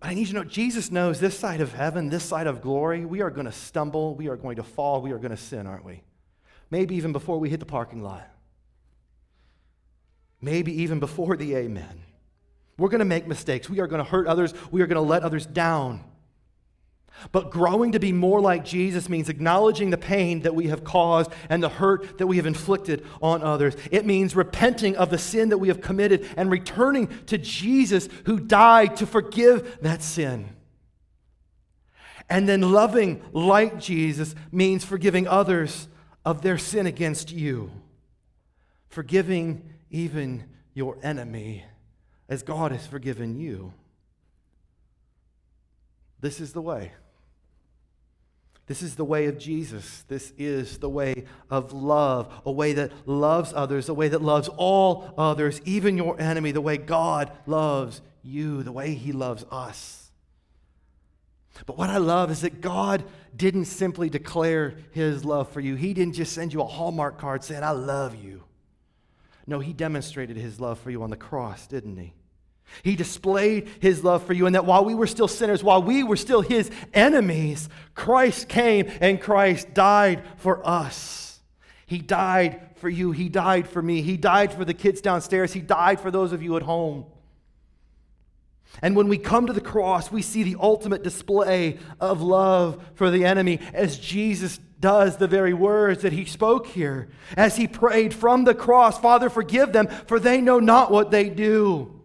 But 0.01 0.09
I 0.09 0.15
need 0.15 0.23
you 0.23 0.27
to 0.29 0.35
know 0.35 0.45
Jesus 0.45 0.91
knows 0.91 1.21
this 1.21 1.39
side 1.39 1.61
of 1.61 1.75
heaven, 1.75 2.09
this 2.09 2.25
side 2.25 2.47
of 2.47 2.63
glory, 2.63 3.05
we 3.05 3.21
are 3.21 3.31
going 3.31 3.45
to 3.45 3.53
stumble, 3.53 4.15
we 4.15 4.29
are 4.29 4.37
going 4.37 4.57
to 4.57 4.63
fall, 4.63 5.03
we 5.03 5.13
are 5.13 5.19
going 5.19 5.31
to 5.31 5.37
sin, 5.37 5.67
aren't 5.67 5.85
we? 5.85 6.03
Maybe 6.71 6.97
even 6.97 7.13
before 7.13 7.39
we 7.39 7.51
hit 7.51 7.61
the 7.61 7.67
parking 7.67 8.03
lot. 8.03 8.27
Maybe 10.41 10.83
even 10.83 11.01
before 11.01 11.37
the 11.37 11.55
amen. 11.55 12.03
We're 12.79 12.89
going 12.89 13.01
to 13.01 13.05
make 13.05 13.27
mistakes. 13.27 13.69
We 13.69 13.81
are 13.81 13.87
going 13.87 14.03
to 14.03 14.11
hurt 14.11 14.27
others. 14.27 14.55
We 14.71 14.81
are 14.81 14.87
going 14.87 14.97
to 14.97 15.07
let 15.07 15.23
others 15.23 15.45
down. 15.45 16.03
But 17.33 17.51
growing 17.51 17.93
to 17.93 18.01
be 18.01 18.13
more 18.13 18.41
like 18.41 18.65
Jesus 18.65 19.09
means 19.09 19.29
acknowledging 19.29 19.91
the 19.91 19.99
pain 19.99 20.41
that 20.41 20.55
we 20.55 20.69
have 20.69 20.85
caused 20.85 21.31
and 21.49 21.63
the 21.63 21.69
hurt 21.69 22.19
that 22.19 22.27
we 22.27 22.37
have 22.37 22.47
inflicted 22.47 23.07
on 23.23 23.43
others. 23.43 23.77
It 23.91 24.07
means 24.07 24.35
repenting 24.35 24.97
of 24.97 25.11
the 25.11 25.19
sin 25.19 25.51
that 25.51 25.59
we 25.59 25.69
have 25.69 25.81
committed 25.81 26.29
and 26.37 26.51
returning 26.51 27.09
to 27.27 27.39
Jesus 27.39 28.09
who 28.25 28.41
died 28.41 28.97
to 28.97 29.07
forgive 29.07 29.79
that 29.83 30.03
sin. 30.03 30.49
And 32.29 32.49
then 32.49 32.61
loving 32.61 33.23
like 33.33 33.79
Jesus 33.79 34.35
means 34.53 34.85
forgiving 34.85 35.27
others 35.27 35.89
of 36.25 36.43
their 36.43 36.59
sin 36.59 36.87
against 36.87 37.33
you, 37.33 37.71
forgiving 38.89 39.69
even 39.91 40.45
your 40.75 40.97
enemy 41.03 41.65
as 42.29 42.43
God 42.45 42.71
has 42.71 42.87
forgiven 42.87 43.35
you. 43.37 43.73
This 46.21 46.41
is 46.41 46.53
the 46.53 46.63
way. 46.63 46.93
This 48.71 48.83
is 48.83 48.95
the 48.95 49.05
way 49.05 49.27
of 49.27 49.37
Jesus. 49.37 50.05
This 50.07 50.33
is 50.39 50.79
the 50.79 50.89
way 50.89 51.25
of 51.51 51.73
love, 51.73 52.33
a 52.47 52.53
way 52.53 52.75
that 52.75 52.93
loves 53.05 53.53
others, 53.53 53.89
a 53.89 53.95
way 53.95 54.07
that 54.07 54.23
loves 54.23 54.47
all 54.47 55.13
others, 55.19 55.61
even 55.65 55.97
your 55.97 56.21
enemy, 56.21 56.53
the 56.53 56.61
way 56.61 56.77
God 56.77 57.33
loves 57.47 58.01
you, 58.23 58.63
the 58.63 58.71
way 58.71 58.95
He 58.95 59.11
loves 59.11 59.45
us. 59.51 60.13
But 61.67 61.79
what 61.79 61.91
I 61.91 61.97
love 61.97 62.31
is 62.31 62.43
that 62.43 62.61
God 62.61 63.03
didn't 63.37 63.65
simply 63.65 64.09
declare 64.09 64.77
His 64.93 65.25
love 65.25 65.51
for 65.51 65.59
you, 65.59 65.75
He 65.75 65.93
didn't 65.93 66.15
just 66.15 66.33
send 66.33 66.53
you 66.53 66.61
a 66.61 66.65
Hallmark 66.65 67.19
card 67.19 67.43
saying, 67.43 67.65
I 67.65 67.73
love 67.73 68.15
you. 68.15 68.45
No, 69.49 69.59
He 69.59 69.73
demonstrated 69.73 70.37
His 70.37 70.61
love 70.61 70.79
for 70.79 70.93
you 70.93 71.03
on 71.03 71.11
the 71.11 71.17
cross, 71.17 71.67
didn't 71.67 71.97
He? 71.97 72.15
He 72.83 72.97
displayed 72.97 73.69
his 73.81 74.03
love 74.05 74.25
for 74.25 74.33
you, 74.33 74.47
and 74.47 74.55
that 74.55 74.65
while 74.65 74.85
we 74.85 74.95
were 74.95 75.07
still 75.07 75.29
sinners, 75.29 75.63
while 75.63 75.83
we 75.83 76.03
were 76.03 76.17
still 76.17 76.41
his 76.41 76.71
enemies, 76.95 77.69
Christ 77.95 78.49
came 78.49 78.91
and 79.01 79.21
Christ 79.21 79.75
died 79.75 80.23
for 80.37 80.67
us. 80.67 81.41
He 81.87 81.99
died 81.99 82.61
for 82.77 82.89
you. 82.89 83.11
He 83.13 83.29
died 83.29 83.69
for 83.69 83.83
me. 83.83 84.03
He 84.03 84.17
died 84.17 84.53
for 84.53 84.65
the 84.65 84.75
kids 84.75 85.01
downstairs. 85.01 85.53
He 85.53 85.61
died 85.61 86.01
for 86.01 86.11
those 86.11 86.33
of 86.33 86.43
you 86.43 86.57
at 86.57 86.63
home. 86.63 87.05
And 88.81 88.95
when 88.95 89.09
we 89.09 89.19
come 89.19 89.47
to 89.47 89.53
the 89.53 89.61
cross, 89.61 90.11
we 90.11 90.23
see 90.23 90.43
the 90.43 90.57
ultimate 90.61 91.03
display 91.03 91.79
of 92.01 92.23
love 92.23 92.83
for 92.95 93.11
the 93.11 93.25
enemy 93.25 93.61
as 93.75 93.99
Jesus 93.99 94.59
does 94.79 95.17
the 95.17 95.27
very 95.27 95.53
words 95.53 96.03
that 96.03 96.13
he 96.13 96.25
spoke 96.25 96.69
here. 96.69 97.09
As 97.37 97.57
he 97.57 97.67
prayed 97.67 98.15
from 98.15 98.45
the 98.45 98.55
cross, 98.55 98.99
Father, 98.99 99.29
forgive 99.29 99.73
them, 99.73 99.89
for 100.07 100.19
they 100.19 100.41
know 100.41 100.61
not 100.61 100.91
what 100.91 101.11
they 101.11 101.29
do. 101.29 102.00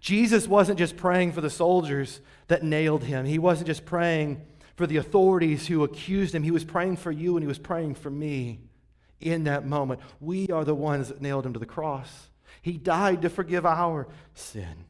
Jesus 0.00 0.48
wasn't 0.48 0.78
just 0.78 0.96
praying 0.96 1.32
for 1.32 1.40
the 1.40 1.50
soldiers 1.50 2.20
that 2.48 2.62
nailed 2.62 3.04
him, 3.04 3.24
he 3.26 3.38
wasn't 3.38 3.66
just 3.66 3.84
praying 3.84 4.42
for 4.76 4.86
the 4.86 4.96
authorities 4.96 5.66
who 5.66 5.84
accused 5.84 6.34
him. 6.34 6.42
He 6.42 6.50
was 6.50 6.64
praying 6.64 6.96
for 6.96 7.10
you 7.10 7.36
and 7.36 7.44
he 7.44 7.48
was 7.48 7.58
praying 7.58 7.96
for 7.96 8.08
me 8.08 8.60
in 9.20 9.44
that 9.44 9.66
moment. 9.66 10.00
We 10.20 10.48
are 10.48 10.64
the 10.64 10.74
ones 10.74 11.08
that 11.08 11.20
nailed 11.20 11.44
him 11.44 11.52
to 11.52 11.58
the 11.58 11.66
cross. 11.66 12.30
He 12.62 12.78
died 12.78 13.20
to 13.22 13.28
forgive 13.28 13.66
our 13.66 14.08
sin. 14.34 14.86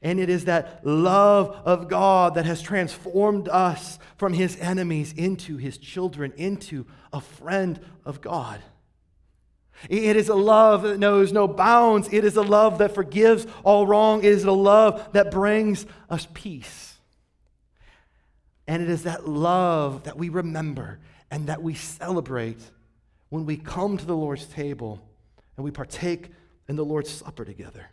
And 0.00 0.18
it 0.18 0.30
is 0.30 0.46
that 0.46 0.80
love 0.86 1.50
of 1.64 1.88
God 1.88 2.34
that 2.34 2.46
has 2.46 2.62
transformed 2.62 3.48
us 3.48 3.98
from 4.16 4.32
his 4.32 4.58
enemies 4.58 5.12
into 5.12 5.58
his 5.58 5.76
children, 5.76 6.32
into 6.36 6.86
a 7.12 7.20
friend 7.20 7.78
of 8.04 8.20
God. 8.20 8.60
It 9.88 10.16
is 10.16 10.28
a 10.28 10.34
love 10.34 10.82
that 10.82 10.98
knows 10.98 11.32
no 11.32 11.48
bounds. 11.48 12.08
It 12.12 12.24
is 12.24 12.36
a 12.36 12.42
love 12.42 12.78
that 12.78 12.94
forgives 12.94 13.46
all 13.64 13.86
wrong. 13.86 14.20
It 14.20 14.32
is 14.32 14.44
a 14.44 14.52
love 14.52 15.12
that 15.12 15.30
brings 15.30 15.86
us 16.08 16.26
peace. 16.32 16.98
And 18.66 18.82
it 18.82 18.88
is 18.88 19.04
that 19.04 19.28
love 19.28 20.04
that 20.04 20.16
we 20.16 20.28
remember 20.28 21.00
and 21.30 21.48
that 21.48 21.62
we 21.62 21.74
celebrate 21.74 22.60
when 23.28 23.44
we 23.46 23.56
come 23.56 23.96
to 23.96 24.06
the 24.06 24.16
Lord's 24.16 24.46
table 24.46 25.00
and 25.56 25.64
we 25.64 25.70
partake 25.70 26.30
in 26.68 26.76
the 26.76 26.84
Lord's 26.84 27.10
Supper 27.10 27.44
together. 27.44 27.90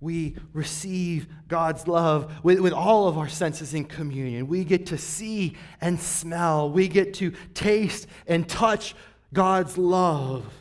We 0.00 0.36
receive 0.52 1.28
God's 1.46 1.86
love 1.86 2.32
with, 2.42 2.58
with 2.58 2.72
all 2.72 3.06
of 3.06 3.16
our 3.16 3.28
senses 3.28 3.72
in 3.72 3.84
communion. 3.84 4.48
We 4.48 4.64
get 4.64 4.86
to 4.86 4.98
see 4.98 5.56
and 5.80 5.98
smell. 5.98 6.70
We 6.70 6.88
get 6.88 7.14
to 7.14 7.32
taste 7.54 8.08
and 8.26 8.48
touch 8.48 8.96
God's 9.32 9.78
love 9.78 10.52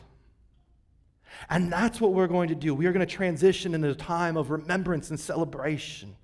And 1.52 1.70
that's 1.70 2.00
what 2.00 2.14
we're 2.14 2.28
going 2.28 2.48
to 2.48 2.56
do. 2.56 2.74
We 2.74 2.86
are 2.86 2.94
going 2.94 3.06
to 3.06 3.14
transition 3.14 3.76
into 3.76 3.90
a 3.90 3.94
time 3.94 4.38
of 4.38 4.52
remembrance 4.52 5.10
and 5.10 5.20
celebration. 5.20 6.16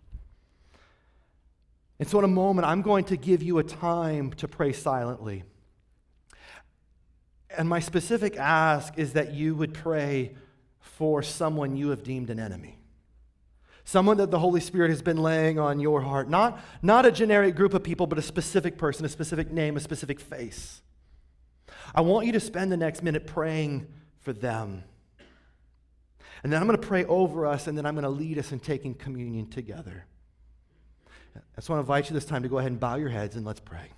And 1.99 2.07
so, 2.07 2.19
in 2.19 2.23
a 2.23 2.29
moment, 2.29 2.65
I'm 2.65 2.81
going 2.81 3.03
to 3.05 3.17
give 3.17 3.43
you 3.43 3.59
a 3.59 3.63
time 3.63 4.31
to 4.33 4.47
pray 4.47 4.71
silently. 4.71 5.43
And 7.57 7.67
my 7.67 7.81
specific 7.81 8.37
ask 8.37 8.97
is 8.97 9.13
that 9.13 9.33
you 9.33 9.53
would 9.53 9.73
pray 9.73 10.33
for 10.79 11.21
someone 11.21 11.75
you 11.75 11.89
have 11.89 12.03
deemed 12.03 12.29
an 12.29 12.39
enemy. 12.39 12.79
Someone 13.83 14.17
that 14.17 14.31
the 14.31 14.39
Holy 14.39 14.61
Spirit 14.61 14.91
has 14.91 15.01
been 15.01 15.17
laying 15.17 15.59
on 15.59 15.81
your 15.81 16.01
heart. 16.01 16.29
Not, 16.29 16.59
not 16.81 17.05
a 17.05 17.11
generic 17.11 17.55
group 17.55 17.73
of 17.73 17.83
people, 17.83 18.07
but 18.07 18.17
a 18.17 18.21
specific 18.21 18.77
person, 18.77 19.05
a 19.05 19.09
specific 19.09 19.51
name, 19.51 19.75
a 19.75 19.81
specific 19.81 20.21
face. 20.21 20.81
I 21.93 21.99
want 21.99 22.27
you 22.27 22.31
to 22.31 22.39
spend 22.39 22.71
the 22.71 22.77
next 22.77 23.03
minute 23.03 23.27
praying 23.27 23.87
for 24.21 24.31
them. 24.31 24.83
And 26.43 26.53
then 26.53 26.61
I'm 26.61 26.67
going 26.67 26.79
to 26.79 26.87
pray 26.87 27.05
over 27.05 27.45
us, 27.45 27.67
and 27.67 27.77
then 27.77 27.85
I'm 27.85 27.95
going 27.95 28.03
to 28.03 28.09
lead 28.09 28.37
us 28.37 28.51
in 28.51 28.59
taking 28.59 28.93
communion 28.93 29.49
together. 29.49 30.05
I 31.35 31.39
just 31.57 31.69
want 31.69 31.77
to 31.77 31.81
invite 31.81 32.09
you 32.09 32.13
this 32.13 32.25
time 32.25 32.43
to 32.43 32.49
go 32.49 32.57
ahead 32.59 32.71
and 32.71 32.79
bow 32.79 32.95
your 32.95 33.09
heads 33.09 33.35
and 33.35 33.45
let's 33.45 33.59
pray. 33.59 33.91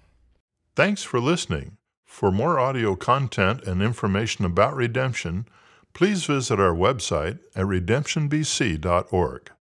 Thanks 0.75 1.03
for 1.03 1.19
listening. 1.19 1.77
For 2.05 2.31
more 2.31 2.59
audio 2.59 2.95
content 2.95 3.63
and 3.63 3.81
information 3.81 4.45
about 4.45 4.75
redemption, 4.75 5.45
please 5.93 6.25
visit 6.25 6.59
our 6.59 6.73
website 6.73 7.39
at 7.55 7.65
redemptionbc.org. 7.65 9.51